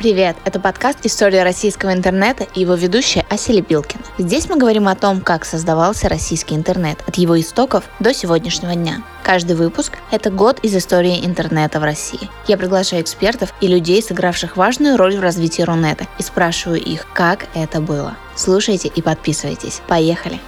Привет! 0.00 0.34
Это 0.46 0.58
подкаст 0.60 1.00
«История 1.02 1.42
российского 1.42 1.92
интернета» 1.92 2.46
и 2.54 2.60
его 2.60 2.72
ведущая 2.72 3.26
Ася 3.28 3.52
Лепилкина. 3.52 4.02
Здесь 4.16 4.48
мы 4.48 4.56
говорим 4.56 4.88
о 4.88 4.94
том, 4.94 5.20
как 5.20 5.44
создавался 5.44 6.08
российский 6.08 6.54
интернет 6.54 7.04
от 7.06 7.16
его 7.16 7.38
истоков 7.38 7.84
до 8.00 8.14
сегодняшнего 8.14 8.74
дня. 8.74 9.02
Каждый 9.22 9.56
выпуск– 9.56 9.98
это 10.10 10.30
год 10.30 10.58
из 10.60 10.74
истории 10.74 11.22
интернета 11.22 11.80
в 11.80 11.84
России. 11.84 12.30
Я 12.46 12.56
приглашаю 12.56 13.02
экспертов 13.02 13.52
и 13.60 13.66
людей, 13.66 14.02
сыгравших 14.02 14.56
важную 14.56 14.96
роль 14.96 15.18
в 15.18 15.20
развитии 15.20 15.60
Рунета, 15.60 16.06
и 16.18 16.22
спрашиваю 16.22 16.80
их, 16.80 17.06
как 17.12 17.48
это 17.52 17.82
было. 17.82 18.16
Слушайте 18.34 18.88
и 18.88 19.02
подписывайтесь. 19.02 19.82
Поехали! 19.86 20.40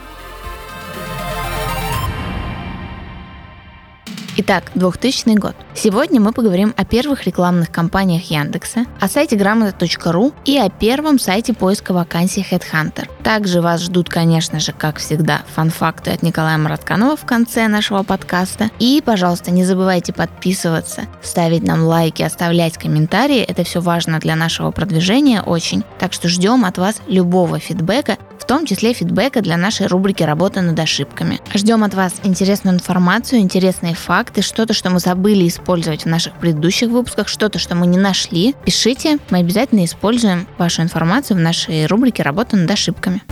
Итак, 4.38 4.72
2000 4.74 5.36
год. 5.36 5.54
Сегодня 5.74 6.18
мы 6.18 6.32
поговорим 6.32 6.72
о 6.78 6.86
первых 6.86 7.26
рекламных 7.26 7.70
кампаниях 7.70 8.30
Яндекса, 8.30 8.86
о 8.98 9.06
сайте 9.06 9.36
грамота.ру 9.36 10.32
и 10.46 10.56
о 10.56 10.70
первом 10.70 11.18
сайте 11.18 11.52
поиска 11.52 11.92
вакансий 11.92 12.46
Headhunter. 12.50 13.10
Также 13.22 13.60
вас 13.60 13.82
ждут, 13.82 14.08
конечно 14.08 14.58
же, 14.58 14.72
как 14.72 14.96
всегда, 14.96 15.42
фан-факты 15.54 16.12
от 16.12 16.22
Николая 16.22 16.56
Маратканова 16.56 17.14
в 17.14 17.26
конце 17.26 17.68
нашего 17.68 18.04
подкаста. 18.04 18.70
И, 18.78 19.02
пожалуйста, 19.04 19.50
не 19.50 19.66
забывайте 19.66 20.14
подписываться, 20.14 21.02
ставить 21.20 21.62
нам 21.62 21.84
лайки, 21.84 22.22
оставлять 22.22 22.78
комментарии. 22.78 23.40
Это 23.40 23.64
все 23.64 23.82
важно 23.82 24.18
для 24.18 24.34
нашего 24.34 24.70
продвижения 24.70 25.42
очень. 25.42 25.84
Так 25.98 26.14
что 26.14 26.28
ждем 26.28 26.64
от 26.64 26.78
вас 26.78 27.02
любого 27.06 27.58
фидбэка, 27.58 28.16
в 28.42 28.44
том 28.44 28.66
числе 28.66 28.92
фидбэка 28.92 29.40
для 29.40 29.56
нашей 29.56 29.86
рубрики 29.86 30.24
«Работа 30.24 30.62
над 30.62 30.78
ошибками». 30.80 31.38
Ждем 31.54 31.84
от 31.84 31.94
вас 31.94 32.14
интересную 32.24 32.74
информацию, 32.74 33.40
интересные 33.40 33.94
факты, 33.94 34.22
что-то, 34.40 34.72
что 34.72 34.88
мы 34.90 35.00
забыли 35.00 35.46
использовать 35.46 36.04
в 36.04 36.08
наших 36.08 36.38
предыдущих 36.38 36.88
выпусках, 36.88 37.28
что-то, 37.28 37.58
что 37.58 37.74
мы 37.74 37.86
не 37.86 37.98
нашли. 37.98 38.54
Пишите, 38.64 39.18
мы 39.30 39.38
обязательно 39.38 39.84
используем 39.84 40.46
вашу 40.58 40.82
информацию 40.82 41.36
в 41.36 41.40
нашей 41.40 41.86
рубрике 41.86 42.22
«Работа 42.22 42.56
над 42.56 42.70
ошибками». 42.70 43.22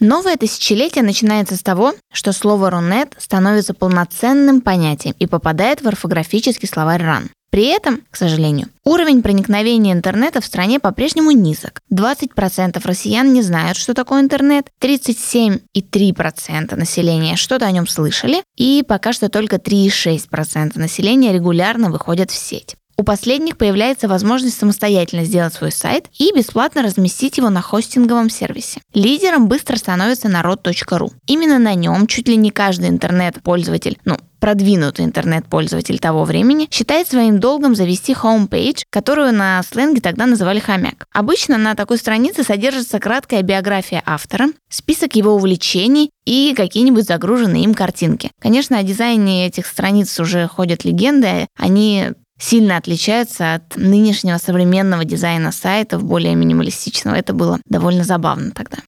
Новое 0.00 0.36
тысячелетие 0.36 1.02
начинается 1.02 1.56
с 1.56 1.62
того, 1.62 1.92
что 2.12 2.32
слово 2.32 2.70
«рунет» 2.70 3.14
становится 3.18 3.74
полноценным 3.74 4.60
понятием 4.60 5.14
и 5.18 5.26
попадает 5.26 5.82
в 5.82 5.88
орфографический 5.88 6.68
словарь 6.68 7.02
РАН. 7.02 7.30
При 7.50 7.66
этом, 7.66 8.02
к 8.10 8.16
сожалению, 8.16 8.68
уровень 8.84 9.22
проникновения 9.22 9.92
интернета 9.92 10.40
в 10.40 10.46
стране 10.46 10.80
по-прежнему 10.80 11.30
низок. 11.30 11.80
20% 11.92 12.80
россиян 12.84 13.32
не 13.32 13.42
знают, 13.42 13.76
что 13.76 13.94
такое 13.94 14.20
интернет, 14.20 14.66
37,3% 14.80 16.76
населения 16.76 17.36
что-то 17.36 17.66
о 17.66 17.70
нем 17.70 17.86
слышали, 17.86 18.42
и 18.56 18.84
пока 18.86 19.12
что 19.12 19.28
только 19.28 19.56
3,6% 19.56 20.78
населения 20.78 21.32
регулярно 21.32 21.90
выходят 21.90 22.30
в 22.30 22.36
сеть. 22.36 22.76
У 23.00 23.04
последних 23.04 23.56
появляется 23.56 24.08
возможность 24.08 24.58
самостоятельно 24.58 25.24
сделать 25.24 25.54
свой 25.54 25.70
сайт 25.70 26.06
и 26.18 26.32
бесплатно 26.34 26.82
разместить 26.82 27.38
его 27.38 27.48
на 27.48 27.62
хостинговом 27.62 28.28
сервисе. 28.28 28.80
Лидером 28.92 29.46
быстро 29.46 29.76
становится 29.76 30.28
народ.ру. 30.28 31.12
Именно 31.28 31.60
на 31.60 31.74
нем 31.74 32.08
чуть 32.08 32.26
ли 32.26 32.34
не 32.34 32.50
каждый 32.50 32.88
интернет-пользователь, 32.88 33.98
ну, 34.04 34.16
продвинутый 34.38 35.04
интернет-пользователь 35.04 35.98
того 35.98 36.24
времени, 36.24 36.68
считает 36.70 37.08
своим 37.08 37.40
долгом 37.40 37.74
завести 37.74 38.12
homepage, 38.12 38.82
которую 38.90 39.32
на 39.32 39.62
сленге 39.62 40.00
тогда 40.00 40.26
называли 40.26 40.58
хомяк. 40.58 41.06
Обычно 41.12 41.58
на 41.58 41.74
такой 41.74 41.98
странице 41.98 42.42
содержится 42.42 42.98
краткая 43.00 43.42
биография 43.42 44.02
автора, 44.06 44.48
список 44.68 45.14
его 45.14 45.34
увлечений 45.34 46.10
и 46.24 46.54
какие-нибудь 46.56 47.04
загруженные 47.04 47.64
им 47.64 47.74
картинки. 47.74 48.30
Конечно, 48.40 48.78
о 48.78 48.82
дизайне 48.82 49.46
этих 49.46 49.66
страниц 49.66 50.18
уже 50.20 50.46
ходят 50.46 50.84
легенды, 50.84 51.46
они 51.58 52.12
сильно 52.38 52.76
отличается 52.76 53.54
от 53.54 53.76
нынешнего 53.76 54.38
современного 54.38 55.04
дизайна 55.04 55.52
сайтов, 55.52 56.04
более 56.04 56.34
минималистичного. 56.34 57.16
Это 57.16 57.32
было 57.32 57.58
довольно 57.66 58.04
забавно 58.04 58.52
тогда. 58.52 58.78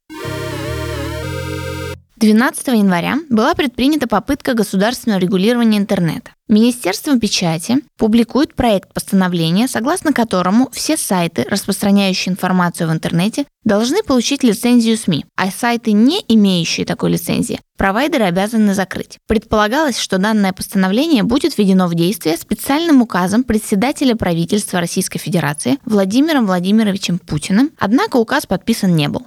12 2.20 2.66
января 2.68 3.16
была 3.30 3.54
предпринята 3.54 4.06
попытка 4.06 4.52
государственного 4.52 5.18
регулирования 5.18 5.78
интернета. 5.78 6.32
Министерство 6.48 7.18
печати 7.18 7.78
публикует 7.96 8.54
проект 8.54 8.92
постановления, 8.92 9.66
согласно 9.66 10.12
которому 10.12 10.68
все 10.70 10.98
сайты, 10.98 11.46
распространяющие 11.48 12.30
информацию 12.30 12.90
в 12.90 12.92
интернете, 12.92 13.46
должны 13.64 14.02
получить 14.02 14.42
лицензию 14.42 14.98
СМИ, 14.98 15.24
а 15.34 15.50
сайты, 15.50 15.92
не 15.92 16.22
имеющие 16.28 16.84
такой 16.84 17.12
лицензии, 17.12 17.58
провайдеры 17.78 18.24
обязаны 18.24 18.74
закрыть. 18.74 19.16
Предполагалось, 19.26 19.98
что 19.98 20.18
данное 20.18 20.52
постановление 20.52 21.22
будет 21.22 21.56
введено 21.56 21.88
в 21.88 21.94
действие 21.94 22.36
специальным 22.36 23.00
указом 23.00 23.44
председателя 23.44 24.14
правительства 24.14 24.80
Российской 24.80 25.20
Федерации 25.20 25.78
Владимиром 25.86 26.44
Владимировичем 26.44 27.18
Путиным, 27.18 27.70
однако 27.78 28.18
указ 28.18 28.44
подписан 28.44 28.94
не 28.94 29.08
был. 29.08 29.26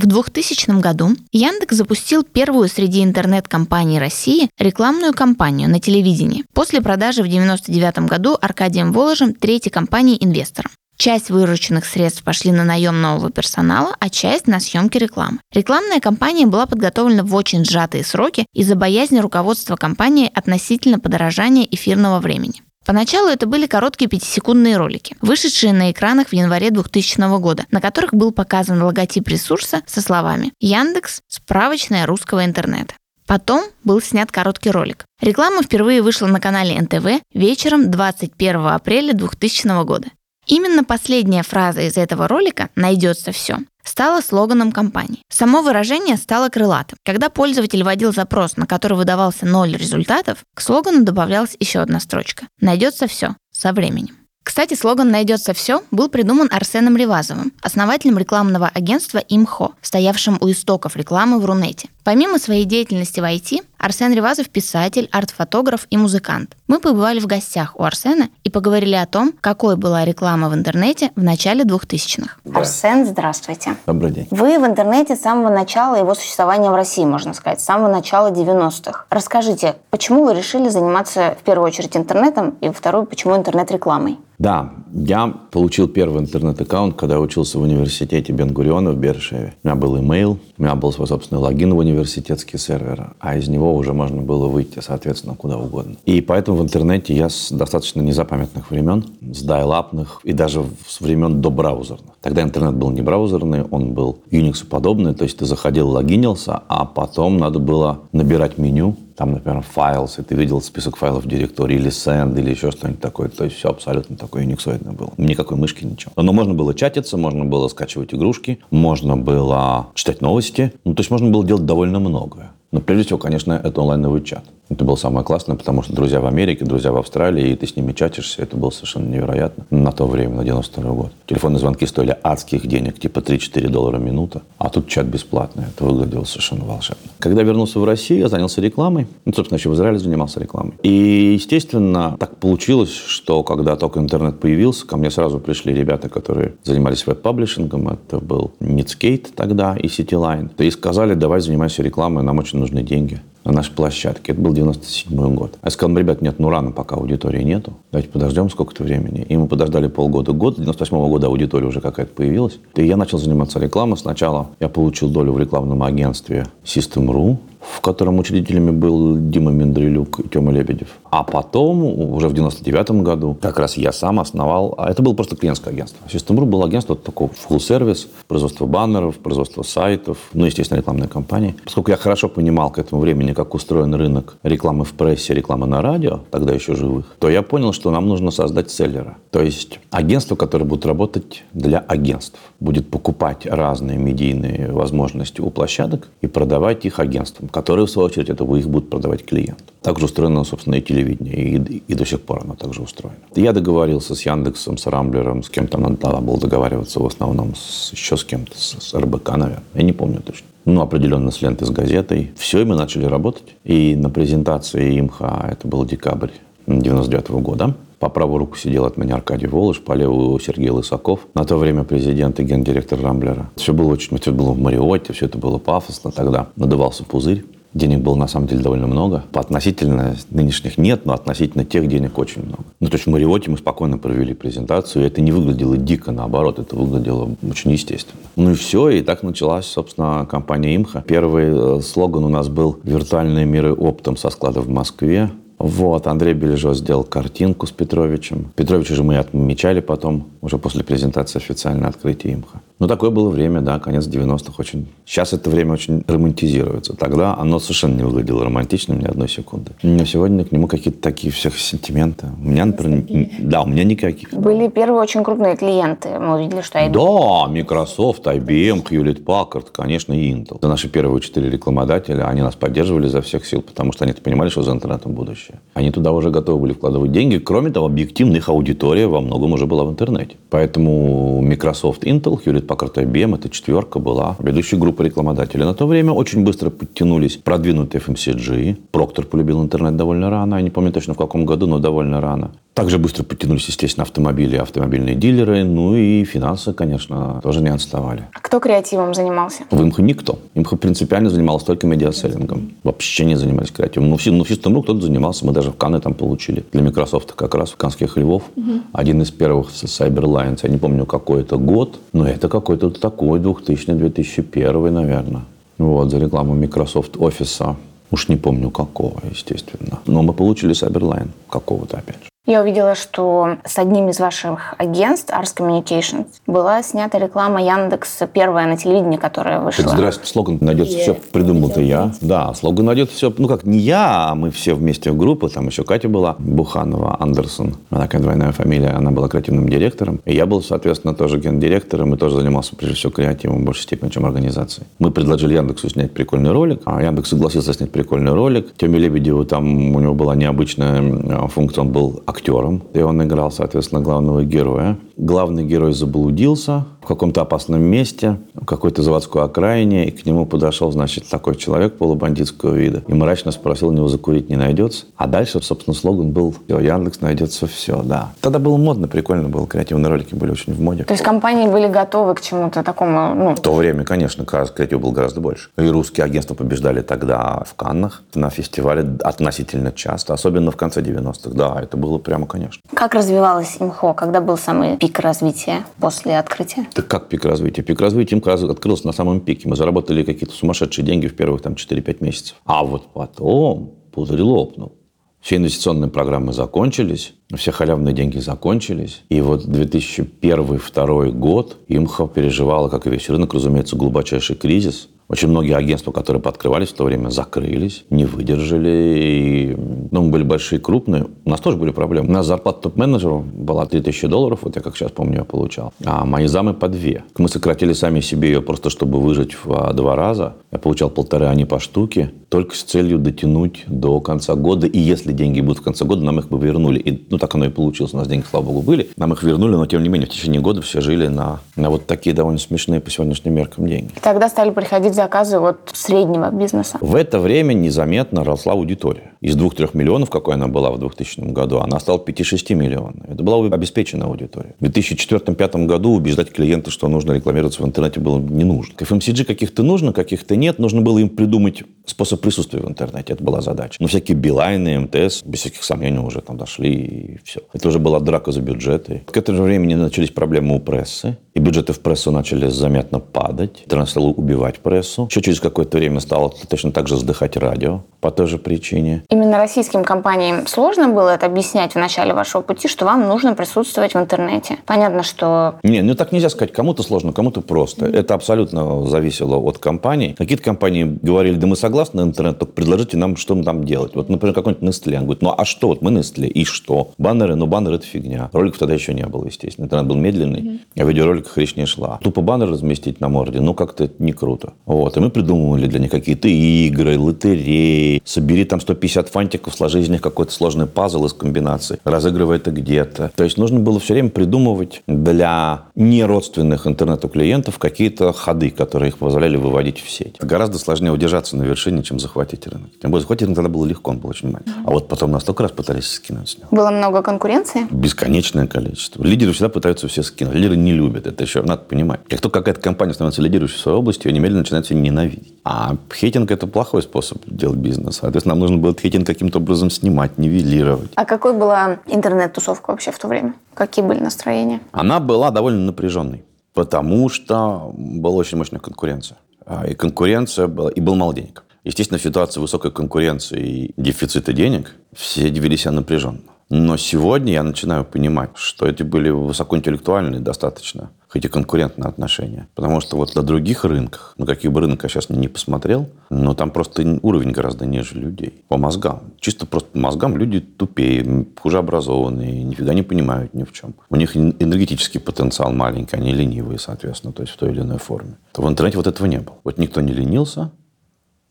В 0.00 0.06
2000 0.06 0.80
году 0.80 1.10
Яндекс 1.30 1.76
запустил 1.76 2.22
первую 2.22 2.70
среди 2.70 3.04
интернет-компаний 3.04 3.98
России 3.98 4.48
рекламную 4.58 5.12
кампанию 5.12 5.68
на 5.68 5.78
телевидении 5.78 6.46
после 6.54 6.80
продажи 6.80 7.22
в 7.22 7.26
1999 7.26 8.08
году 8.08 8.34
Аркадием 8.40 8.92
Воложем 8.92 9.34
третьей 9.34 9.70
компании 9.70 10.16
инвесторам. 10.18 10.70
Часть 10.96 11.28
вырученных 11.28 11.84
средств 11.84 12.22
пошли 12.24 12.50
на 12.50 12.64
наем 12.64 13.02
нового 13.02 13.30
персонала, 13.30 13.94
а 14.00 14.08
часть 14.08 14.46
на 14.46 14.58
съемки 14.58 14.96
рекламы. 14.96 15.40
Рекламная 15.52 16.00
кампания 16.00 16.46
была 16.46 16.64
подготовлена 16.64 17.22
в 17.22 17.34
очень 17.34 17.66
сжатые 17.66 18.02
сроки 18.02 18.46
из-за 18.54 18.76
боязни 18.76 19.18
руководства 19.18 19.76
компании 19.76 20.30
относительно 20.34 20.98
подорожания 20.98 21.68
эфирного 21.70 22.20
времени. 22.20 22.62
Поначалу 22.90 23.28
это 23.28 23.46
были 23.46 23.68
короткие 23.68 24.08
пятисекундные 24.08 24.76
ролики, 24.76 25.14
вышедшие 25.20 25.72
на 25.72 25.92
экранах 25.92 26.30
в 26.30 26.32
январе 26.32 26.72
2000 26.72 27.38
года, 27.38 27.64
на 27.70 27.80
которых 27.80 28.12
был 28.12 28.32
показан 28.32 28.82
логотип 28.82 29.28
ресурса 29.28 29.82
со 29.86 30.00
словами 30.00 30.52
«Яндекс. 30.58 31.20
Справочная 31.28 32.04
русского 32.04 32.44
интернета». 32.44 32.94
Потом 33.28 33.62
был 33.84 34.02
снят 34.02 34.32
короткий 34.32 34.72
ролик. 34.72 35.04
Реклама 35.20 35.62
впервые 35.62 36.02
вышла 36.02 36.26
на 36.26 36.40
канале 36.40 36.80
НТВ 36.80 37.22
вечером 37.32 37.92
21 37.92 38.56
апреля 38.66 39.12
2000 39.12 39.84
года. 39.84 40.08
Именно 40.46 40.82
последняя 40.82 41.44
фраза 41.44 41.82
из 41.82 41.96
этого 41.96 42.26
ролика 42.26 42.70
«Найдется 42.74 43.30
все» 43.30 43.58
стала 43.84 44.20
слоганом 44.20 44.72
компании. 44.72 45.22
Само 45.28 45.62
выражение 45.62 46.16
стало 46.16 46.48
крылатым. 46.48 46.98
Когда 47.04 47.30
пользователь 47.30 47.82
вводил 47.82 48.12
запрос, 48.12 48.56
на 48.56 48.66
который 48.66 48.96
выдавался 48.96 49.46
ноль 49.46 49.76
результатов, 49.76 50.38
к 50.54 50.60
слогану 50.60 51.04
добавлялась 51.04 51.56
еще 51.58 51.80
одна 51.80 52.00
строчка. 52.00 52.46
Найдется 52.60 53.06
все 53.06 53.36
со 53.52 53.72
временем. 53.72 54.16
Кстати, 54.42 54.74
слоган 54.74 55.10
«Найдется 55.10 55.52
все» 55.52 55.82
был 55.90 56.08
придуман 56.08 56.48
Арсеном 56.50 56.96
Ревазовым, 56.96 57.52
основателем 57.60 58.18
рекламного 58.18 58.68
агентства 58.72 59.18
«Имхо», 59.18 59.74
стоявшим 59.82 60.38
у 60.40 60.50
истоков 60.50 60.96
рекламы 60.96 61.38
в 61.38 61.44
Рунете. 61.44 61.88
Помимо 62.10 62.40
своей 62.40 62.64
деятельности 62.64 63.20
в 63.20 63.22
IT, 63.22 63.62
Арсен 63.78 64.12
Ревазов– 64.12 64.48
писатель, 64.50 65.08
арт-фотограф 65.12 65.86
и 65.90 65.96
музыкант. 65.96 66.56
Мы 66.66 66.80
побывали 66.80 67.20
в 67.20 67.26
гостях 67.26 67.78
у 67.78 67.84
Арсена 67.84 68.30
и 68.42 68.50
поговорили 68.50 68.96
о 68.96 69.06
том, 69.06 69.32
какой 69.40 69.76
была 69.76 70.04
реклама 70.04 70.48
в 70.48 70.54
интернете 70.54 71.12
в 71.14 71.22
начале 71.22 71.62
2000-х. 71.62 72.36
Арсен, 72.52 73.06
здравствуйте. 73.06 73.76
Добрый 73.86 74.10
день. 74.10 74.26
Вы 74.32 74.58
в 74.58 74.66
интернете 74.66 75.14
с 75.14 75.20
самого 75.20 75.50
начала 75.50 75.94
его 75.94 76.16
существования 76.16 76.68
в 76.70 76.74
России, 76.74 77.04
можно 77.04 77.32
сказать, 77.32 77.60
с 77.60 77.64
самого 77.64 77.88
начала 77.88 78.32
90-х. 78.32 79.06
Расскажите, 79.08 79.76
почему 79.90 80.24
вы 80.24 80.34
решили 80.34 80.68
заниматься 80.68 81.36
в 81.40 81.44
первую 81.44 81.68
очередь 81.68 81.96
интернетом 81.96 82.56
и, 82.60 82.66
во 82.66 82.74
вторую, 82.74 83.06
почему 83.06 83.36
интернет-рекламой? 83.36 84.18
Да, 84.40 84.72
я 84.90 85.34
получил 85.50 85.86
первый 85.86 86.22
интернет-аккаунт, 86.22 86.96
когда 86.96 87.16
я 87.16 87.20
учился 87.20 87.58
в 87.58 87.62
университете 87.62 88.32
Бенгуриона 88.32 88.92
в 88.92 88.96
Бершеве. 88.96 89.52
У 89.62 89.68
меня 89.68 89.76
был 89.76 89.98
имейл, 89.98 90.38
у 90.56 90.62
меня 90.62 90.74
был 90.76 90.92
свой 90.92 91.06
собственный 91.06 91.42
логин 91.42 91.74
в 91.74 91.78
университетский 92.00 92.58
сервер, 92.58 93.14
а 93.20 93.36
из 93.36 93.48
него 93.48 93.74
уже 93.74 93.92
можно 93.92 94.22
было 94.22 94.48
выйти, 94.48 94.80
соответственно, 94.80 95.34
куда 95.34 95.58
угодно. 95.58 95.96
И 96.06 96.20
поэтому 96.20 96.58
в 96.58 96.62
интернете 96.62 97.14
я 97.14 97.28
с 97.28 97.52
достаточно 97.52 98.00
незапамятных 98.00 98.70
времен, 98.70 99.04
с 99.32 99.42
дайлапных 99.42 100.20
и 100.24 100.32
даже 100.32 100.64
с 100.86 101.00
времен 101.00 101.40
до 101.40 101.50
браузерных. 101.50 102.14
Тогда 102.20 102.42
интернет 102.42 102.74
был 102.74 102.90
не 102.90 103.02
браузерный, 103.02 103.64
он 103.64 103.92
был 103.92 104.18
Unix 104.30 104.66
подобный, 104.66 105.14
то 105.14 105.24
есть 105.24 105.38
ты 105.38 105.44
заходил, 105.44 105.88
логинился, 105.88 106.62
а 106.68 106.84
потом 106.84 107.38
надо 107.38 107.58
было 107.58 108.00
набирать 108.12 108.58
меню, 108.58 108.96
там, 109.20 109.32
например, 109.32 109.62
files, 109.76 110.18
и 110.18 110.22
ты 110.22 110.34
видел 110.34 110.62
список 110.62 110.96
файлов 110.96 111.24
в 111.26 111.28
директории, 111.28 111.76
или 111.76 111.90
send, 111.90 112.40
или 112.40 112.52
еще 112.52 112.70
что-нибудь 112.70 113.02
такое. 113.02 113.28
То 113.28 113.44
есть 113.44 113.54
все 113.58 113.68
абсолютно 113.68 114.16
такое 114.16 114.44
униксоидное 114.44 114.94
было. 114.94 115.12
Никакой 115.18 115.58
мышки, 115.58 115.84
ничего. 115.84 116.10
Но 116.16 116.32
можно 116.32 116.54
было 116.54 116.72
чатиться, 116.72 117.18
можно 117.18 117.44
было 117.44 117.68
скачивать 117.68 118.14
игрушки, 118.14 118.60
можно 118.70 119.18
было 119.18 119.88
читать 119.92 120.22
новости. 120.22 120.72
Ну, 120.86 120.94
то 120.94 121.00
есть 121.00 121.10
можно 121.10 121.28
было 121.28 121.44
делать 121.44 121.66
довольно 121.66 122.00
многое. 122.00 122.52
Но 122.72 122.80
прежде 122.80 123.04
всего, 123.04 123.18
конечно, 123.18 123.60
это 123.62 123.82
онлайновый 123.82 124.22
чат. 124.22 124.44
Это 124.70 124.84
было 124.84 124.94
самое 124.94 125.26
классное, 125.26 125.56
потому 125.56 125.82
что 125.82 125.92
друзья 125.92 126.20
в 126.20 126.26
Америке, 126.26 126.64
друзья 126.64 126.92
в 126.92 126.96
Австралии, 126.96 127.50
и 127.50 127.56
ты 127.56 127.66
с 127.66 127.74
ними 127.74 127.92
чатишься, 127.92 128.40
это 128.40 128.56
было 128.56 128.70
совершенно 128.70 129.08
невероятно 129.08 129.66
на 129.70 129.90
то 129.90 130.06
время, 130.06 130.36
на 130.36 130.44
92 130.44 130.92
год. 130.92 131.12
Телефонные 131.26 131.58
звонки 131.58 131.84
стоили 131.86 132.16
адских 132.22 132.68
денег, 132.68 133.00
типа 133.00 133.18
3-4 133.18 133.68
доллара 133.68 133.98
в 133.98 134.02
минуту, 134.02 134.42
а 134.58 134.68
тут 134.68 134.86
чат 134.86 135.06
бесплатный. 135.06 135.64
Это 135.74 135.84
выглядело 135.84 136.22
совершенно 136.22 136.64
волшебно. 136.64 137.02
Когда 137.18 137.42
вернулся 137.42 137.80
в 137.80 137.84
Россию, 137.84 138.20
я 138.20 138.28
занялся 138.28 138.60
рекламой. 138.60 139.08
Ну, 139.24 139.32
собственно, 139.34 139.58
еще 139.58 139.70
в 139.70 139.74
Израиле 139.74 139.98
занимался 139.98 140.38
рекламой. 140.38 140.74
И, 140.84 141.32
естественно, 141.34 142.16
так 142.20 142.36
получилось, 142.36 142.92
что 142.94 143.42
когда 143.42 143.74
только 143.74 143.98
интернет 143.98 144.38
появился, 144.38 144.86
ко 144.86 144.96
мне 144.96 145.10
сразу 145.10 145.40
пришли 145.40 145.74
ребята, 145.74 146.08
которые 146.08 146.54
занимались 146.62 147.06
веб-паблишингом. 147.06 147.88
Это 147.88 148.20
был 148.20 148.52
Netscape 148.60 149.30
тогда 149.34 149.76
и 149.76 149.88
CityLine. 149.88 150.50
И 150.58 150.70
сказали, 150.70 151.14
давай 151.14 151.40
занимайся 151.40 151.82
рекламой, 151.82 152.22
нам 152.22 152.38
очень 152.38 152.60
нужны 152.60 152.84
деньги 152.84 153.20
на 153.44 153.52
нашей 153.52 153.72
площадке. 153.72 154.32
Это 154.32 154.40
был 154.40 154.52
97 154.52 155.34
год. 155.34 155.58
Я 155.62 155.70
сказал, 155.70 155.96
ребят, 155.96 156.22
нет, 156.22 156.38
ну 156.38 156.50
рано, 156.50 156.72
пока 156.72 156.96
аудитории 156.96 157.42
нету. 157.42 157.72
Давайте 157.90 158.10
подождем 158.10 158.50
сколько-то 158.50 158.84
времени. 158.84 159.24
И 159.28 159.36
мы 159.36 159.46
подождали 159.46 159.88
полгода, 159.88 160.32
год. 160.32 160.56
98 160.56 160.96
-го 160.96 161.08
года 161.08 161.26
аудитория 161.26 161.66
уже 161.66 161.80
какая-то 161.80 162.12
появилась. 162.14 162.58
И 162.74 162.86
я 162.86 162.96
начал 162.96 163.18
заниматься 163.18 163.58
рекламой. 163.58 163.96
Сначала 163.96 164.48
я 164.60 164.68
получил 164.68 165.10
долю 165.10 165.32
в 165.32 165.38
рекламном 165.38 165.82
агентстве 165.82 166.46
System.ru 166.64 167.38
в 167.60 167.80
котором 167.80 168.18
учредителями 168.18 168.70
был 168.70 169.16
Дима 169.16 169.50
Мендрелюк 169.50 170.20
и 170.20 170.28
Тёма 170.28 170.52
Лебедев. 170.52 170.88
А 171.10 171.24
потом, 171.24 171.84
уже 172.12 172.28
в 172.28 172.34
99 172.34 173.02
году, 173.02 173.36
как 173.40 173.58
раз 173.58 173.76
я 173.76 173.92
сам 173.92 174.20
основал, 174.20 174.74
а 174.78 174.90
это 174.90 175.02
было 175.02 175.14
просто 175.14 175.36
клиентское 175.36 175.72
агентство. 175.72 176.06
System.ru 176.06 176.44
было 176.44 176.66
агентство 176.66 176.96
такого 176.96 177.30
full 177.30 177.58
сервис 177.58 178.08
производство 178.28 178.66
баннеров, 178.66 179.18
производство 179.18 179.62
сайтов, 179.62 180.18
ну, 180.32 180.46
естественно, 180.46 180.78
рекламные 180.78 181.08
кампании. 181.08 181.56
Поскольку 181.64 181.90
я 181.90 181.96
хорошо 181.96 182.28
понимал 182.28 182.70
к 182.70 182.78
этому 182.78 183.00
времени, 183.00 183.32
как 183.32 183.54
устроен 183.54 183.94
рынок 183.94 184.36
рекламы 184.42 184.84
в 184.84 184.92
прессе, 184.92 185.34
рекламы 185.34 185.66
на 185.66 185.82
радио, 185.82 186.20
тогда 186.30 186.54
еще 186.54 186.74
живых, 186.74 187.16
то 187.18 187.28
я 187.28 187.42
понял, 187.42 187.72
что 187.72 187.90
нам 187.90 188.08
нужно 188.08 188.30
создать 188.30 188.70
селлера. 188.70 189.16
То 189.30 189.42
есть 189.42 189.80
агентство, 189.90 190.36
которое 190.36 190.64
будет 190.64 190.86
работать 190.86 191.44
для 191.52 191.78
агентств, 191.78 192.38
будет 192.60 192.90
покупать 192.90 193.46
разные 193.46 193.98
медийные 193.98 194.72
возможности 194.72 195.40
у 195.40 195.50
площадок 195.50 196.08
и 196.20 196.26
продавать 196.26 196.84
их 196.84 196.98
агентствам, 196.98 197.48
которые, 197.50 197.86
в 197.86 197.90
свою 197.90 198.06
очередь, 198.06 198.28
это 198.28 198.44
их 198.44 198.68
будут 198.68 198.90
продавать 198.90 199.24
клиенту. 199.24 199.64
Также 199.82 200.04
устроено, 200.04 200.44
собственно, 200.44 200.76
и 200.76 200.82
телевидение, 200.82 201.34
и, 201.36 201.82
и 201.88 201.94
до 201.94 202.04
сих 202.04 202.20
пор 202.20 202.40
оно 202.44 202.54
также 202.54 202.82
устроено. 202.82 203.18
Я 203.34 203.52
договорился 203.52 204.14
с 204.14 204.26
Яндексом, 204.26 204.76
с 204.76 204.86
Рамблером, 204.86 205.42
с 205.42 205.50
кем-то 205.50 205.78
надо 205.78 206.20
было 206.20 206.38
договариваться 206.38 207.00
в 207.00 207.06
основном 207.06 207.54
с, 207.54 207.92
еще 207.92 208.16
с 208.16 208.24
кем-то, 208.24 208.58
с, 208.58 208.76
с 208.78 208.94
РБК, 208.94 209.30
наверное. 209.30 209.64
Я 209.74 209.82
не 209.82 209.92
помню 209.92 210.20
точно. 210.20 210.46
Ну, 210.66 210.82
определенно 210.82 211.30
с 211.30 211.40
лентой, 211.40 211.66
с 211.66 211.70
газетой. 211.70 212.30
Все, 212.36 212.60
и 212.60 212.64
мы 212.64 212.76
начали 212.76 213.04
работать. 213.04 213.56
И 213.64 213.96
на 213.96 214.10
презентации 214.10 214.98
имха, 215.00 215.48
это 215.50 215.66
был 215.66 215.84
декабрь 215.84 216.30
99 216.66 217.30
-го 217.30 217.40
года, 217.40 217.74
по 218.00 218.08
правую 218.08 218.38
руку 218.38 218.56
сидел 218.56 218.86
от 218.86 218.96
меня 218.96 219.16
Аркадий 219.16 219.46
Волош, 219.46 219.80
по 219.80 219.92
левую 219.92 220.40
Сергей 220.40 220.70
Лысаков. 220.70 221.20
На 221.34 221.44
то 221.44 221.56
время 221.58 221.84
президент 221.84 222.40
и 222.40 222.42
гендиректор 222.42 222.98
Рамблера. 222.98 223.50
Все 223.56 223.74
было 223.74 223.92
очень, 223.92 224.18
все 224.18 224.32
было 224.32 224.52
в 224.52 224.58
Мариотте, 224.58 225.12
все 225.12 225.26
это 225.26 225.36
было 225.36 225.58
пафосно 225.58 226.10
тогда. 226.10 226.48
Надувался 226.56 227.04
пузырь. 227.04 227.44
Денег 227.74 228.00
было 228.00 228.16
на 228.16 228.26
самом 228.26 228.48
деле 228.48 228.62
довольно 228.62 228.86
много. 228.86 229.24
По 229.32 229.40
относительно 229.40 230.16
нынешних 230.30 230.76
нет, 230.76 231.04
но 231.04 231.12
относительно 231.12 231.64
тех 231.64 231.86
денег 231.86 232.18
очень 232.18 232.42
много. 232.42 232.64
Ну, 232.80 232.88
то 232.88 232.94
есть 232.94 233.06
в 233.06 233.10
Мариоте 233.10 233.50
мы 233.50 233.58
спокойно 233.58 233.96
провели 233.96 234.34
презентацию, 234.34 235.04
и 235.04 235.06
это 235.06 235.20
не 235.20 235.30
выглядело 235.30 235.76
дико, 235.76 236.10
наоборот, 236.10 236.58
это 236.58 236.74
выглядело 236.74 237.36
очень 237.48 237.70
естественно. 237.70 238.18
Ну 238.34 238.52
и 238.52 238.54
все, 238.54 238.88
и 238.88 239.02
так 239.02 239.22
началась, 239.22 239.66
собственно, 239.66 240.26
компания 240.28 240.74
«Имха». 240.74 241.04
Первый 241.06 241.78
э, 241.78 241.80
слоган 241.82 242.24
у 242.24 242.28
нас 242.28 242.48
был 242.48 242.78
«Виртуальные 242.82 243.44
миры 243.44 243.72
оптом 243.72 244.16
со 244.16 244.30
склада 244.30 244.62
в 244.62 244.68
Москве». 244.68 245.30
Вот, 245.60 246.06
Андрей 246.06 246.32
Бележо 246.32 246.72
сделал 246.72 247.04
картинку 247.04 247.66
с 247.66 247.70
Петровичем. 247.70 248.50
Петровича 248.56 248.94
же 248.94 249.02
мы 249.02 249.18
отмечали 249.18 249.80
потом, 249.80 250.30
уже 250.40 250.56
после 250.56 250.82
презентации 250.82 251.36
официально 251.36 251.86
открытия 251.86 252.32
имха. 252.32 252.62
Ну, 252.80 252.88
такое 252.88 253.10
было 253.10 253.28
время, 253.28 253.60
да, 253.60 253.78
конец 253.78 254.06
90-х 254.06 254.54
очень. 254.56 254.88
Сейчас 255.04 255.34
это 255.34 255.50
время 255.50 255.74
очень 255.74 256.02
романтизируется. 256.08 256.96
Тогда 256.96 257.36
оно 257.36 257.58
совершенно 257.58 257.96
не 257.96 258.04
выглядело 258.04 258.42
романтичным 258.42 259.00
ни 259.00 259.04
одной 259.04 259.28
секунды. 259.28 259.72
Но 259.82 260.02
сегодня 260.06 260.46
к 260.46 260.50
нему 260.50 260.66
какие-то 260.66 260.98
такие 260.98 261.30
всех 261.30 261.58
сентименты. 261.58 262.28
У 262.42 262.48
меня, 262.48 262.64
например, 262.64 263.04
да, 263.38 263.60
у 263.60 263.66
меня 263.66 263.84
никаких. 263.84 264.32
Были 264.32 264.68
первые 264.68 265.02
очень 265.02 265.22
крупные 265.22 265.56
клиенты. 265.56 266.08
Мы 266.18 266.36
увидели, 266.36 266.62
что 266.62 266.78
IBM. 266.78 266.92
Да, 266.92 267.52
Microsoft, 267.52 268.26
IBM, 268.26 268.82
Hewlett 268.88 269.24
Packard, 269.24 269.66
конечно, 269.72 270.14
и 270.14 270.32
Intel. 270.32 270.56
Это 270.56 270.68
наши 270.68 270.88
первые 270.88 271.20
четыре 271.20 271.50
рекламодателя. 271.50 272.28
Они 272.28 272.40
нас 272.40 272.54
поддерживали 272.54 273.08
за 273.08 273.20
всех 273.20 273.44
сил, 273.44 273.60
потому 273.60 273.92
что 273.92 274.06
они 274.06 274.14
понимали, 274.14 274.48
что 274.48 274.62
за 274.62 274.72
интернетом 274.72 275.12
будущее. 275.12 275.60
Они 275.74 275.90
туда 275.90 276.12
уже 276.12 276.30
готовы 276.30 276.58
были 276.60 276.72
вкладывать 276.72 277.12
деньги. 277.12 277.36
Кроме 277.36 277.70
того, 277.72 277.84
объективно 277.84 278.36
их 278.36 278.48
аудитория 278.48 279.06
во 279.06 279.20
многом 279.20 279.52
уже 279.52 279.66
была 279.66 279.84
в 279.84 279.90
интернете. 279.90 280.36
Поэтому 280.48 281.42
Microsoft, 281.42 282.04
Intel, 282.04 282.42
Hewlett 282.42 282.69
Packard 282.70 282.94
IBM, 282.94 283.34
эта 283.34 283.48
четверка 283.48 283.98
была 283.98 284.36
ведущей 284.38 284.76
группой 284.76 285.06
рекламодателей. 285.06 285.64
На 285.64 285.74
то 285.74 285.88
время 285.88 286.12
очень 286.12 286.44
быстро 286.44 286.70
подтянулись 286.70 287.36
продвинутые 287.36 288.00
FMCG. 288.00 288.76
Проктор 288.92 289.26
полюбил 289.26 289.60
интернет 289.60 289.96
довольно 289.96 290.30
рано. 290.30 290.54
Я 290.54 290.62
не 290.62 290.70
помню 290.70 290.92
точно 290.92 291.14
в 291.14 291.16
каком 291.16 291.44
году, 291.44 291.66
но 291.66 291.80
довольно 291.80 292.20
рано. 292.20 292.52
Также 292.74 292.98
быстро 292.98 293.24
подтянулись, 293.24 293.66
естественно, 293.66 294.04
автомобили, 294.04 294.56
автомобильные 294.56 295.16
дилеры. 295.16 295.64
Ну 295.64 295.96
и 295.96 296.24
финансы, 296.24 296.72
конечно, 296.72 297.40
тоже 297.42 297.60
не 297.60 297.68
отставали. 297.68 298.28
А 298.32 298.40
кто 298.40 298.60
креативом 298.60 299.12
занимался? 299.12 299.64
В 299.70 299.82
Имхо 299.82 300.02
никто. 300.02 300.38
Имхо 300.54 300.76
принципиально 300.76 301.30
занимался 301.30 301.66
только 301.66 301.88
медиаселлингом. 301.88 302.72
Вообще 302.84 303.24
не 303.24 303.34
занимались 303.34 303.72
креативом. 303.72 304.10
Ну, 304.10 304.16
в, 304.16 304.24
ну, 304.26 304.44
в 304.44 304.50
System.ru 304.50 304.82
кто-то 304.82 305.00
занимался. 305.00 305.44
Мы 305.44 305.52
даже 305.52 305.72
в 305.72 305.76
Каны 305.76 306.00
там 306.00 306.14
получили. 306.14 306.64
Для 306.72 306.82
Microsoft 306.82 307.32
как 307.32 307.54
раз 307.56 307.70
в 307.70 307.76
Канских 307.76 308.16
Львов. 308.16 308.44
Угу. 308.54 308.72
Один 308.92 309.20
из 309.20 309.32
первых 309.32 309.70
Cyberlines. 309.70 310.60
Я 310.62 310.68
не 310.68 310.78
помню, 310.78 311.06
какой 311.06 311.42
это 311.42 311.56
год. 311.56 311.98
Но 312.12 312.26
это 312.26 312.48
какой-то 312.60 312.90
такой 312.90 313.40
2000-2001, 313.40 314.90
наверное. 314.90 315.42
Вот, 315.78 316.10
за 316.10 316.18
рекламу 316.18 316.54
Microsoft 316.54 317.16
офиса. 317.18 317.76
Уж 318.10 318.28
не 318.28 318.36
помню 318.36 318.70
какого, 318.70 319.20
естественно. 319.30 319.98
Но 320.06 320.22
мы 320.22 320.32
получили 320.32 320.72
Cyberline 320.72 321.28
какого-то, 321.48 321.98
опять 321.98 322.22
же. 322.24 322.29
Я 322.46 322.62
увидела, 322.62 322.94
что 322.94 323.58
с 323.66 323.78
одним 323.78 324.08
из 324.08 324.18
ваших 324.18 324.74
агентств, 324.78 325.30
Ars 325.30 325.54
Communications, 325.54 326.26
была 326.46 326.82
снята 326.82 327.18
реклама 327.18 327.62
Яндекс, 327.62 328.22
первая 328.32 328.66
на 328.66 328.78
телевидении, 328.78 329.18
которая 329.18 329.60
вышла. 329.60 329.84
Так, 329.84 329.92
здрасте, 329.92 330.26
слоган 330.26 330.56
найдется 330.62 330.96
все, 330.96 331.14
придумал-то 331.14 331.82
я. 331.82 332.14
Да, 332.22 332.54
слоган 332.54 332.86
найдется 332.86 333.14
все, 333.14 333.34
ну 333.36 333.46
как, 333.46 333.64
не 333.64 333.76
я, 333.76 334.30
а 334.30 334.34
мы 334.34 334.50
все 334.50 334.72
вместе 334.72 335.10
в 335.10 335.18
группе, 335.18 335.48
там 335.48 335.66
еще 335.66 335.84
Катя 335.84 336.08
была, 336.08 336.36
Буханова, 336.38 337.18
Андерсон, 337.20 337.74
она 337.90 338.04
такая 338.04 338.22
двойная 338.22 338.52
фамилия, 338.52 338.92
она 338.92 339.10
была 339.10 339.28
креативным 339.28 339.68
директором. 339.68 340.22
И 340.24 340.34
я 340.34 340.46
был, 340.46 340.62
соответственно, 340.62 341.14
тоже 341.14 341.38
гендиректором 341.38 342.14
и 342.14 342.16
тоже 342.16 342.36
занимался, 342.36 342.74
прежде 342.74 342.96
всего, 342.96 343.12
креативом 343.12 343.60
в 343.60 343.64
большей 343.66 343.82
степени, 343.82 344.08
чем 344.08 344.24
организацией. 344.24 344.86
Мы 344.98 345.10
предложили 345.10 345.52
Яндексу 345.56 345.90
снять 345.90 346.14
прикольный 346.14 346.52
ролик, 346.52 346.80
а 346.86 347.02
Яндекс 347.02 347.28
согласился 347.28 347.74
снять 347.74 347.92
прикольный 347.92 348.32
ролик. 348.32 348.74
Теме 348.78 348.98
Лебедеву 348.98 349.44
там 349.44 349.94
у 349.94 350.00
него 350.00 350.14
была 350.14 350.34
необычная 350.34 351.46
функция, 351.48 351.82
он 351.82 351.90
был 351.90 352.22
актером 352.30 352.82
и 352.94 353.00
он 353.02 353.22
играл, 353.22 353.50
соответственно, 353.50 354.00
главного 354.00 354.44
героя. 354.44 354.96
Главный 355.20 355.64
герой 355.64 355.92
заблудился 355.92 356.86
в 357.02 357.06
каком-то 357.06 357.42
опасном 357.42 357.82
месте, 357.82 358.38
в 358.54 358.64
какой-то 358.64 359.02
заводской 359.02 359.42
окраине, 359.42 360.08
и 360.08 360.10
к 360.10 360.24
нему 360.24 360.46
подошел, 360.46 360.90
значит, 360.92 361.28
такой 361.28 361.56
человек 361.56 361.98
полубандитского 361.98 362.74
вида 362.74 363.02
и 363.06 363.12
мрачно 363.12 363.52
спросил, 363.52 363.88
у 363.88 363.92
него 363.92 364.08
закурить 364.08 364.48
не 364.48 364.56
найдется. 364.56 365.04
А 365.16 365.26
дальше, 365.26 365.60
собственно, 365.62 365.94
слоган 365.94 366.30
был 366.30 366.54
«Яндекс 366.68 367.20
найдется 367.20 367.66
все», 367.66 368.02
да. 368.02 368.32
Тогда 368.40 368.58
было 368.58 368.78
модно, 368.78 369.08
прикольно 369.08 369.50
было, 369.50 369.66
креативные 369.66 370.08
ролики 370.08 370.34
были 370.34 370.52
очень 370.52 370.72
в 370.72 370.80
моде. 370.80 371.04
То 371.04 371.12
есть 371.12 371.22
компании 371.22 371.68
были 371.68 371.88
готовы 371.88 372.34
к 372.34 372.40
чему-то 372.40 372.82
такому, 372.82 373.34
ну... 373.34 373.54
В 373.56 373.60
то 373.60 373.74
время, 373.74 374.04
конечно, 374.04 374.46
креатив 374.46 375.02
был 375.02 375.12
гораздо 375.12 375.42
больше. 375.42 375.68
И 375.76 375.86
русские 375.86 376.24
агентства 376.24 376.54
побеждали 376.54 377.02
тогда 377.02 377.62
в 377.66 377.74
Каннах, 377.74 378.22
на 378.34 378.48
фестивале 378.48 379.04
относительно 379.22 379.92
часто, 379.92 380.32
особенно 380.32 380.70
в 380.70 380.76
конце 380.76 381.02
90-х. 381.02 381.50
Да, 381.50 381.78
это 381.82 381.98
было 381.98 382.16
прямо, 382.16 382.46
конечно. 382.46 382.80
Как 382.94 383.14
развивалась 383.14 383.76
имхо? 383.80 384.14
Когда 384.14 384.40
был 384.40 384.56
самый 384.56 384.96
пик 384.96 385.09
развития 385.18 385.84
после 385.98 386.38
открытия? 386.38 386.86
Так 386.94 387.08
как 387.08 387.28
пик 387.28 387.44
развития? 387.44 387.82
Пик 387.82 388.00
развития 388.00 388.36
имхо 388.36 388.52
открылся 388.52 389.06
на 389.06 389.12
самом 389.12 389.40
пике. 389.40 389.68
Мы 389.68 389.76
заработали 389.76 390.22
какие-то 390.22 390.54
сумасшедшие 390.54 391.04
деньги 391.04 391.26
в 391.26 391.34
первых 391.34 391.62
там 391.62 391.74
4-5 391.74 392.24
месяцев. 392.24 392.56
А 392.64 392.84
вот 392.84 393.12
потом 393.12 393.94
пузырь 394.12 394.42
лопнул. 394.42 394.92
Все 395.40 395.56
инвестиционные 395.56 396.10
программы 396.10 396.52
закончились, 396.52 397.32
все 397.54 397.72
халявные 397.72 398.14
деньги 398.14 398.38
закончились. 398.38 399.22
И 399.30 399.40
вот 399.40 399.64
2001-2002 399.64 401.30
год 401.30 401.78
Имхо 401.88 402.28
переживала, 402.28 402.90
как 402.90 403.06
и 403.06 403.10
весь 403.10 403.28
рынок, 403.30 403.54
разумеется, 403.54 403.96
глубочайший 403.96 404.56
кризис. 404.56 405.08
Очень 405.30 405.50
многие 405.50 405.76
агентства, 405.76 406.10
которые 406.10 406.42
подкрывались 406.42 406.88
в 406.88 406.94
то 406.94 407.04
время, 407.04 407.28
закрылись, 407.28 408.04
не 408.10 408.24
выдержали. 408.24 409.14
И, 409.16 409.76
ну, 410.10 410.28
были 410.28 410.42
большие, 410.42 410.80
крупные. 410.80 411.28
У 411.44 411.50
нас 411.50 411.60
тоже 411.60 411.76
были 411.76 411.92
проблемы. 411.92 412.28
У 412.28 412.32
нас 412.32 412.46
зарплата 412.46 412.80
топ-менеджеру 412.82 413.38
была 413.38 413.86
3000 413.86 414.26
долларов, 414.26 414.60
вот 414.62 414.74
я 414.74 414.82
как 414.82 414.96
сейчас 414.96 415.12
помню, 415.12 415.38
я 415.38 415.44
получал. 415.44 415.92
А 416.04 416.24
мои 416.24 416.48
замы 416.48 416.74
по 416.74 416.88
две. 416.88 417.22
Мы 417.38 417.48
сократили 417.48 417.92
сами 417.92 418.18
себе 418.18 418.48
ее 418.48 418.60
просто, 418.60 418.90
чтобы 418.90 419.20
выжить 419.20 419.56
в 419.64 419.92
два 419.92 420.16
раза. 420.16 420.54
Я 420.72 420.80
получал 420.80 421.10
полторы, 421.10 421.46
они 421.46 421.64
по 421.64 421.78
штуке, 421.78 422.32
только 422.48 422.74
с 422.74 422.82
целью 422.82 423.20
дотянуть 423.20 423.84
до 423.86 424.20
конца 424.20 424.56
года. 424.56 424.88
И 424.88 424.98
если 424.98 425.30
деньги 425.30 425.60
будут 425.60 425.78
в 425.78 425.82
конце 425.82 426.04
года, 426.04 426.24
нам 426.24 426.40
их 426.40 426.48
бы 426.48 426.58
вернули. 426.58 426.98
И, 426.98 427.24
ну, 427.30 427.38
так 427.38 427.54
оно 427.54 427.66
и 427.66 427.68
получилось. 427.68 428.12
У 428.14 428.16
нас 428.16 428.26
деньги, 428.26 428.44
слава 428.50 428.64
богу, 428.64 428.82
были. 428.82 429.08
Нам 429.16 429.32
их 429.32 429.44
вернули, 429.44 429.76
но, 429.76 429.86
тем 429.86 430.02
не 430.02 430.08
менее, 430.08 430.26
в 430.26 430.32
течение 430.32 430.60
года 430.60 430.82
все 430.82 431.00
жили 431.00 431.28
на, 431.28 431.60
на 431.76 431.88
вот 431.88 432.06
такие 432.06 432.34
довольно 432.34 432.58
смешные 432.58 433.00
по 433.00 433.10
сегодняшним 433.10 433.54
меркам 433.54 433.86
деньги. 433.86 434.10
Тогда 434.20 434.48
стали 434.48 434.70
приходить 434.70 435.14
заказы 435.20 435.58
вот 435.58 435.90
среднего 435.92 436.50
бизнеса. 436.50 436.96
В 437.00 437.14
это 437.14 437.40
время 437.40 437.74
незаметно 437.74 438.42
росла 438.42 438.72
аудитория. 438.72 439.32
Из 439.42 439.56
2-3 439.56 439.90
миллионов, 439.92 440.30
какой 440.30 440.54
она 440.54 440.68
была 440.68 440.90
в 440.90 440.98
2000 440.98 441.40
году, 441.52 441.78
она 441.78 442.00
стала 442.00 442.18
5-6 442.18 442.74
миллионов. 442.74 443.28
Это 443.28 443.42
была 443.42 443.66
обеспеченная 443.66 444.28
аудитория. 444.28 444.74
В 444.80 444.84
2004-2005 444.84 445.86
году 445.86 446.12
убеждать 446.12 446.50
клиента, 446.50 446.90
что 446.90 447.08
нужно 447.08 447.32
рекламироваться 447.32 447.82
в 447.82 447.86
интернете, 447.86 448.20
было 448.20 448.38
не 448.38 448.64
нужно. 448.64 448.94
К 448.94 449.02
FMCG 449.02 449.44
каких-то 449.44 449.82
нужно, 449.82 450.12
каких-то 450.12 450.56
нет. 450.56 450.78
Нужно 450.78 451.02
было 451.02 451.18
им 451.18 451.28
придумать 451.28 451.82
способ 452.06 452.40
присутствия 452.40 452.80
в 452.80 452.88
интернете. 452.88 453.34
Это 453.34 453.44
была 453.44 453.60
задача. 453.60 453.96
Но 454.00 454.06
всякие 454.06 454.36
Билайны, 454.36 454.98
МТС, 455.00 455.42
без 455.44 455.60
всяких 455.60 455.84
сомнений, 455.84 456.18
уже 456.18 456.40
там 456.40 456.56
дошли, 456.56 456.92
и 456.92 457.38
все. 457.44 457.60
Это 457.72 457.88
уже 457.88 457.98
была 457.98 458.20
драка 458.20 458.52
за 458.52 458.62
бюджеты. 458.62 459.22
К 459.26 459.36
этому 459.36 459.62
времени 459.62 459.94
начались 459.94 460.30
проблемы 460.30 460.76
у 460.76 460.80
прессы. 460.80 461.36
И 461.54 461.58
бюджеты 461.58 461.92
в 461.92 462.00
прессу 462.00 462.30
начали 462.30 462.68
заметно 462.68 463.18
падать. 463.18 463.82
Интернет 463.84 464.08
стал 464.08 464.28
убивать 464.30 464.78
прессу. 464.78 465.26
Еще 465.28 465.42
через 465.42 465.60
какое-то 465.60 465.98
время 465.98 466.20
стало 466.20 466.52
точно 466.68 466.92
так 466.92 467.08
же 467.08 467.16
сдыхать 467.16 467.56
радио 467.56 468.02
по 468.20 468.30
той 468.30 468.46
же 468.46 468.58
причине. 468.58 469.24
Именно 469.30 469.58
российским 469.58 470.04
компаниям 470.04 470.66
сложно 470.66 471.08
было 471.08 471.30
это 471.30 471.46
объяснять 471.46 471.92
в 471.92 471.96
начале 471.96 472.34
вашего 472.34 472.62
пути, 472.62 472.86
что 472.86 473.04
вам 473.04 473.26
нужно 473.26 473.54
присутствовать 473.54 474.14
в 474.14 474.18
интернете. 474.18 474.78
Понятно, 474.86 475.22
что... 475.22 475.76
Не, 475.82 476.02
ну 476.02 476.14
так 476.14 476.30
нельзя 476.32 476.50
сказать. 476.50 476.72
Кому-то 476.72 477.02
сложно, 477.02 477.32
кому-то 477.32 477.62
просто. 477.62 478.06
Mm-hmm. 478.06 478.16
Это 478.16 478.34
абсолютно 478.34 479.06
зависело 479.06 479.56
от 479.56 479.78
компаний. 479.78 480.34
Какие-то 480.38 480.62
компании 480.62 481.18
говорили, 481.22 481.56
да 481.56 481.66
мы 481.66 481.76
согласны 481.76 482.24
на 482.24 482.28
интернет, 482.28 482.58
только 482.58 482.74
предложите 482.74 483.16
нам, 483.16 483.36
что 483.36 483.54
мы 483.54 483.64
там 483.64 483.84
делать. 483.84 484.14
Вот, 484.14 484.28
например, 484.28 484.54
какой-нибудь 484.54 484.88
Nestle. 484.88 485.16
Он 485.16 485.24
говорит, 485.24 485.42
ну 485.42 485.54
а 485.56 485.64
что? 485.64 485.88
Вот 485.88 486.02
мы 486.02 486.10
Nestle, 486.10 486.46
и 486.46 486.64
что? 486.64 487.10
Баннеры, 487.18 487.56
ну 487.56 487.66
баннеры 487.66 487.96
это 487.96 488.06
фигня. 488.06 488.50
Роликов 488.52 488.78
тогда 488.78 488.94
еще 488.94 489.14
не 489.14 489.26
было, 489.26 489.46
естественно. 489.46 489.86
Интернет 489.86 490.06
был 490.06 490.16
медленный, 490.16 490.60
mm-hmm. 490.60 490.80
а 490.98 491.04
видеороликах 491.40 491.58
речь 491.58 491.76
не 491.76 491.86
шла. 491.86 492.18
Тупо 492.22 492.40
баннер 492.40 492.68
разместить 492.68 493.20
на 493.20 493.28
морде, 493.28 493.60
ну 493.60 493.74
как-то 493.74 494.04
это 494.04 494.14
не 494.22 494.32
круто. 494.32 494.72
Вот. 494.86 495.16
И 495.16 495.20
мы 495.20 495.30
придумывали 495.30 495.86
для 495.86 496.00
них 496.00 496.10
какие-то 496.10 496.48
игры, 496.48 497.18
лотереи. 497.18 498.22
Собери 498.24 498.64
там 498.64 498.80
150 498.80 499.28
фантиков, 499.28 499.74
сложи 499.74 500.00
из 500.00 500.08
них 500.08 500.20
какой-то 500.20 500.52
сложный 500.52 500.86
пазл 500.86 501.24
из 501.26 501.32
комбинаций. 501.32 501.98
Разыгрывай 502.04 502.58
это 502.58 502.70
где-то. 502.70 503.30
То 503.34 503.44
есть 503.44 503.58
нужно 503.58 503.80
было 503.80 503.98
все 504.00 504.14
время 504.14 504.30
придумывать 504.30 505.02
для 505.06 505.84
неродственных 505.94 506.86
интернету 506.86 507.28
клиентов 507.28 507.78
какие-то 507.78 508.32
ходы, 508.32 508.70
которые 508.70 509.08
их 509.08 509.18
позволяли 509.18 509.56
выводить 509.56 510.00
в 510.00 510.10
сеть. 510.10 510.36
Гораздо 510.40 510.78
сложнее 510.78 511.12
удержаться 511.12 511.56
на 511.56 511.62
вершине, 511.62 512.02
чем 512.02 512.18
захватить 512.18 512.66
рынок. 512.66 512.90
Тем 513.00 513.10
более 513.10 513.22
захватить 513.22 513.42
рынок 513.42 513.56
тогда 513.56 513.70
было 513.70 513.86
легко, 513.86 514.10
он 514.10 514.18
был 514.18 514.30
очень 514.30 514.50
маленький. 514.50 514.72
А 514.84 514.90
вот 514.90 515.08
потом 515.08 515.30
настолько 515.30 515.62
раз 515.62 515.72
пытались 515.72 516.10
скинуть 516.10 516.50
с 516.50 516.58
него. 516.58 516.68
Было 516.70 516.90
много 516.90 517.22
конкуренции? 517.22 517.86
Бесконечное 517.90 518.66
количество. 518.66 519.22
Лидеры 519.22 519.52
всегда 519.52 519.68
пытаются 519.68 520.08
все 520.08 520.22
скинуть. 520.22 520.54
Лидеры 520.54 520.76
не 520.76 520.92
любят. 520.92 521.26
Это 521.30 521.44
еще 521.44 521.62
надо 521.62 521.82
понимать. 521.82 522.20
Как 522.28 522.40
только 522.40 522.58
какая-то 522.58 522.80
компания 522.80 523.14
становится 523.14 523.40
лидирующей 523.40 523.76
в 523.76 523.80
своей 523.80 523.96
области, 523.96 524.26
ее 524.26 524.32
немедленно 524.32 524.60
начинают 524.60 524.86
все 524.86 524.94
ненавидеть. 524.94 525.54
А 525.64 525.96
хейтинг– 526.12 526.50
это 526.52 526.66
плохой 526.66 527.02
способ 527.02 527.42
делать 527.46 527.78
бизнес. 527.78 528.16
Соответственно, 528.16 528.54
нам 528.54 528.60
нужно 528.60 528.78
было 528.78 528.90
этот 528.90 529.02
хейтинг 529.02 529.26
каким-то 529.26 529.58
образом 529.58 529.90
снимать, 529.90 530.38
нивелировать. 530.38 531.12
А 531.14 531.24
какой 531.24 531.56
была 531.56 532.00
интернет-тусовка 532.06 532.90
вообще 532.90 533.12
в 533.12 533.18
то 533.18 533.28
время? 533.28 533.54
Какие 533.74 534.04
были 534.04 534.18
настроения? 534.18 534.80
Она 534.90 535.20
была 535.20 535.50
довольно 535.50 535.80
напряженной, 535.80 536.44
потому 536.74 537.28
что 537.28 537.92
была 537.94 538.36
очень 538.36 538.58
мощная 538.58 538.80
конкуренция. 538.80 539.38
А, 539.64 539.86
и 539.86 539.94
конкуренция 539.94 540.66
была, 540.66 540.90
и 540.90 541.00
был 541.00 541.14
мало 541.14 541.32
денег. 541.32 541.62
Естественно, 541.84 542.18
в 542.18 542.22
ситуации 542.22 542.60
высокой 542.60 542.90
конкуренции 542.90 543.60
и 543.60 543.94
дефицита 543.96 544.52
денег 544.52 544.96
все 545.14 545.48
вели 545.48 545.76
себя 545.76 545.92
напряженно. 545.92 546.40
Но 546.68 546.96
сегодня 546.96 547.52
я 547.52 547.62
начинаю 547.62 548.04
понимать, 548.04 548.50
что 548.54 548.86
эти 548.86 549.02
были 549.02 549.30
высокоинтеллектуальные 549.30 550.40
достаточно, 550.40 551.10
хоть 551.30 551.44
и 551.44 551.48
конкурентные 551.48 552.08
отношения. 552.08 552.66
Потому 552.74 553.00
что 553.00 553.16
вот 553.16 553.34
на 553.36 553.42
других 553.42 553.84
рынках, 553.84 554.34
на 554.36 554.46
каких 554.46 554.72
бы 554.72 554.80
рынок 554.80 555.04
я 555.04 555.08
сейчас 555.08 555.30
не 555.30 555.48
посмотрел, 555.48 556.08
но 556.28 556.54
там 556.54 556.70
просто 556.70 557.20
уровень 557.22 557.52
гораздо 557.52 557.86
ниже 557.86 558.16
людей. 558.16 558.64
По 558.68 558.76
мозгам. 558.76 559.32
Чисто 559.38 559.64
просто 559.64 559.90
по 559.90 559.98
мозгам 559.98 560.36
люди 560.36 560.60
тупее, 560.60 561.46
хуже 561.60 561.78
образованные, 561.78 562.64
нифига 562.64 562.94
не 562.94 563.02
понимают 563.02 563.54
ни 563.54 563.62
в 563.62 563.72
чем. 563.72 563.94
У 564.08 564.16
них 564.16 564.36
энергетический 564.36 565.20
потенциал 565.20 565.72
маленький, 565.72 566.16
они 566.16 566.34
ленивые, 566.34 566.78
соответственно, 566.78 567.32
то 567.32 567.42
есть 567.42 567.54
в 567.54 567.56
той 567.56 567.70
или 567.70 567.80
иной 567.80 567.98
форме. 567.98 568.36
То 568.52 568.62
в 568.62 568.68
интернете 568.68 568.96
вот 568.96 569.06
этого 569.06 569.26
не 569.26 569.38
было. 569.38 569.56
Вот 569.62 569.78
никто 569.78 570.00
не 570.00 570.12
ленился, 570.12 570.72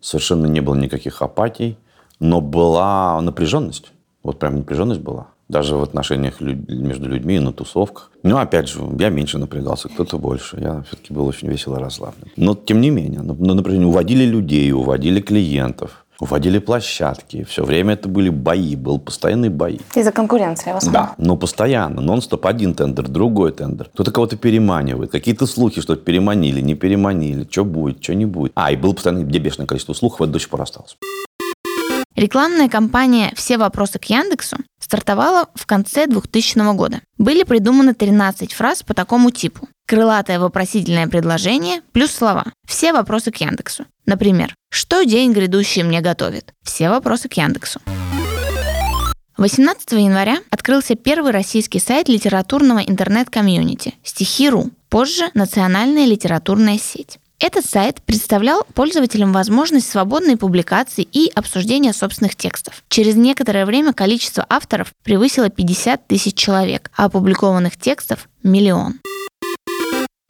совершенно 0.01 0.45
не 0.45 0.59
было 0.59 0.75
никаких 0.75 1.21
апатий, 1.21 1.77
но 2.19 2.41
была 2.41 3.19
напряженность. 3.21 3.93
Вот 4.23 4.39
прям 4.39 4.57
напряженность 4.57 4.99
была. 4.99 5.27
Даже 5.49 5.75
в 5.75 5.81
отношениях 5.81 6.39
между 6.39 7.09
людьми, 7.09 7.39
на 7.39 7.51
тусовках. 7.51 8.11
Но, 8.21 8.37
опять 8.37 8.69
же, 8.69 8.81
я 8.99 9.09
меньше 9.09 9.39
напрягался, 9.39 9.89
кто-то 9.89 10.19
больше. 10.19 10.57
Я 10.61 10.83
все-таки 10.87 11.11
был 11.11 11.25
очень 11.25 11.49
весело 11.49 11.79
расслаблен. 11.79 12.27
Но, 12.37 12.53
тем 12.53 12.81
не 12.81 12.91
менее, 12.91 13.21
на 13.21 13.33
напряжение 13.55 13.87
уводили 13.87 14.25
людей, 14.25 14.71
уводили 14.71 15.21
клиентов. 15.21 16.05
Уводили 16.19 16.59
площадки. 16.59 17.45
Все 17.45 17.63
время 17.63 17.93
это 17.93 18.09
были 18.09 18.29
бои, 18.29 18.75
был 18.75 18.99
постоянный 18.99 19.47
бои. 19.49 19.79
Из-за 19.95 20.11
конкуренции 20.11 20.73
в 20.73 20.75
основном? 20.75 21.01
Да, 21.01 21.15
но 21.17 21.37
постоянно. 21.37 22.01
Нон-стоп. 22.01 22.45
Один 22.45 22.73
тендер, 22.73 23.07
другой 23.07 23.53
тендер. 23.53 23.89
Кто-то 23.93 24.11
кого-то 24.11 24.35
переманивает. 24.35 25.11
Какие-то 25.11 25.45
слухи, 25.45 25.79
что 25.79 25.95
переманили, 25.95 26.59
не 26.59 26.75
переманили. 26.75 27.47
Что 27.49 27.63
будет, 27.63 28.03
что 28.03 28.15
не 28.15 28.25
будет. 28.25 28.51
А, 28.55 28.69
и 28.71 28.75
было 28.75 28.91
постоянно 28.91 29.23
где 29.23 29.39
бешеное 29.39 29.65
количество 29.65 29.93
слухов, 29.93 30.21
это 30.21 30.33
до 30.33 30.39
сих 30.39 30.49
пор 30.49 30.61
осталось. 30.61 30.97
Рекламная 32.19 32.67
кампания 32.67 33.31
«Все 33.35 33.57
вопросы 33.57 33.97
к 33.97 34.03
Яндексу» 34.05 34.57
стартовала 34.89 35.49
в 35.53 35.67
конце 35.67 36.07
2000 36.07 36.73
года. 36.73 37.01
Были 37.19 37.43
придуманы 37.43 37.93
13 37.93 38.53
фраз 38.53 38.81
по 38.81 38.95
такому 38.95 39.29
типу. 39.29 39.69
Крылатое 39.85 40.39
вопросительное 40.39 41.07
предложение 41.07 41.81
плюс 41.91 42.11
слова. 42.11 42.45
Все 42.67 42.91
вопросы 42.91 43.29
к 43.31 43.35
Яндексу. 43.37 43.85
Например, 44.07 44.55
что 44.71 45.03
день 45.03 45.31
грядущий 45.31 45.83
мне 45.83 46.01
готовит? 46.01 46.53
Все 46.63 46.89
вопросы 46.89 47.29
к 47.29 47.33
Яндексу. 47.33 47.79
18 49.37 49.91
января 49.91 50.39
открылся 50.49 50.95
первый 50.95 51.33
российский 51.33 51.79
сайт 51.79 52.09
литературного 52.09 52.79
интернет-комьюнити 52.79 53.93
«Стихи.ру», 54.03 54.71
позже 54.89 55.29
«Национальная 55.35 56.07
литературная 56.07 56.79
сеть». 56.79 57.19
Этот 57.39 57.65
сайт 57.65 58.01
представлял 58.01 58.65
пользователям 58.73 59.31
возможность 59.31 59.89
свободной 59.89 60.35
публикации 60.35 61.07
и 61.09 61.31
обсуждения 61.33 61.93
собственных 61.93 62.35
текстов. 62.35 62.83
Через 62.89 63.15
некоторое 63.15 63.65
время 63.65 63.93
количество 63.93 64.45
авторов 64.49 64.91
превысило 65.03 65.49
50 65.49 66.05
тысяч 66.05 66.35
человек, 66.35 66.91
а 66.97 67.05
опубликованных 67.05 67.77
текстов– 67.77 68.27
миллион. 68.43 68.99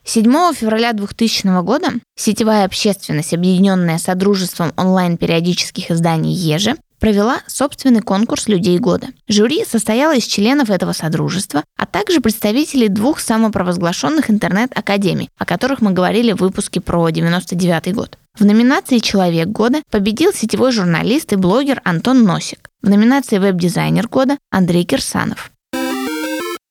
7 0.04 0.24
февраля 0.54 0.94
2000 0.94 1.62
года 1.64 1.94
сетевая 2.16 2.66
общественность, 2.66 3.34
объединенная 3.34 3.98
Содружеством 3.98 4.72
онлайн-периодических 4.78 5.90
изданий 5.90 6.34
«Ежи», 6.34 6.76
провела 7.00 7.42
собственный 7.48 8.02
конкурс 8.02 8.48
«Людей 8.48 8.78
года». 8.78 9.08
Жюри 9.28 9.66
состояло 9.66 10.16
из 10.16 10.26
членов 10.26 10.70
этого 10.70 10.94
содружества, 10.94 11.64
а 11.78 11.86
также 11.86 12.22
представителей 12.22 12.90
двух 12.90 13.20
самопровозглашенных 13.20 14.30
интернет-академий, 14.30 15.30
о 15.38 15.46
которых 15.46 15.82
мы 15.82 15.92
говорили 15.92 16.34
в 16.34 16.42
выпуске 16.42 16.82
про 16.82 17.10
99 17.10 17.94
год. 17.96 18.18
В 18.38 18.46
номинации 18.46 19.00
«Человек 19.00 19.48
года» 19.48 19.82
победил 19.92 20.32
сетевой 20.34 20.72
журналист 20.72 21.34
и 21.34 21.36
блогер 21.36 21.82
Антон 21.84 22.24
Носик. 22.24 22.70
В 22.82 22.90
номинации 22.90 23.38
«Веб-дизайнер 23.38 24.08
года» 24.08 24.38
Андрей 24.52 24.86
Кирсанов. 24.86 25.52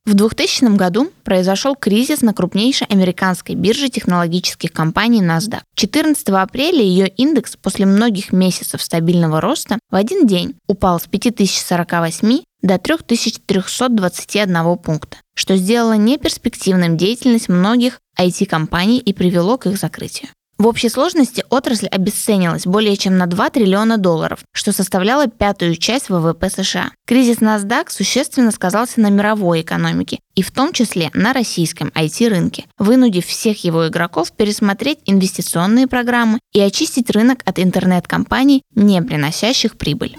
В 0.04 0.14
2000 0.14 0.76
году 0.76 1.12
произошел 1.22 1.76
кризис 1.76 2.22
на 2.22 2.34
крупнейшей 2.34 2.88
американской 2.88 3.54
бирже 3.54 3.88
технологических 3.88 4.72
компаний 4.72 5.22
NASDAQ. 5.22 5.60
14 5.76 6.28
апреля 6.30 6.82
ее 6.82 7.06
индекс 7.06 7.56
после 7.56 7.86
многих 7.86 8.32
месяцев 8.32 8.82
стабильного 8.82 9.40
роста 9.40 9.78
в 9.90 9.94
один 9.94 10.26
день 10.26 10.56
упал 10.66 10.98
с 10.98 11.06
5048 11.06 12.40
до 12.62 12.78
3321 12.78 14.78
пункта, 14.78 15.18
что 15.34 15.56
сделало 15.56 15.94
неперспективным 15.94 16.96
деятельность 16.96 17.48
многих 17.48 18.00
IT-компаний 18.18 18.98
и 18.98 19.12
привело 19.12 19.56
к 19.56 19.66
их 19.66 19.78
закрытию. 19.78 20.30
В 20.58 20.66
общей 20.66 20.88
сложности 20.88 21.44
отрасль 21.50 21.86
обесценилась 21.86 22.66
более 22.66 22.96
чем 22.96 23.16
на 23.16 23.26
2 23.26 23.50
триллиона 23.50 23.98
долларов, 23.98 24.40
что 24.52 24.72
составляло 24.72 25.26
пятую 25.26 25.76
часть 25.76 26.08
ВВП 26.08 26.50
США. 26.50 26.92
Кризис 27.06 27.38
NASDAQ 27.38 27.86
существенно 27.88 28.52
сказался 28.52 29.00
на 29.00 29.10
мировой 29.10 29.62
экономике 29.62 30.20
и 30.34 30.42
в 30.42 30.52
том 30.52 30.72
числе 30.72 31.10
на 31.14 31.32
российском 31.32 31.88
IT-рынке, 31.88 32.66
вынудив 32.78 33.26
всех 33.26 33.64
его 33.64 33.88
игроков 33.88 34.32
пересмотреть 34.32 35.00
инвестиционные 35.06 35.88
программы 35.88 36.38
и 36.52 36.60
очистить 36.60 37.10
рынок 37.10 37.40
от 37.44 37.58
интернет-компаний, 37.58 38.62
не 38.74 39.02
приносящих 39.02 39.76
прибыль. 39.76 40.16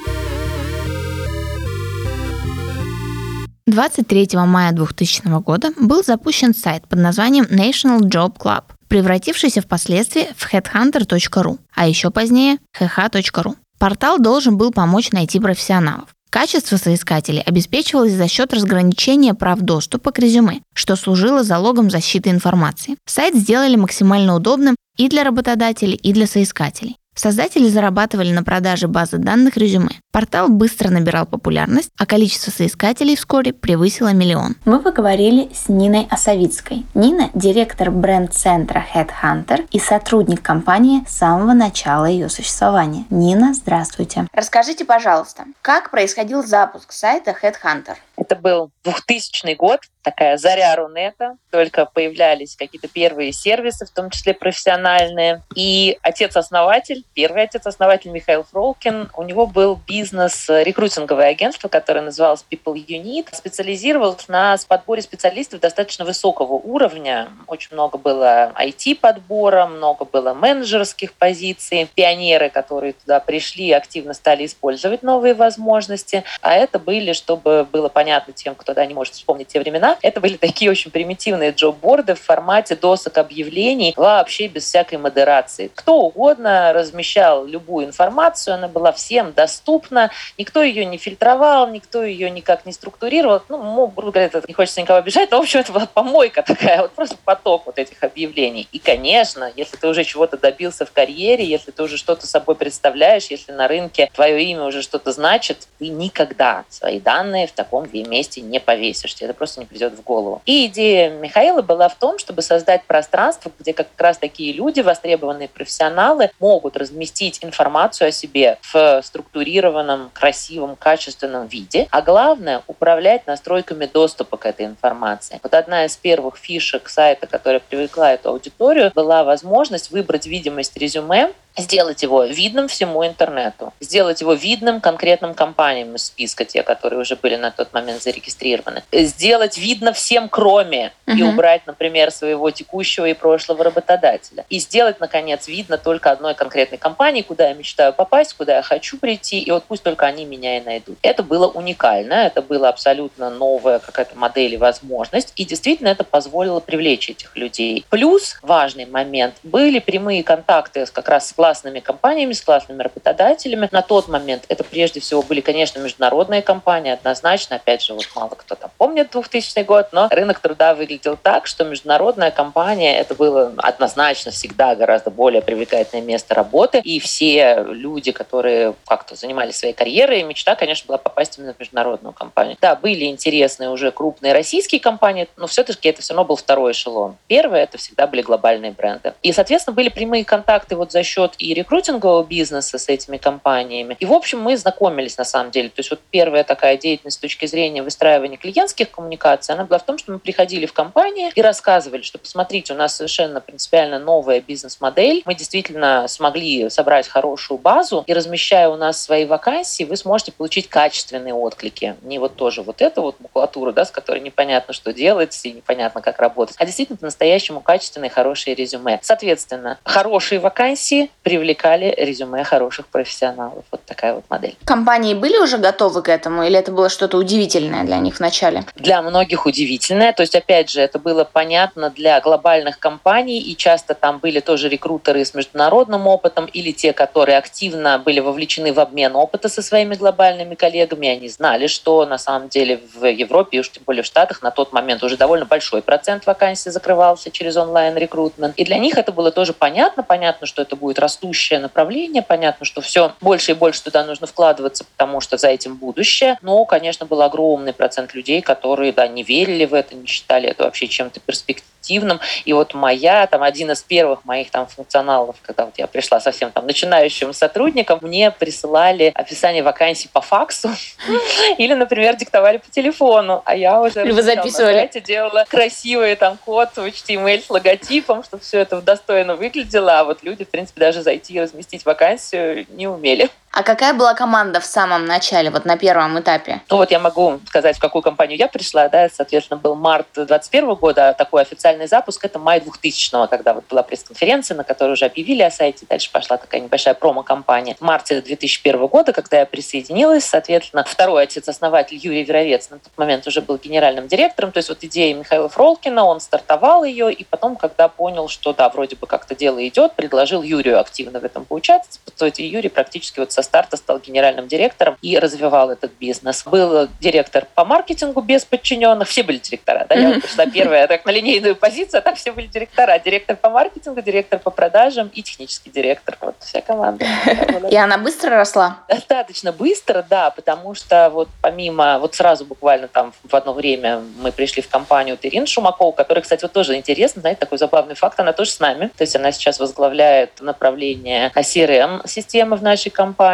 23 3.66 4.30
мая 4.46 4.74
2000 4.74 5.42
года 5.42 5.72
был 5.80 6.04
запущен 6.04 6.54
сайт 6.54 6.88
под 6.88 7.00
названием 7.00 7.46
National 7.46 8.02
Job 8.02 8.38
Club, 8.38 8.66
превратившийся 8.94 9.62
впоследствии 9.62 10.28
в 10.38 10.54
headhunter.ru, 10.54 11.58
а 11.74 11.88
еще 11.88 12.12
позднее 12.12 12.60
hh.ru. 12.80 13.56
Портал 13.80 14.20
должен 14.20 14.56
был 14.56 14.70
помочь 14.70 15.12
найти 15.12 15.40
профессионалов. 15.40 16.10
Качество 16.30 16.78
соискателей 16.78 17.42
обеспечивалось 17.42 18.14
за 18.14 18.28
счет 18.28 18.54
разграничения 18.54 19.34
прав 19.34 19.62
доступа 19.62 20.12
к 20.12 20.20
резюме, 20.20 20.62
что 20.76 20.96
служило 20.96 21.42
залогом 21.42 21.90
защиты 21.90 22.30
информации. 22.30 22.96
Сайт 23.08 23.34
сделали 23.34 23.78
максимально 23.78 24.36
удобным 24.36 24.76
и 24.96 25.10
для 25.10 25.24
работодателей, 25.24 25.96
и 25.96 26.14
для 26.14 26.28
соискателей. 26.28 26.98
Создатели 27.16 27.70
зарабатывали 27.70 28.32
на 28.32 28.44
продаже 28.44 28.88
базы 28.88 29.18
данных 29.18 29.58
резюме. 29.58 30.02
Портал 30.14 30.48
быстро 30.48 30.90
набирал 30.90 31.26
популярность, 31.26 31.90
а 31.98 32.06
количество 32.06 32.52
соискателей 32.52 33.16
вскоре 33.16 33.52
превысило 33.52 34.14
миллион. 34.14 34.56
Мы 34.64 34.80
поговорили 34.80 35.50
с 35.56 35.70
Ниной 35.70 36.08
Осовицкой. 36.08 36.86
Нина– 36.94 37.32
директор 37.34 37.90
бренд-центра 37.90 38.86
Headhunter 38.94 39.68
и 39.72 39.80
сотрудник 39.80 40.44
компании 40.44 41.04
с 41.08 41.18
самого 41.18 41.54
начала 41.54 42.06
ее 42.06 42.30
существования. 42.30 43.06
Нина, 43.10 43.56
здравствуйте. 43.56 44.28
Расскажите, 44.34 44.86
пожалуйста, 44.86 45.46
как 45.64 45.90
происходил 45.90 46.44
запуск 46.44 46.92
сайта 46.92 47.32
Headhunter? 47.32 47.96
Это 48.16 48.36
был 48.36 48.70
2000 48.84 49.56
год, 49.56 49.80
такая 50.04 50.38
заря 50.38 50.76
Рунета, 50.76 51.38
только 51.50 51.86
появлялись 51.86 52.56
какие-то 52.56 52.88
первые 52.88 53.32
сервисы, 53.32 53.88
в 53.88 53.90
том 53.90 54.12
числе 54.12 54.36
профессиональные. 54.36 55.42
И 55.56 55.98
отец-основатель, 56.04 57.04
первый 57.16 57.44
отец-основатель 57.44 58.12
Михаил 58.12 58.44
Фролкин, 58.44 59.10
у 59.16 59.24
него 59.24 59.48
был 59.48 59.82
бизнес, 59.88 60.03
рекрутинговое 60.12 61.28
агентство, 61.28 61.68
которое 61.68 62.02
называлось 62.02 62.46
People 62.50 62.76
Unit, 62.76 63.28
специализировалось 63.32 64.28
на 64.28 64.58
подборе 64.68 65.02
специалистов 65.02 65.60
достаточно 65.60 66.04
высокого 66.04 66.54
уровня. 66.54 67.30
Очень 67.48 67.70
много 67.74 67.98
было 67.98 68.52
IT-подбора, 68.60 69.68
много 69.68 70.06
было 70.06 70.34
менеджерских 70.34 71.14
позиций. 71.14 71.88
Пионеры, 71.94 72.50
которые 72.50 72.94
туда 72.94 73.20
пришли, 73.20 73.72
активно 73.72 74.14
стали 74.14 74.46
использовать 74.46 75.04
новые 75.04 75.36
возможности. 75.36 76.24
А 76.42 76.54
это 76.54 76.80
были, 76.80 77.14
чтобы 77.14 77.68
было 77.72 77.90
понятно 77.90 78.34
тем, 78.34 78.56
кто 78.56 78.74
да, 78.74 78.86
не 78.86 78.94
может 78.94 79.14
вспомнить 79.14 79.50
те 79.50 79.60
времена. 79.60 79.98
Это 80.02 80.20
были 80.20 80.38
такие 80.38 80.72
очень 80.72 80.92
примитивные 80.92 81.52
джоб-борды 81.52 82.16
в 82.16 82.22
формате 82.22 82.76
досок 82.76 83.18
объявлений, 83.20 83.94
вообще 83.96 84.48
без 84.48 84.64
всякой 84.64 84.98
модерации. 84.98 85.70
Кто 85.74 86.02
угодно 86.02 86.74
размещал 86.74 87.46
любую 87.46 87.86
информацию, 87.86 88.56
она 88.56 88.68
была 88.68 88.92
всем 88.92 89.34
доступна, 89.34 89.93
никто 90.38 90.62
ее 90.62 90.86
не 90.86 90.98
фильтровал, 90.98 91.70
никто 91.70 92.04
ее 92.04 92.30
никак 92.30 92.66
не 92.66 92.74
структурировал. 92.74 93.42
Ну, 93.50 93.88
грубо 93.88 94.12
говоря, 94.12 94.26
это 94.26 94.44
не 94.48 94.54
хочется 94.54 94.82
никого 94.82 95.00
обижать, 95.00 95.32
но, 95.32 95.38
в 95.38 95.42
общем, 95.42 95.60
это 95.60 95.72
была 95.72 95.86
помойка 95.86 96.44
такая, 96.44 96.82
вот 96.82 96.92
просто 96.92 97.18
поток 97.24 97.66
вот 97.66 97.78
этих 97.78 98.04
объявлений. 98.04 98.68
И, 98.72 98.80
конечно, 98.80 99.52
если 99.56 99.78
ты 99.78 99.88
уже 99.88 100.04
чего-то 100.04 100.38
добился 100.38 100.86
в 100.86 100.92
карьере, 100.92 101.46
если 101.46 101.72
ты 101.72 101.84
уже 101.84 101.98
что-то 101.98 102.28
собой 102.28 102.56
представляешь, 102.56 103.28
если 103.28 103.52
на 103.52 103.68
рынке 103.68 104.10
твое 104.14 104.44
имя 104.44 104.64
уже 104.64 104.82
что-то 104.82 105.12
значит, 105.12 105.68
ты 105.80 105.88
никогда 105.88 106.66
свои 106.70 107.00
данные 107.00 107.48
в 107.48 107.52
таком 107.52 107.86
и 107.86 108.04
вместе 108.04 108.42
не 108.42 108.60
повесишь. 108.60 109.16
Тебе 109.16 109.30
это 109.30 109.38
просто 109.38 109.60
не 109.60 109.66
придет 109.66 109.94
в 109.94 110.04
голову. 110.04 110.42
И 110.46 110.66
идея 110.68 111.10
Михаила 111.10 111.62
была 111.62 111.90
в 111.90 111.96
том, 111.96 112.20
чтобы 112.20 112.42
создать 112.42 112.84
пространство, 112.86 113.52
где 113.60 113.74
как 113.74 113.88
раз 113.98 114.18
такие 114.18 114.54
люди, 114.54 114.82
востребованные 114.82 115.48
профессионалы, 115.48 116.32
могут 116.40 116.78
разместить 116.78 117.44
информацию 117.44 118.10
о 118.10 118.12
себе 118.12 118.58
в 118.62 119.02
структурированном, 119.04 119.83
красивом, 120.14 120.76
качественном 120.76 121.48
виде, 121.48 121.88
а 121.92 122.02
главное— 122.02 122.64
управлять 122.68 123.28
настройками 123.28 123.86
доступа 123.86 124.38
к 124.38 124.46
этой 124.46 124.66
информации. 124.66 125.40
Вот 125.44 125.54
одна 125.54 125.86
из 125.86 125.96
первых 125.98 126.38
фишек 126.38 126.90
сайта, 126.90 127.28
которая 127.28 127.60
привлекла 127.60 128.14
эту 128.14 128.30
аудиторию, 128.30 128.92
была 128.94 129.24
возможность 129.24 129.92
выбрать 129.92 130.26
видимость 130.28 130.78
резюме 130.78 131.34
сделать 131.58 132.02
его 132.04 132.24
видным 132.24 132.68
всему 132.68 133.06
интернету, 133.06 133.74
сделать 133.80 134.22
его 134.22 134.34
видным 134.34 134.82
конкретным 134.82 135.34
компаниям 135.34 135.96
из 135.96 136.06
списка, 136.06 136.46
те, 136.46 136.64
которые 136.64 137.00
уже 137.00 137.16
были 137.16 137.36
на 137.36 137.52
тот 137.52 137.74
момент 137.74 138.02
зарегистрированы, 138.02 138.84
сделать 138.92 139.58
видно 139.58 139.94
всем, 139.94 140.30
кроме, 140.30 140.94
uh-huh. 141.06 141.16
и 141.16 141.24
убрать, 141.24 141.62
например, 141.68 142.12
своего 142.12 142.50
текущего 142.52 143.06
и 143.06 143.14
прошлого 143.14 143.64
работодателя, 143.66 144.46
и 144.50 144.60
сделать, 144.60 145.00
наконец, 145.00 145.48
видно 145.48 145.78
только 145.78 146.12
одной 146.12 146.34
конкретной 146.34 146.78
компании, 146.78 147.22
куда 147.22 147.50
я 147.50 147.54
мечтаю 147.54 147.94
попасть, 147.94 148.34
куда 148.34 148.58
я 148.58 148.62
хочу 148.62 148.98
прийти, 148.98 149.40
и 149.40 149.52
вот 149.52 149.66
пусть 149.66 149.84
только 149.84 150.06
они 150.06 150.26
меня 150.26 150.58
и 150.58 150.62
найдут. 150.62 150.98
Это 151.02 151.24
было 151.24 151.48
уникально, 151.48 152.14
это 152.14 152.42
было 152.42 152.70
абсолютно 152.70 153.30
новая 153.30 153.80
какая-то 153.80 154.18
модель 154.18 154.54
и 154.54 154.58
возможность, 154.58 155.34
и 155.36 155.46
действительно 155.46 155.90
это 155.90 156.04
позволило 156.04 156.60
привлечь 156.60 157.10
этих 157.10 157.36
людей. 157.36 157.86
Плюс 157.90 158.38
важный 158.42 158.86
момент, 158.86 159.36
были 159.44 159.80
прямые 159.80 160.24
контакты 160.24 160.86
как 160.92 161.10
раз 161.10 161.28
с 161.28 161.34
классными 161.44 161.82
компаниями, 161.82 162.32
с 162.32 162.42
классными 162.42 162.82
работодателями. 162.82 163.68
На 163.70 163.82
тот 163.82 164.08
момент 164.08 164.46
это 164.48 164.64
прежде 164.64 165.02
всего 165.02 165.22
были, 165.22 165.42
конечно, 165.42 165.78
международные 165.80 166.42
компании, 166.42 166.94
однозначно. 166.94 167.58
Опять 167.58 167.82
же, 167.82 167.94
вот 167.94 168.08
мало 168.16 168.30
кто 168.30 168.56
там 168.56 168.72
помнит 168.78 169.12
2000 169.12 169.64
год, 169.64 169.90
но 169.92 170.08
рынок 170.10 170.40
труда 170.40 170.74
выглядел 170.74 171.18
так, 171.22 171.48
что 171.48 171.66
международная 171.66 172.32
компания 172.32 172.98
это 172.98 173.14
было 173.14 173.52
однозначно 173.58 174.32
всегда 174.32 174.74
гораздо 174.74 175.10
более 175.10 175.42
привлекательное 175.42 176.02
место 176.02 176.34
работы. 176.34 176.80
И 176.80 177.02
все 177.02 177.62
люди, 177.68 178.14
которые 178.14 178.74
как-то 178.88 179.16
занимались 179.16 179.58
своей 179.58 179.74
карьерой, 179.74 180.24
мечта, 180.24 180.56
конечно, 180.56 180.88
была 180.88 180.98
попасть 180.98 181.38
именно 181.38 181.54
в 181.54 181.60
международную 181.60 182.14
компанию. 182.14 182.56
Да, 182.62 182.78
были 182.78 183.04
интересные 183.04 183.70
уже 183.70 183.92
крупные 183.92 184.32
российские 184.32 184.80
компании, 184.80 185.28
но 185.36 185.48
все-таки 185.48 185.90
это 185.90 186.02
все 186.02 186.14
равно 186.14 186.24
был 186.24 186.38
второй 186.38 186.72
эшелон. 186.72 187.18
Первое 187.28 187.64
это 187.64 187.78
всегда 187.78 188.08
были 188.08 188.22
глобальные 188.22 188.72
бренды. 188.72 189.14
И, 189.22 189.34
соответственно, 189.34 189.76
были 189.76 189.90
прямые 189.90 190.24
контакты 190.24 190.78
вот 190.78 190.94
за 190.94 191.04
счет 191.04 191.33
и 191.38 191.54
рекрутингового 191.54 192.24
бизнеса 192.24 192.78
с 192.78 192.90
этими 192.90 193.18
компаниями. 193.18 193.96
И, 194.00 194.06
в 194.06 194.14
общем, 194.14 194.42
мы 194.42 194.58
знакомились 194.58 195.18
на 195.18 195.26
самом 195.26 195.52
деле. 195.52 195.70
То 195.70 195.80
есть 195.80 195.90
вот 195.90 196.00
первая 196.12 196.44
такая 196.44 196.78
деятельность 196.78 197.18
с 197.18 197.20
точки 197.20 197.46
зрения 197.46 197.84
выстраивания 197.84 198.38
клиентских 198.38 198.92
коммуникаций, 198.92 199.56
она 199.56 199.66
была 199.66 199.80
в 199.80 199.86
том, 199.86 199.98
что 199.98 200.12
мы 200.12 200.20
приходили 200.20 200.66
в 200.66 200.74
компании 200.74 201.32
и 201.36 201.42
рассказывали, 201.42 202.02
что, 202.02 202.18
посмотрите, 202.18 202.74
у 202.74 202.76
нас 202.76 202.96
совершенно 202.96 203.42
принципиально 203.42 204.00
новая 204.00 204.42
бизнес-модель. 204.42 205.22
Мы 205.26 205.36
действительно 205.36 206.08
смогли 206.08 206.70
собрать 206.70 207.08
хорошую 207.08 207.58
базу, 207.58 208.04
и 208.08 208.14
размещая 208.14 208.70
у 208.70 208.76
нас 208.76 209.02
свои 209.02 209.26
вакансии, 209.26 209.84
вы 209.84 209.98
сможете 209.98 210.32
получить 210.32 210.68
качественные 210.68 211.34
отклики. 211.34 211.96
Не 212.02 212.20
вот 212.20 212.36
тоже 212.36 212.62
вот 212.62 212.82
эта 212.82 213.02
вот 213.02 213.20
макулатура, 213.20 213.72
да, 213.72 213.86
с 213.86 213.92
которой 213.92 214.20
непонятно, 214.20 214.74
что 214.74 214.94
делать, 214.94 215.40
и 215.44 215.52
непонятно, 215.52 216.02
как 216.02 216.20
работать, 216.20 216.56
а 216.60 216.66
действительно 216.66 216.98
по-настоящему 216.98 217.62
качественные, 217.62 218.10
хорошие 218.10 218.56
резюме. 218.56 219.00
Соответственно, 219.02 219.80
хорошие 219.84 220.40
вакансии 220.40 221.12
привлекали 221.24 221.94
резюме 221.98 222.44
хороших 222.44 222.88
профессионалов. 222.88 223.64
Вот 223.72 223.82
такая 223.86 224.14
вот 224.14 224.26
модель. 224.30 224.56
Компании 224.66 225.14
были 225.14 225.38
уже 225.38 225.58
готовы 225.58 226.02
к 226.02 226.10
этому 226.10 226.44
или 226.44 226.58
это 226.58 226.72
было 226.72 226.90
что-то 226.90 227.18
удивительное 227.18 227.84
для 227.84 227.98
них 227.98 228.20
вначале? 228.20 228.66
Для 228.76 229.02
многих 229.02 229.46
удивительное. 229.46 230.14
То 230.14 230.22
есть, 230.22 230.36
опять 230.36 230.70
же, 230.70 230.82
это 230.82 231.00
было 231.00 231.24
понятно 231.24 231.90
для 231.90 232.20
глобальных 232.20 232.80
компаний, 232.80 233.40
и 233.40 233.56
часто 233.56 233.94
там 233.94 234.20
были 234.20 234.40
тоже 234.40 234.70
рекрутеры 234.70 235.24
с 235.24 235.34
международным 235.34 236.08
опытом 236.08 236.46
или 236.46 236.72
те, 236.72 236.94
которые 236.94 237.38
активно 237.38 238.00
были 238.00 238.20
вовлечены 238.20 238.74
в 238.74 238.80
обмен 238.80 239.16
опыта 239.16 239.50
со 239.50 239.62
своими 239.62 239.96
глобальными 239.96 240.56
коллегами. 240.56 241.08
Они 241.08 241.30
знали, 241.30 241.68
что 241.68 242.06
на 242.06 242.18
самом 242.18 242.50
деле 242.50 242.82
в 242.94 243.06
Европе, 243.06 243.58
и 243.58 243.60
уж 243.62 243.70
тем 243.72 243.84
более 243.86 244.04
в 244.04 244.06
Штатах, 244.06 244.42
на 244.42 244.52
тот 244.52 244.74
момент 244.74 245.04
уже 245.04 245.18
довольно 245.18 245.46
большой 245.46 245.82
процент 245.82 246.26
вакансий 246.26 246.70
закрывался 246.70 247.32
через 247.32 247.56
онлайн-рекрутмент. 247.56 248.56
И 248.58 248.66
для 248.66 248.78
них 248.78 248.98
это 248.98 249.12
было 249.12 249.32
тоже 249.32 249.54
понятно. 249.54 250.04
Понятно, 250.04 250.48
что 250.48 250.62
это 250.62 250.76
будет 250.76 251.00
растущее 251.14 251.60
направление. 251.60 252.24
Понятно, 252.24 252.66
что 252.66 252.82
все 252.82 253.14
больше 253.22 253.52
и 253.52 253.56
больше 253.56 253.84
туда 253.84 254.04
нужно 254.04 254.28
вкладываться, 254.28 254.84
потому 254.84 255.22
что 255.22 255.38
за 255.38 255.50
этим 255.50 255.76
будущее. 255.76 256.38
Но, 256.42 256.66
конечно, 256.66 257.06
был 257.06 257.22
огромный 257.22 257.74
процент 257.74 258.14
людей, 258.14 258.42
которые, 258.42 258.92
да, 258.92 259.08
не 259.08 259.24
верили 259.24 259.66
в 259.66 259.74
это, 259.74 259.96
не 259.96 260.08
считали 260.08 260.50
это 260.50 260.64
вообще 260.64 260.88
чем-то 260.88 261.20
перспективным. 261.20 262.20
И 262.46 262.54
вот 262.54 262.74
моя, 262.74 263.28
там, 263.28 263.44
один 263.44 263.72
из 263.72 263.84
первых 263.84 264.26
моих 264.26 264.50
там 264.50 264.68
функционалов, 264.68 265.36
когда 265.42 265.66
вот 265.66 265.78
я 265.78 265.86
пришла 265.86 266.20
совсем 266.20 266.52
там 266.52 266.66
начинающим 266.66 267.34
сотрудником, 267.34 268.00
мне 268.02 268.32
присылали 268.32 269.12
описание 269.14 269.64
вакансий 269.64 270.10
по 270.12 270.22
факсу 270.22 270.70
или, 271.58 271.74
например, 271.74 272.16
диктовали 272.16 272.58
по 272.58 272.70
телефону, 272.72 273.42
а 273.46 273.56
я 273.56 273.82
уже 273.82 274.04
Вы 274.06 274.24
записывали. 274.24 274.90
делала 275.06 275.46
красивый 275.50 276.16
там 276.16 276.38
код 276.38 276.70
в 276.76 276.80
HTML 276.80 277.46
с 277.46 277.50
логотипом, 277.50 278.24
чтобы 278.24 278.44
все 278.44 278.60
это 278.60 278.82
достойно 278.82 279.36
выглядело, 279.36 280.00
а 280.00 280.04
вот 280.06 280.24
люди, 280.24 280.46
в 280.46 280.50
принципе, 280.50 280.80
даже 280.80 281.03
зайти 281.04 281.34
и 281.34 281.40
разместить 281.40 281.86
вакансию 281.86 282.66
не 282.70 282.88
умели. 282.88 283.30
А 283.56 283.62
какая 283.62 283.94
была 283.94 284.16
команда 284.16 284.60
в 284.60 284.66
самом 284.66 285.06
начале, 285.06 285.52
вот 285.52 285.64
на 285.64 285.78
первом 285.78 286.20
этапе? 286.20 286.64
Ну 286.72 286.78
вот 286.78 286.90
я 286.90 286.98
могу 286.98 287.40
сказать, 287.48 287.78
в 287.78 287.80
какую 287.80 288.02
компанию 288.02 288.36
я 288.36 288.48
пришла, 288.48 288.90
да, 288.90 289.08
соответственно, 289.14 289.60
был 289.60 289.76
март 289.76 290.08
2021 290.16 290.74
года, 290.74 291.14
такой 291.16 291.44
официальный 291.44 291.88
запуск, 291.88 292.26
это 292.26 292.40
май 292.40 292.62
2000 292.62 293.28
когда 293.28 293.54
вот 293.54 293.66
была 293.70 293.84
пресс-конференция, 293.84 294.58
на 294.58 294.64
которой 294.64 294.94
уже 294.94 295.06
объявили 295.06 295.44
о 295.44 295.52
сайте, 295.52 295.86
дальше 295.88 296.10
пошла 296.12 296.38
такая 296.38 296.62
небольшая 296.62 296.96
промо-компания. 296.96 297.76
В 297.80 297.82
марте 297.82 298.20
2001 298.22 298.88
года, 298.88 299.14
когда 299.14 299.42
я 299.42 299.46
присоединилась, 299.46 300.26
соответственно, 300.26 300.84
второй 300.84 301.22
отец-основатель 301.24 301.98
Юрий 301.98 302.24
Веровец 302.24 302.72
на 302.72 302.80
тот 302.80 302.92
момент 302.98 303.28
уже 303.28 303.42
был 303.42 303.58
генеральным 303.58 304.08
директором, 304.08 304.52
то 304.52 304.58
есть 304.58 304.70
вот 304.70 304.84
идея 304.84 305.14
Михаила 305.14 305.48
Фролкина, 305.48 306.04
он 306.06 306.22
стартовал 306.22 306.84
ее, 306.84 307.14
и 307.14 307.24
потом, 307.24 307.56
когда 307.56 307.88
понял, 307.88 308.30
что 308.30 308.52
да, 308.52 308.68
вроде 308.70 308.96
бы 308.96 309.06
как-то 309.06 309.36
дело 309.36 309.66
идет, 309.68 309.94
предложил 309.94 310.42
Юрию 310.42 310.80
активно 310.80 311.20
в 311.20 311.24
этом 311.24 311.46
поучаствовать, 311.46 312.18
есть 312.26 312.40
Юрий 312.40 312.70
практически 312.70 313.20
вот 313.20 313.32
со 313.32 313.43
старта 313.44 313.78
стал 313.78 314.00
генеральным 314.00 314.48
директором 314.48 314.98
и 315.02 315.18
развивал 315.18 315.72
этот 315.72 315.92
бизнес. 316.00 316.44
Был 316.46 316.88
директор 317.00 317.48
по 317.54 317.66
маркетингу 317.66 318.22
без 318.22 318.46
подчиненных, 318.46 319.08
все 319.08 319.24
были 319.24 319.38
директора. 319.38 319.86
Да? 319.90 319.96
Я 319.96 320.20
пришла 320.20 320.46
первая 320.46 320.88
так 320.88 321.06
на 321.06 321.12
линейную 321.12 321.56
позицию, 321.56 322.00
а 322.00 322.02
так 322.02 322.16
все 322.16 322.32
были 322.32 322.48
директора. 322.48 322.98
Директор 323.00 323.36
по 323.36 323.50
маркетингу, 323.50 324.02
директор 324.02 324.40
по 324.40 324.50
продажам 324.50 325.10
и 325.14 325.22
технический 325.22 325.70
директор. 325.70 326.18
Вот 326.22 326.36
вся 326.40 326.62
команда. 326.62 327.06
И 327.70 327.76
она 327.76 327.98
быстро 327.98 328.32
росла? 328.38 328.80
Достаточно 328.88 329.52
быстро, 329.52 330.06
да, 330.08 330.30
потому 330.32 330.76
что 330.76 331.10
вот 331.10 331.30
помимо, 331.42 332.00
вот 332.00 332.16
сразу 332.16 332.46
буквально 332.46 332.88
там 332.88 333.14
в 333.24 333.36
одно 333.36 333.54
время 333.54 334.02
мы 334.22 334.32
пришли 334.32 334.62
в 334.62 334.70
компанию 334.70 335.18
Ирина 335.22 335.46
Шумакова, 335.46 335.92
которая, 335.92 336.22
кстати, 336.22 336.44
вот 336.44 336.52
тоже 336.52 336.76
интересно, 336.76 337.22
знаете, 337.22 337.40
такой 337.40 337.58
забавный 337.58 337.96
факт, 337.96 338.20
она 338.20 338.34
тоже 338.34 338.52
с 338.52 338.60
нами. 338.60 338.92
То 338.96 339.04
есть 339.04 339.16
она 339.16 339.32
сейчас 339.32 339.60
возглавляет 339.60 340.42
направление 340.42 341.32
CRM-системы 341.36 342.56
в 342.56 342.64
нашей 342.64 342.90
компании, 342.90 343.33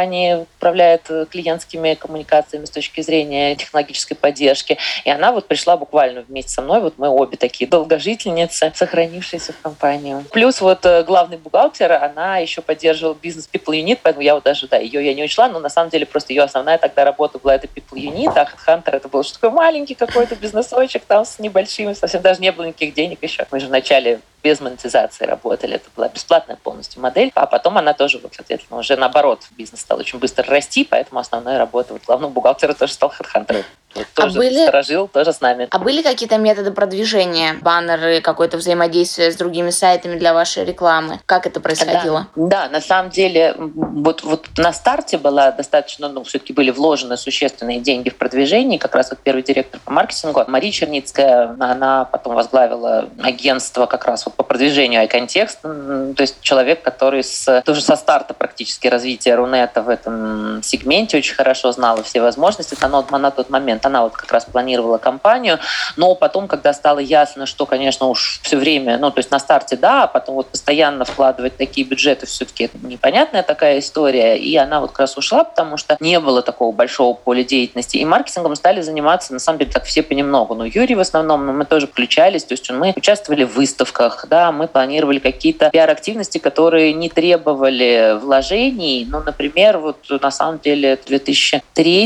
управляет 0.57 1.09
э, 1.09 1.25
клиентскими 1.29 1.93
коммуникациями 1.93 2.65
с 2.65 2.69
точки 2.69 3.01
зрения 3.01 3.55
технологической 3.55 4.15
поддержки. 4.15 4.77
И 5.05 5.09
она 5.09 5.31
вот 5.31 5.47
пришла 5.47 5.77
буквально 5.77 6.21
вместе 6.21 6.51
со 6.51 6.61
мной. 6.61 6.81
Вот 6.81 6.95
мы 6.97 7.09
обе 7.09 7.37
такие 7.37 7.69
долгожительницы, 7.69 8.71
сохранившиеся 8.75 9.53
в 9.53 9.61
компанию. 9.61 10.25
Плюс 10.31 10.61
вот 10.61 10.85
э, 10.85 11.03
главный 11.03 11.37
бухгалтер, 11.37 11.91
она 11.91 12.37
еще 12.37 12.61
поддерживала 12.61 13.15
бизнес 13.19 13.49
People 13.51 13.79
Unit, 13.81 13.99
поэтому 14.01 14.23
я 14.23 14.35
вот 14.35 14.43
даже, 14.43 14.67
да, 14.67 14.77
ее 14.77 15.05
я 15.05 15.13
не 15.13 15.23
учла, 15.23 15.47
но 15.47 15.59
на 15.59 15.69
самом 15.69 15.89
деле 15.89 16.05
просто 16.05 16.33
ее 16.33 16.43
основная 16.43 16.77
тогда 16.77 17.03
работа 17.03 17.39
была 17.39 17.55
это 17.55 17.67
People 17.67 17.95
Unit, 17.97 18.33
а 18.35 18.47
Hunter 18.67 18.95
это 18.95 19.07
был 19.07 19.23
что 19.23 19.39
такой 19.39 19.51
маленький 19.51 19.95
какой-то 19.95 20.35
бизнесочек 20.35 21.03
там 21.05 21.25
с 21.25 21.39
небольшими, 21.39 21.93
совсем 21.93 22.21
даже 22.21 22.41
не 22.41 22.51
было 22.51 22.65
никаких 22.65 22.93
денег 22.93 23.21
еще. 23.21 23.45
Мы 23.51 23.59
же 23.59 23.67
вначале 23.67 24.19
без 24.43 24.61
монетизации 24.61 25.25
работали. 25.25 25.75
Это 25.75 25.89
была 25.95 26.07
бесплатная 26.07 26.55
полностью 26.55 27.01
модель. 27.01 27.31
А 27.35 27.45
потом 27.45 27.77
она 27.77 27.93
тоже, 27.93 28.19
вот, 28.19 28.33
соответственно, 28.35 28.79
уже 28.79 28.95
наоборот, 28.95 29.43
бизнес 29.51 29.81
стал 29.81 29.99
очень 29.99 30.19
быстро 30.19 30.45
расти, 30.45 30.83
поэтому 30.83 31.19
основная 31.19 31.57
работа 31.57 31.93
вот, 31.93 32.03
главного 32.05 32.31
бухгалтера 32.31 32.73
тоже 32.73 32.93
стал 32.93 33.13
HeadHunter. 33.17 33.63
А 33.95 34.01
тоже 34.13 34.37
были... 34.37 34.63
сторожил, 34.63 35.07
тоже 35.07 35.33
с 35.33 35.41
нами. 35.41 35.67
А 35.71 35.79
были 35.79 36.01
какие-то 36.01 36.37
методы 36.37 36.71
продвижения, 36.71 37.55
баннеры, 37.61 38.21
какое-то 38.21 38.57
взаимодействие 38.57 39.31
с 39.31 39.35
другими 39.35 39.69
сайтами 39.69 40.17
для 40.17 40.33
вашей 40.33 40.65
рекламы? 40.65 41.19
Как 41.25 41.45
это 41.47 41.59
происходило? 41.59 42.27
Да, 42.35 42.67
да 42.67 42.69
на 42.69 42.81
самом 42.81 43.09
деле, 43.09 43.55
вот, 43.57 44.23
вот 44.23 44.47
на 44.57 44.73
старте 44.73 45.17
была 45.17 45.51
достаточно, 45.51 46.07
ну, 46.09 46.23
все-таки 46.23 46.53
были 46.53 46.71
вложены 46.71 47.17
существенные 47.17 47.79
деньги 47.79 48.09
в 48.09 48.17
продвижение. 48.17 48.79
Как 48.79 48.95
раз 48.95 49.09
вот 49.09 49.19
первый 49.19 49.43
директор 49.43 49.79
по 49.83 49.91
маркетингу, 49.91 50.43
Мария 50.47 50.71
Черницкая, 50.71 51.55
она 51.59 52.05
потом 52.05 52.35
возглавила 52.35 53.09
агентство 53.21 53.85
как 53.85 54.05
раз 54.05 54.25
вот 54.25 54.35
по 54.35 54.43
продвижению 54.43 55.03
iContext. 55.03 56.13
То 56.13 56.21
есть 56.21 56.41
человек, 56.41 56.81
который 56.81 57.23
с, 57.23 57.61
тоже 57.65 57.81
со 57.81 57.95
старта 57.95 58.33
практически 58.33 58.87
развития 58.87 59.35
Рунета 59.35 59.81
в 59.81 59.89
этом 59.89 60.61
сегменте 60.63 61.17
очень 61.17 61.35
хорошо 61.35 61.71
знала 61.71 62.03
все 62.03 62.21
возможности. 62.21 62.77
Она 62.81 63.03
на 63.09 63.31
тот 63.31 63.49
момент 63.49 63.78
момент. 63.79 63.85
Она 63.85 64.03
вот 64.03 64.13
как 64.13 64.31
раз 64.31 64.45
планировала 64.45 64.97
кампанию, 64.97 65.59
но 65.97 66.15
потом, 66.15 66.47
когда 66.47 66.73
стало 66.73 66.99
ясно, 66.99 67.45
что, 67.45 67.65
конечно, 67.65 68.07
уж 68.07 68.39
все 68.43 68.57
время, 68.57 68.97
ну, 68.97 69.11
то 69.11 69.19
есть 69.19 69.31
на 69.31 69.39
старте, 69.39 69.75
да, 69.75 70.03
а 70.03 70.07
потом 70.07 70.35
вот 70.35 70.47
постоянно 70.47 71.05
вкладывать 71.05 71.57
такие 71.57 71.87
бюджеты 71.87 72.25
все-таки 72.25 72.65
это 72.65 72.77
непонятная 72.81 73.43
такая 73.43 73.79
история, 73.79 74.37
и 74.37 74.55
она 74.57 74.79
вот 74.79 74.91
как 74.91 74.99
раз 74.99 75.17
ушла, 75.17 75.43
потому 75.43 75.77
что 75.77 75.97
не 75.99 76.19
было 76.19 76.41
такого 76.41 76.71
большого 76.71 77.13
поля 77.13 77.43
деятельности, 77.43 77.97
и 77.97 78.05
маркетингом 78.05 78.55
стали 78.55 78.81
заниматься, 78.81 79.33
на 79.33 79.39
самом 79.39 79.59
деле, 79.59 79.71
так 79.71 79.85
все 79.85 80.03
понемногу. 80.03 80.55
Ну, 80.55 80.63
Юрий 80.63 80.95
в 80.95 80.99
основном, 80.99 81.45
но 81.45 81.53
мы 81.53 81.65
тоже 81.65 81.87
включались, 81.87 82.43
то 82.43 82.53
есть 82.53 82.71
мы 82.71 82.93
участвовали 82.95 83.43
в 83.43 83.55
выставках, 83.55 84.25
да, 84.29 84.51
мы 84.51 84.67
планировали 84.67 85.19
какие-то 85.19 85.69
пиар-активности, 85.69 86.37
которые 86.37 86.93
не 86.93 87.09
требовали 87.09 88.17
вложений, 88.21 89.07
ну, 89.09 89.21
например, 89.21 89.77
вот 89.77 89.97
на 90.21 90.31
самом 90.31 90.59
деле 90.59 90.99
2003 91.05 91.99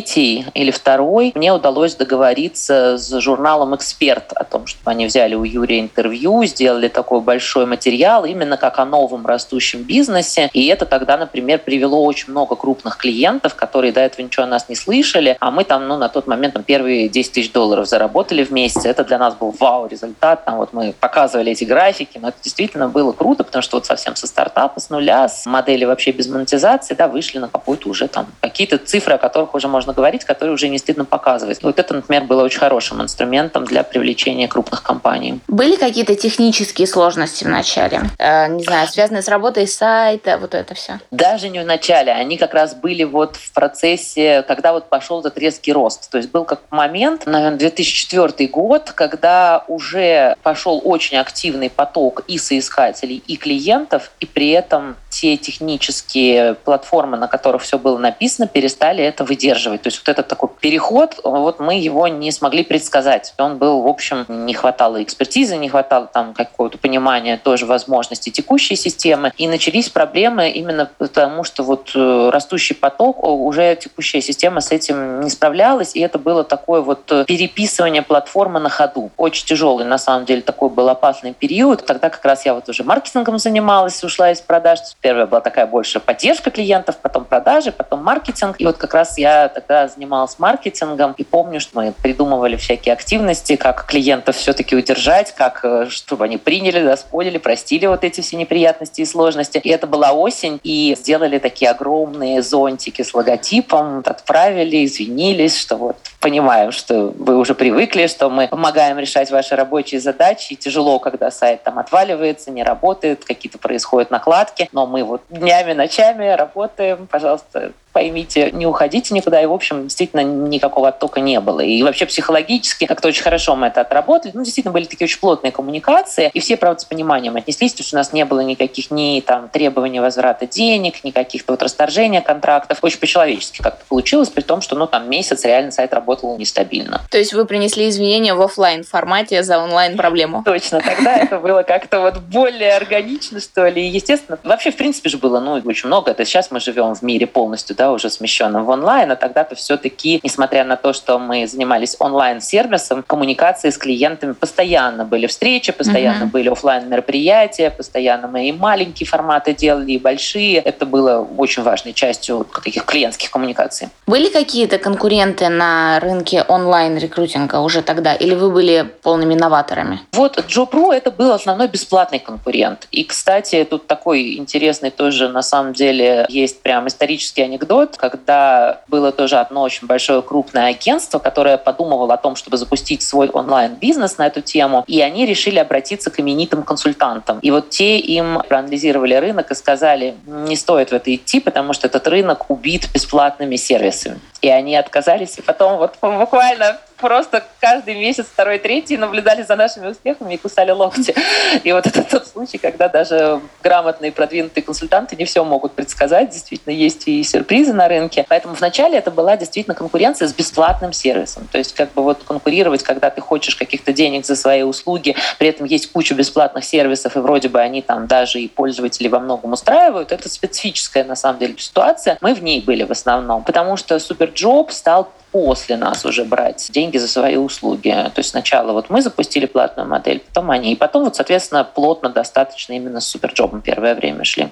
или 0.53 0.71
2002 0.71 1.31
мне 1.36 1.53
удалось 1.53 1.62
договориться 1.97 2.97
с 2.97 3.19
журналом 3.19 3.76
«Эксперт» 3.76 4.34
о 4.34 4.43
том, 4.43 4.67
чтобы 4.67 4.91
они 4.91 5.06
взяли 5.06 5.36
у 5.36 5.43
Юрия 5.43 5.80
интервью, 5.80 6.43
сделали 6.45 6.88
такой 6.88 7.21
большой 7.21 7.65
материал 7.65 8.26
именно 8.26 8.58
как 8.58 8.80
о 8.80 8.86
новом 8.86 9.26
растущем 9.26 9.84
бизнесе. 9.84 10.49
И 10.54 10.67
это 10.67 10.86
тогда, 10.86 11.17
например, 11.17 11.60
привело 11.60 12.04
очень 12.04 12.32
много 12.32 12.56
крупных 12.56 12.97
клиентов, 12.97 13.56
которые 13.56 13.93
до 13.93 14.02
этого 14.02 14.26
ничего 14.26 14.43
о 14.43 14.47
нас 14.47 14.69
не 14.69 14.76
слышали, 14.76 15.38
а 15.39 15.52
мы 15.52 15.63
там, 15.63 15.88
ну, 15.88 15.97
на 15.97 16.10
тот 16.10 16.28
момент 16.28 16.54
там, 16.54 16.63
первые 16.63 17.10
10 17.10 17.32
тысяч 17.32 17.52
долларов 17.52 17.88
заработали 17.88 18.43
в 18.43 18.52
месяц. 18.52 18.86
Это 18.86 19.04
для 19.04 19.17
нас 19.17 19.36
был 19.36 19.56
вау-результат. 19.58 20.45
Там 20.45 20.58
вот 20.58 20.73
мы 20.73 20.93
показывали 20.99 21.52
эти 21.52 21.63
графики, 21.63 22.17
но 22.21 22.30
это 22.30 22.38
действительно 22.43 22.88
было 22.89 23.12
круто, 23.12 23.43
потому 23.43 23.62
что 23.62 23.78
вот 23.78 23.86
совсем 23.86 24.15
со 24.15 24.28
стартапа, 24.28 24.80
с 24.80 24.89
нуля, 24.89 25.28
с 25.30 25.45
модели 25.45 25.86
вообще 25.86 26.12
без 26.12 26.28
монетизации, 26.28 26.93
да, 26.93 27.08
вышли 27.08 27.39
на 27.39 27.47
какую-то 27.47 27.89
уже 27.89 28.08
там 28.08 28.28
какие-то 28.41 28.78
цифры, 28.78 29.15
о 29.15 29.17
которых 29.17 29.54
уже 29.54 29.67
можно 29.67 29.93
говорить, 29.93 30.26
которые 30.26 30.54
уже 30.54 30.69
не 30.69 30.78
стыдно 30.78 31.06
показывать 31.06 31.52
есть 31.53 31.63
вот 31.63 31.79
это, 31.79 31.93
например, 31.93 32.23
было 32.23 32.43
очень 32.43 32.59
хорошим 32.59 33.01
инструментом 33.01 33.65
для 33.65 33.83
привлечения 33.83 34.47
крупных 34.47 34.83
компаний. 34.83 35.39
Были 35.47 35.75
какие-то 35.75 36.15
технические 36.15 36.87
сложности 36.87 37.43
в 37.43 37.49
начале? 37.49 38.01
Э, 38.19 38.47
не 38.47 38.63
знаю, 38.63 38.87
связанные 38.87 39.21
с 39.21 39.27
работой 39.27 39.67
сайта, 39.67 40.37
вот 40.37 40.53
это 40.53 40.73
все? 40.73 40.99
Даже 41.11 41.49
не 41.49 41.59
в 41.59 41.65
начале. 41.65 42.11
Они 42.11 42.37
как 42.37 42.53
раз 42.53 42.75
были 42.75 43.03
вот 43.03 43.35
в 43.35 43.51
процессе, 43.53 44.43
когда 44.47 44.73
вот 44.73 44.89
пошел 44.89 45.19
этот 45.19 45.37
резкий 45.37 45.73
рост. 45.73 46.09
То 46.09 46.17
есть 46.17 46.31
был 46.31 46.45
как 46.45 46.61
момент, 46.69 47.25
наверное, 47.25 47.57
2004 47.57 48.49
год, 48.49 48.91
когда 48.91 49.63
уже 49.67 50.35
пошел 50.43 50.81
очень 50.83 51.17
активный 51.17 51.69
поток 51.69 52.23
и 52.27 52.37
соискателей, 52.37 53.23
и 53.27 53.37
клиентов, 53.37 54.11
и 54.19 54.25
при 54.25 54.49
этом 54.49 54.95
те 55.09 55.37
технические 55.37 56.55
платформы, 56.55 57.17
на 57.17 57.27
которых 57.27 57.61
все 57.61 57.77
было 57.77 57.97
написано, 57.97 58.47
перестали 58.47 59.03
это 59.03 59.23
выдерживать. 59.23 59.83
То 59.83 59.87
есть 59.87 59.99
вот 59.99 60.09
этот 60.09 60.27
такой 60.27 60.49
переход, 60.59 61.19
вот 61.43 61.60
мы 61.60 61.75
его 61.75 62.08
не 62.08 62.32
смогли 62.32 62.63
предсказать. 62.63 63.34
Он 63.38 63.58
был, 63.58 63.82
в 63.82 63.88
общем, 63.88 64.25
не 64.27 64.53
хватало 64.53 65.01
экспертизы, 65.03 65.58
не 65.58 65.69
хватало 65.69 66.08
там 66.08 66.34
какого-то 66.34 66.77
понимания 66.77 67.38
тоже 67.38 67.65
возможностей 67.65 68.32
текущей 68.32 68.75
системы. 68.75 69.32
И 69.38 69.47
начались 69.47 69.89
проблемы 69.89 70.49
именно 70.49 70.89
потому, 70.97 71.43
что 71.43 71.63
вот 71.63 71.91
э, 71.95 72.29
растущий 72.32 72.75
поток, 72.75 73.23
уже 73.23 73.75
текущая 73.75 74.21
система 74.21 74.62
с 74.62 74.71
этим 74.71 75.21
не 75.21 75.29
справлялась, 75.29 75.95
и 75.95 75.99
это 75.99 76.17
было 76.17 76.43
такое 76.43 76.82
вот 76.82 77.12
э, 77.12 77.25
переписывание 77.25 78.01
платформы 78.01 78.60
на 78.60 78.69
ходу. 78.69 79.12
Очень 79.17 79.45
тяжелый, 79.45 79.86
на 79.86 79.97
самом 79.97 80.25
деле, 80.25 80.41
такой 80.41 80.69
был 80.69 80.89
опасный 80.89 81.34
период. 81.34 81.86
Тогда 81.86 82.10
как 82.10 82.23
раз 82.25 82.45
я 82.45 82.53
вот 82.53 82.69
уже 82.69 82.84
маркетингом 82.84 83.38
занималась, 83.39 84.03
ушла 84.03 84.32
из 84.32 84.41
продаж. 84.41 84.79
Первая 85.01 85.25
была 85.25 85.41
такая 85.41 85.65
больше 85.67 85.99
поддержка 85.99 86.51
клиентов, 86.51 86.97
потом 87.01 87.25
продажи, 87.25 87.71
потом 87.71 88.03
маркетинг. 88.03 88.56
И 88.60 88.65
вот 88.65 88.77
как 88.77 88.93
раз 88.93 89.17
я 89.17 89.49
тогда 89.49 89.88
занималась 89.88 90.39
маркетингом, 90.39 91.13
и 91.17 91.23
помню, 91.34 91.60
что 91.60 91.82
мы 91.82 91.93
придумывали 92.00 92.58
всякие 92.58 92.93
активности, 92.93 93.56
как 93.56 93.88
клиентов 93.88 94.36
все-таки 94.36 94.76
удержать, 94.76 95.34
как 95.34 95.62
э, 95.65 95.88
чтобы 95.89 96.26
они 96.26 96.38
приняли, 96.38 96.84
доспорили, 96.84 97.39
простили 97.39 97.88
вот 97.88 98.04
эти 98.04 98.22
все 98.22 98.38
неприятности 98.38 99.02
и 99.02 99.06
сложности. 99.06 99.58
И 99.58 99.69
это 99.69 99.88
была 99.88 100.12
осень, 100.12 100.60
и 100.62 100.96
сделали 100.96 101.39
такие 101.39 101.72
огромные 101.72 102.43
зонтики 102.43 103.02
с 103.02 103.15
логотипом, 103.15 104.04
отправили, 104.06 104.86
извинились, 104.86 105.58
что 105.58 105.78
вот 105.78 105.98
понимаем, 106.19 106.72
что 106.72 107.12
вы 107.17 107.36
уже 107.36 107.56
привыкли, 107.56 108.06
что 108.06 108.30
мы 108.30 108.48
помогаем 108.48 109.00
решать 109.00 109.32
ваши 109.32 109.56
рабочие 109.56 110.00
задачи. 110.00 110.54
Тяжело, 110.54 111.00
когда 111.00 111.32
сайт 111.32 111.63
там 111.63 111.80
отваливается, 111.80 112.52
не 112.52 112.62
работает, 112.62 113.26
какие-то 113.26 113.58
происходят 113.58 114.12
накладки, 114.12 114.69
но 114.72 114.86
мы 114.86 115.04
вот 115.04 115.24
днями, 115.32 115.74
ночами 115.74 116.28
работаем, 116.28 117.08
пожалуйста, 117.08 117.72
поймите, 117.93 118.51
не 118.51 118.65
уходите 118.65 119.13
никуда. 119.13 119.41
И, 119.41 119.45
в 119.45 119.53
общем, 119.53 119.84
действительно, 119.84 120.21
никакого 120.21 120.89
оттока 120.89 121.21
не 121.21 121.39
было. 121.39 121.62
И 121.62 121.82
вообще 121.84 122.06
психологически 122.06 122.86
как-то 122.86 123.08
очень 123.08 123.23
хорошо 123.23 123.56
мы 123.56 123.67
это 123.67 123.82
отработали. 123.82 124.32
Ну, 124.34 124.43
действительно, 124.43 124.73
были 124.73 124.86
такие 124.86 125.06
очень 125.06 125.19
плотные 125.19 125.51
коммуникации. 125.51 126.32
И 126.34 126.39
все, 126.39 126.58
правда, 126.58 126.82
с 126.82 126.86
пониманием 126.86 127.36
отнеслись. 127.36 127.73
То 127.73 127.82
есть 127.82 127.93
у 127.93 127.97
нас 127.97 128.12
не 128.12 128.25
было 128.25 128.41
никаких 128.41 128.91
ни 128.91 129.23
там 129.25 129.47
требований 129.49 129.99
возврата 129.99 130.47
денег, 130.47 131.03
ни 131.03 131.12
каких-то 131.12 131.53
вот 131.53 131.62
расторжения 131.62 132.21
контрактов. 132.21 132.79
Очень 132.82 132.99
по-человечески 132.99 133.62
как-то 133.62 133.86
получилось, 133.88 134.29
при 134.29 134.41
том, 134.41 134.62
что, 134.62 134.75
ну, 134.75 134.88
там 134.88 135.10
месяц 135.10 135.45
реально 135.45 135.71
сайт 135.71 135.93
работал 135.93 136.38
нестабильно. 136.38 137.01
То 137.12 137.17
есть 137.17 137.34
вы 137.34 137.45
принесли 137.45 137.89
извинения 137.89 138.34
в 138.34 138.41
офлайн 138.41 138.84
формате 138.84 139.43
за 139.43 139.60
онлайн 139.60 139.95
проблему? 139.95 140.41
Точно. 140.43 140.82
Тогда 140.82 141.15
это 141.17 141.39
было 141.39 141.63
как-то 141.63 142.01
вот 142.01 142.17
более 142.17 142.75
органично, 142.75 143.39
что 143.39 143.67
ли. 143.67 143.88
Естественно, 143.88 144.39
вообще, 144.43 144.71
в 144.71 144.75
принципе 144.75 145.10
же 145.10 145.17
было, 145.17 145.39
ну, 145.39 145.62
очень 145.65 145.88
много. 145.88 146.12
Это 146.12 146.25
сейчас 146.25 146.49
мы 146.49 146.60
живем 146.60 146.95
в 146.95 147.01
мире 147.03 147.27
полностью, 147.27 147.75
да, 147.84 147.91
уже 147.91 148.10
смещенном 148.10 148.63
в 148.63 148.69
онлайн, 148.69 149.12
а 149.12 149.17
тогда-то 149.17 149.56
все-таки, 149.56 150.22
несмотря 150.24 150.63
на 150.63 150.78
то, 150.78 150.93
что 150.93 151.19
мы 151.19 151.46
занимались 151.48 151.98
онлайн-сервисом, 152.00 153.04
коммуникации 153.04 153.72
с 153.72 153.78
клиентами 153.78 154.32
постоянно 154.32 155.04
были 155.04 155.28
встречи, 155.28 155.74
постоянно 155.74 156.24
uh-huh. 156.24 156.32
были 156.32 156.48
офлайн 156.50 156.88
мероприятия, 156.88 157.69
постоянно 157.69 158.28
мы 158.30 158.48
и 158.48 158.54
маленькие 158.54 159.06
форматы 159.06 159.54
делали, 159.54 159.91
и 159.91 160.00
большие. 160.00 160.60
Это 160.60 160.86
было 160.86 161.28
очень 161.38 161.63
важной 161.63 161.91
частью 161.91 162.48
таких 162.63 162.86
клиентских 162.86 163.32
коммуникаций. 163.32 163.89
Были 164.08 164.30
какие-то 164.30 164.78
конкуренты 164.78 165.50
на 165.50 166.00
рынке 166.00 166.46
онлайн-рекрутинга 166.48 167.58
уже 167.60 167.82
тогда, 167.82 168.13
или 168.13 168.34
вы 168.34 168.50
были 168.50 168.89
полными 169.02 169.36
новаторами? 169.36 170.00
Вот 170.13 170.38
JobRu 170.38 170.93
это 170.93 171.12
был 171.12 171.34
основной 171.34 171.67
бесплатный 171.67 172.19
конкурент. 172.19 172.88
И, 172.91 173.04
кстати, 173.04 173.67
тут 173.69 173.88
такой 173.88 174.38
интересный 174.38 174.89
тоже 174.89 175.28
на 175.28 175.41
самом 175.41 175.74
деле 175.74 176.26
есть 176.30 176.62
прям 176.62 176.88
исторический 176.88 177.41
анекдот, 177.41 177.72
анекдот, 177.73 177.97
когда 177.97 178.81
было 178.88 179.12
тоже 179.12 179.38
одно 179.38 179.62
очень 179.62 179.88
большое 179.88 180.21
крупное 180.21 180.67
агентство, 180.67 181.19
которое 181.19 181.57
подумывало 181.57 182.13
о 182.13 182.17
том, 182.17 182.36
чтобы 182.36 182.57
запустить 182.57 183.01
свой 183.01 183.29
онлайн-бизнес 183.29 184.17
на 184.17 184.27
эту 184.27 184.41
тему, 184.41 184.83
и 184.88 185.01
они 185.01 185.25
решили 185.25 185.59
обратиться 185.59 186.09
к 186.12 186.19
именитым 186.19 186.63
консультантам. 186.63 187.39
И 187.39 187.51
вот 187.51 187.69
те 187.69 187.97
им 187.97 188.41
проанализировали 188.47 189.15
рынок 189.15 189.51
и 189.51 189.55
сказали, 189.55 190.15
не 190.25 190.55
стоит 190.55 190.89
в 190.89 190.93
это 190.93 191.13
идти, 191.13 191.39
потому 191.39 191.73
что 191.73 191.88
этот 191.88 192.07
рынок 192.07 192.49
убит 192.49 192.89
бесплатными 192.93 193.55
сервисами. 193.55 194.19
И 194.41 194.49
они 194.49 194.75
отказались, 194.75 195.38
и 195.38 195.41
потом 195.41 195.77
вот 195.77 195.95
буквально 196.01 196.77
просто 196.97 197.43
каждый 197.60 197.95
месяц, 197.95 198.25
второй, 198.25 198.60
третий 198.60 198.97
наблюдали 198.97 199.43
за 199.43 199.56
нашими 199.56 199.88
успехами 199.88 200.36
и 200.36 200.38
кусали 200.38 200.71
локти. 200.71 201.15
И 201.63 201.71
вот 201.71 201.86
это 201.86 202.03
тот 202.03 202.27
случай, 202.27 202.58
когда 202.58 202.88
даже 202.88 203.41
грамотные, 203.62 204.12
продвинутые 204.12 204.63
консультанты 204.63 205.15
не 205.15 205.25
все 205.25 205.43
могут 205.43 205.73
предсказать. 205.73 206.29
Действительно, 206.29 206.73
есть 206.73 207.08
и 207.08 207.23
сюрпризы 207.23 207.73
на 207.73 207.88
рынке. 207.88 208.25
Поэтому 208.29 208.53
вначале 208.53 208.97
это 208.97 209.12
была 209.12 209.38
действительно 209.38 209.75
конкуренция 209.75 210.27
с 210.27 210.34
бесплатным 210.34 210.93
сервисом. 210.93 211.47
То 211.51 211.58
есть 211.58 211.73
как 211.73 211.93
бы 211.93 212.03
вот 212.03 212.23
конкурировать, 212.23 212.84
когда 212.84 213.10
ты 213.10 213.21
хочешь 213.21 213.56
каких-то 213.56 213.93
денег 213.93 214.25
за 214.25 214.36
свои 214.36 214.63
услуги, 214.63 215.15
при 215.39 215.49
этом 215.49 215.65
есть 215.65 215.91
куча 215.91 216.13
бесплатных 216.13 216.63
сервисов, 216.63 217.15
и 217.15 217.19
вроде 217.19 217.49
бы 217.49 217.60
они 217.60 217.82
там 217.82 218.08
даже 218.08 218.39
и 218.39 218.47
пользователей 218.47 219.10
во 219.10 219.19
многом 219.19 219.53
устраивают, 219.53 220.12
это 220.12 220.29
специфическая 220.29 221.03
на 221.03 221.15
самом 221.15 221.39
деле 221.39 221.56
ситуация. 221.58 222.17
Мы 222.21 222.34
в 222.34 222.43
ней 222.43 222.62
были 222.62 222.84
в 222.84 222.91
основном, 222.91 223.43
потому 223.43 223.77
что 223.77 223.95
Superjob 223.95 224.71
стал 224.71 225.12
после 225.34 225.78
нас 225.78 226.06
уже 226.06 226.24
брать 226.24 226.69
деньги 226.72 226.98
за 226.98 227.08
свои 227.08 227.36
услуги. 227.36 227.89
То 227.89 228.19
есть 228.19 228.30
сначала 228.30 228.72
вот 228.72 228.89
мы 228.89 229.02
запустили 229.02 229.48
платную 229.48 229.89
модель, 229.89 230.19
потом 230.19 230.52
они. 230.52 230.72
И 230.72 230.76
потом 230.76 231.04
вот, 231.04 231.15
соответственно, 231.15 231.65
плотно 231.65 232.10
достаточно 232.10 232.74
именно 232.74 233.02
с 233.02 233.08
суперджобом 233.08 233.62
первое 233.62 233.96
время 233.96 234.24
шли. 234.24 234.52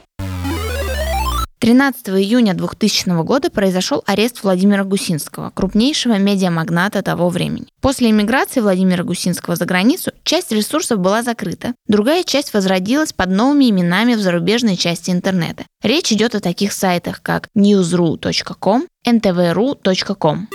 13 1.61 2.09
июня 2.09 2.55
2000 2.55 3.23
года 3.23 3.51
произошел 3.51 4.01
арест 4.07 4.41
Владимира 4.41 4.83
Гусинского, 4.83 5.51
крупнейшего 5.51 6.17
медиамагната 6.17 7.03
того 7.03 7.29
времени. 7.29 7.67
После 7.81 8.09
иммиграции 8.09 8.61
Владимира 8.61 9.03
Гусинского 9.03 9.55
за 9.55 9.65
границу 9.65 10.11
часть 10.23 10.51
ресурсов 10.51 10.97
была 10.97 11.21
закрыта, 11.21 11.75
другая 11.85 12.23
часть 12.23 12.55
возродилась 12.55 13.13
под 13.13 13.29
новыми 13.29 13.69
именами 13.69 14.15
в 14.15 14.21
зарубежной 14.21 14.75
части 14.75 15.11
интернета. 15.11 15.65
Речь 15.83 16.11
идет 16.11 16.33
о 16.33 16.39
таких 16.39 16.73
сайтах, 16.73 17.21
как 17.21 17.47
newsru.com, 17.55 18.87
ntvru.com. 19.05 20.47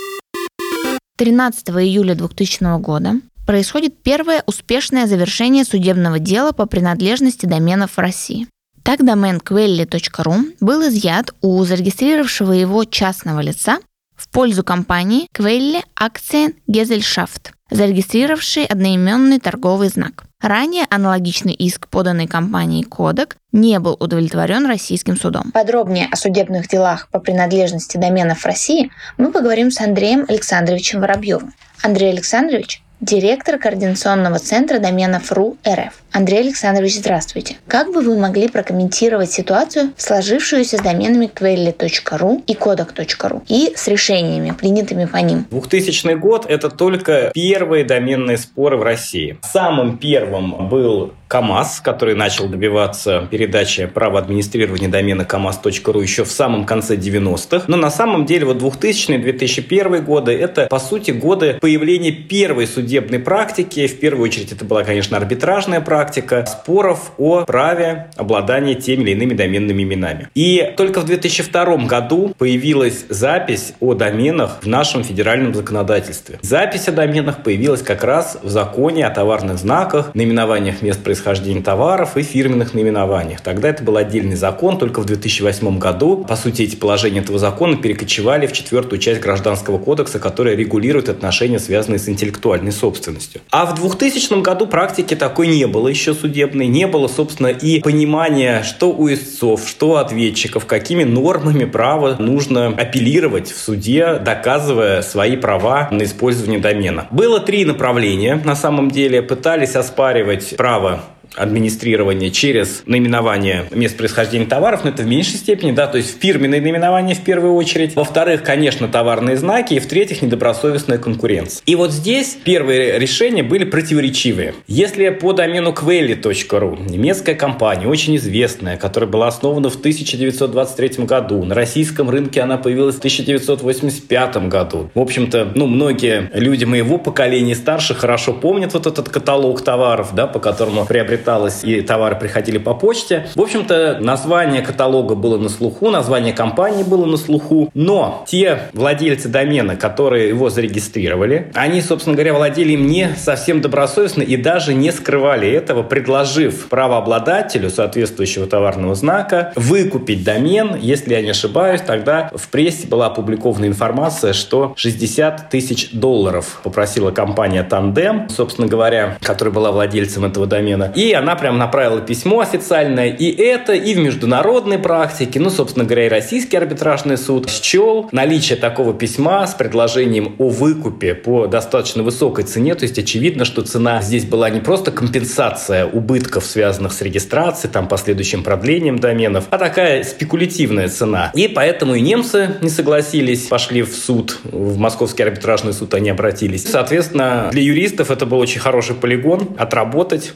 13 1.16 1.68
июля 1.70 2.14
2000 2.14 2.78
года 2.80 3.14
происходит 3.46 4.02
первое 4.02 4.42
успешное 4.46 5.06
завершение 5.06 5.64
судебного 5.64 6.18
дела 6.18 6.52
по 6.52 6.66
принадлежности 6.66 7.46
доменов 7.46 7.92
в 7.92 7.98
России. 7.98 8.48
Так 8.82 9.04
домен 9.04 9.38
quelli.ru 9.38 10.56
был 10.60 10.88
изъят 10.88 11.34
у 11.42 11.64
зарегистрировавшего 11.64 12.52
его 12.52 12.84
частного 12.84 13.40
лица 13.40 13.78
в 14.16 14.28
пользу 14.28 14.64
компании 14.64 15.28
Quelli 15.32 15.82
Aktien 16.00 16.54
Gesellschaft, 16.68 17.52
зарегистрировавшей 17.70 18.64
одноименный 18.64 19.38
торговый 19.38 19.88
знак. 19.88 20.24
Ранее 20.40 20.86
аналогичный 20.90 21.54
иск, 21.54 21.88
поданный 21.88 22.26
компанией 22.26 22.84
Кодек, 22.84 23.36
не 23.52 23.78
был 23.78 23.96
удовлетворен 23.98 24.66
российским 24.66 25.16
судом. 25.16 25.50
Подробнее 25.52 26.08
о 26.10 26.16
судебных 26.16 26.68
делах 26.68 27.08
по 27.10 27.18
принадлежности 27.18 27.96
доменов 27.96 28.40
в 28.40 28.46
России 28.46 28.90
мы 29.16 29.32
поговорим 29.32 29.70
с 29.70 29.80
Андреем 29.80 30.26
Александровичем 30.28 31.00
Воробьевым. 31.00 31.54
Андрей 31.82 32.10
Александрович 32.10 32.82
директор 33.00 33.58
Координационного 33.58 34.38
центра 34.38 34.78
доменов 34.78 35.32
РУ 35.32 35.56
РФ. 35.66 35.94
Андрей 36.16 36.40
Александрович, 36.40 36.94
здравствуйте. 36.94 37.56
Как 37.68 37.92
бы 37.92 38.00
вы 38.00 38.18
могли 38.18 38.48
прокомментировать 38.48 39.30
ситуацию, 39.30 39.90
сложившуюся 39.98 40.78
с 40.78 40.80
доменами 40.80 41.26
quelle.ru 41.26 42.42
и 42.46 42.54
kodak.ru 42.54 43.42
и 43.48 43.74
с 43.76 43.86
решениями, 43.86 44.52
принятыми 44.58 45.04
по 45.04 45.18
ним? 45.18 45.44
2000 45.50 46.14
год– 46.14 46.46
это 46.48 46.70
только 46.70 47.30
первые 47.34 47.84
доменные 47.84 48.38
споры 48.38 48.78
в 48.78 48.82
России. 48.82 49.36
Самым 49.42 49.98
первым 49.98 50.70
был 50.70 51.12
КАМАЗ, 51.28 51.80
который 51.80 52.14
начал 52.14 52.48
добиваться 52.48 53.28
передачи 53.30 53.84
права 53.84 54.18
администрирования 54.20 54.88
домена 54.88 55.26
КАМАЗ.ру 55.26 56.00
еще 56.00 56.24
в 56.24 56.30
самом 56.30 56.64
конце 56.64 56.96
90-х. 56.96 57.64
Но 57.66 57.76
на 57.76 57.90
самом 57.90 58.24
деле 58.24 58.46
вот 58.46 58.56
2000-2001 58.62 60.00
годы– 60.00 60.32
это, 60.40 60.66
по 60.68 60.78
сути, 60.78 61.10
годы 61.10 61.58
появления 61.60 62.12
первой 62.12 62.66
судебной 62.66 63.18
практики. 63.18 63.86
В 63.86 64.00
первую 64.00 64.24
очередь 64.24 64.52
это 64.52 64.64
была, 64.64 64.82
конечно, 64.82 65.18
арбитражная 65.18 65.82
практика 65.82 66.05
споров 66.48 67.12
о 67.18 67.44
праве 67.44 68.10
обладания 68.16 68.74
теми 68.74 69.02
или 69.02 69.10
иными 69.12 69.34
доменными 69.34 69.82
именами. 69.82 70.28
И 70.34 70.72
только 70.76 71.00
в 71.00 71.04
2002 71.04 71.76
году 71.86 72.34
появилась 72.38 73.04
запись 73.08 73.74
о 73.80 73.94
доменах 73.94 74.58
в 74.62 74.66
нашем 74.66 75.04
федеральном 75.04 75.54
законодательстве. 75.54 76.38
Запись 76.42 76.88
о 76.88 76.92
доменах 76.92 77.42
появилась 77.42 77.82
как 77.82 78.04
раз 78.04 78.38
в 78.42 78.48
законе 78.48 79.06
о 79.06 79.10
товарных 79.10 79.58
знаках, 79.58 80.14
наименованиях 80.14 80.82
мест 80.82 81.02
происхождения 81.02 81.62
товаров 81.62 82.16
и 82.16 82.22
фирменных 82.22 82.74
наименованиях. 82.74 83.40
Тогда 83.40 83.68
это 83.68 83.82
был 83.82 83.96
отдельный 83.96 84.36
закон, 84.36 84.78
только 84.78 85.00
в 85.00 85.04
2008 85.06 85.78
году, 85.78 86.24
по 86.28 86.36
сути, 86.36 86.62
эти 86.62 86.76
положения 86.76 87.20
этого 87.20 87.38
закона 87.38 87.76
перекочевали 87.76 88.46
в 88.46 88.52
четвертую 88.52 88.98
часть 89.00 89.20
Гражданского 89.20 89.78
кодекса, 89.78 90.18
которая 90.18 90.54
регулирует 90.54 91.08
отношения, 91.08 91.58
связанные 91.58 91.98
с 91.98 92.08
интеллектуальной 92.08 92.72
собственностью. 92.72 93.40
А 93.50 93.66
в 93.66 93.74
2000 93.74 94.40
году 94.42 94.66
практики 94.66 95.14
такой 95.14 95.48
не 95.48 95.66
было 95.66 95.85
еще 95.88 96.14
судебной, 96.14 96.66
не 96.66 96.86
было, 96.86 97.08
собственно, 97.08 97.48
и 97.48 97.80
понимания, 97.80 98.62
что 98.62 98.92
у 98.92 99.12
истцов, 99.12 99.68
что 99.68 99.90
у 99.90 99.94
ответчиков, 99.94 100.66
какими 100.66 101.04
нормами 101.04 101.64
права 101.64 102.16
нужно 102.18 102.68
апеллировать 102.68 103.50
в 103.50 103.58
суде, 103.58 104.14
доказывая 104.14 105.02
свои 105.02 105.36
права 105.36 105.88
на 105.90 106.04
использование 106.04 106.58
домена. 106.58 107.06
Было 107.10 107.40
три 107.40 107.64
направления, 107.64 108.40
на 108.44 108.56
самом 108.56 108.90
деле. 108.90 109.22
Пытались 109.22 109.76
оспаривать 109.76 110.56
право 110.56 111.02
администрирования 111.34 112.30
через 112.30 112.82
наименование 112.86 113.66
мест 113.70 113.96
происхождения 113.96 114.46
товаров, 114.46 114.84
но 114.84 114.90
это 114.90 115.02
в 115.02 115.06
меньшей 115.06 115.36
степени, 115.36 115.72
да, 115.72 115.86
то 115.86 115.98
есть 115.98 116.20
фирменные 116.20 116.60
наименования 116.60 117.14
в 117.14 117.22
первую 117.22 117.54
очередь. 117.54 117.94
Во-вторых, 117.96 118.42
конечно, 118.42 118.88
товарные 118.88 119.36
знаки, 119.36 119.74
и 119.74 119.78
в-третьих, 119.78 120.22
недобросовестная 120.22 120.98
конкуренция. 120.98 121.62
И 121.66 121.74
вот 121.74 121.92
здесь 121.92 122.38
первые 122.44 122.98
решения 122.98 123.42
были 123.42 123.64
противоречивые. 123.64 124.54
Если 124.66 125.08
по 125.10 125.32
домену 125.32 125.72
quelli.ru, 125.72 126.88
немецкая 126.88 127.34
компания, 127.34 127.86
очень 127.86 128.16
известная, 128.16 128.76
которая 128.76 129.10
была 129.10 129.28
основана 129.28 129.70
в 129.70 129.76
1923 129.76 131.04
году, 131.04 131.44
на 131.44 131.54
российском 131.54 132.08
рынке 132.08 132.40
она 132.40 132.56
появилась 132.56 132.96
в 132.96 132.98
1985 132.98 134.48
году. 134.48 134.90
В 134.94 135.00
общем-то, 135.00 135.52
ну, 135.54 135.66
многие 135.66 136.30
люди 136.32 136.64
моего 136.64 136.98
поколения 136.98 137.54
старше 137.54 137.94
хорошо 137.94 138.32
помнят 138.32 138.72
вот 138.74 138.86
этот 138.86 139.08
каталог 139.08 139.62
товаров, 139.62 140.14
да, 140.14 140.26
по 140.26 140.38
которому 140.38 140.86
приобретали 140.86 141.15
приобреталось 141.16 141.64
и 141.64 141.80
товары 141.80 142.16
приходили 142.16 142.58
по 142.58 142.74
почте. 142.74 143.26
В 143.34 143.40
общем-то, 143.40 143.98
название 144.00 144.62
каталога 144.62 145.14
было 145.14 145.38
на 145.38 145.48
слуху, 145.48 145.90
название 145.90 146.32
компании 146.32 146.82
было 146.82 147.06
на 147.06 147.16
слуху, 147.16 147.70
но 147.74 148.24
те 148.26 148.60
владельцы 148.72 149.28
домена, 149.28 149.76
которые 149.76 150.28
его 150.28 150.50
зарегистрировали, 150.50 151.50
они, 151.54 151.80
собственно 151.80 152.14
говоря, 152.14 152.34
владели 152.34 152.72
им 152.72 152.86
не 152.86 153.14
совсем 153.16 153.60
добросовестно 153.60 154.22
и 154.22 154.36
даже 154.36 154.74
не 154.74 154.92
скрывали 154.92 155.50
этого, 155.50 155.82
предложив 155.82 156.68
правообладателю 156.68 157.70
соответствующего 157.70 158.46
товарного 158.46 158.94
знака 158.94 159.52
выкупить 159.56 160.24
домен, 160.24 160.76
если 160.80 161.14
я 161.14 161.22
не 161.22 161.30
ошибаюсь, 161.30 161.80
тогда 161.80 162.30
в 162.34 162.48
прессе 162.48 162.86
была 162.86 163.06
опубликована 163.06 163.66
информация, 163.66 164.32
что 164.32 164.74
60 164.76 165.50
тысяч 165.50 165.90
долларов 165.92 166.60
попросила 166.62 167.10
компания 167.10 167.62
Тандем, 167.62 168.28
собственно 168.28 168.68
говоря, 168.68 169.16
которая 169.22 169.54
была 169.54 169.72
владельцем 169.72 170.24
этого 170.24 170.46
домена. 170.46 170.92
И 170.94 171.05
она 171.12 171.36
прям 171.36 171.58
направила 171.58 172.00
письмо 172.00 172.40
официальное. 172.40 173.08
И 173.08 173.30
это, 173.30 173.72
и 173.72 173.94
в 173.94 173.98
международной 173.98 174.78
практике, 174.78 175.40
ну, 175.40 175.50
собственно 175.50 175.84
говоря, 175.84 176.06
и 176.06 176.08
российский 176.08 176.56
арбитражный 176.56 177.16
суд 177.16 177.48
счел 177.48 178.08
наличие 178.12 178.56
такого 178.56 178.94
письма 178.94 179.46
с 179.46 179.54
предложением 179.54 180.34
о 180.38 180.48
выкупе 180.48 181.14
по 181.14 181.46
достаточно 181.46 182.02
высокой 182.02 182.44
цене. 182.44 182.74
То 182.74 182.84
есть 182.84 182.98
очевидно, 182.98 183.44
что 183.44 183.62
цена 183.62 184.02
здесь 184.02 184.24
была 184.24 184.50
не 184.50 184.60
просто 184.60 184.90
компенсация 184.90 185.86
убытков, 185.86 186.44
связанных 186.44 186.92
с 186.92 187.02
регистрацией, 187.02 187.72
там, 187.72 187.88
последующим 187.88 188.42
продлением 188.42 188.98
доменов, 188.98 189.44
а 189.50 189.58
такая 189.58 190.04
спекулятивная 190.04 190.88
цена. 190.88 191.30
И 191.34 191.48
поэтому 191.48 191.94
и 191.94 192.00
немцы 192.00 192.56
не 192.60 192.70
согласились, 192.70 193.46
пошли 193.46 193.82
в 193.82 193.94
суд, 193.94 194.38
в 194.44 194.78
Московский 194.78 195.22
арбитражный 195.22 195.72
суд 195.72 195.94
они 195.94 196.10
обратились. 196.10 196.64
Соответственно, 196.64 197.48
для 197.52 197.62
юристов 197.62 198.10
это 198.10 198.26
был 198.26 198.38
очень 198.38 198.60
хороший 198.60 198.94
полигон 198.94 199.50
отработать, 199.58 200.34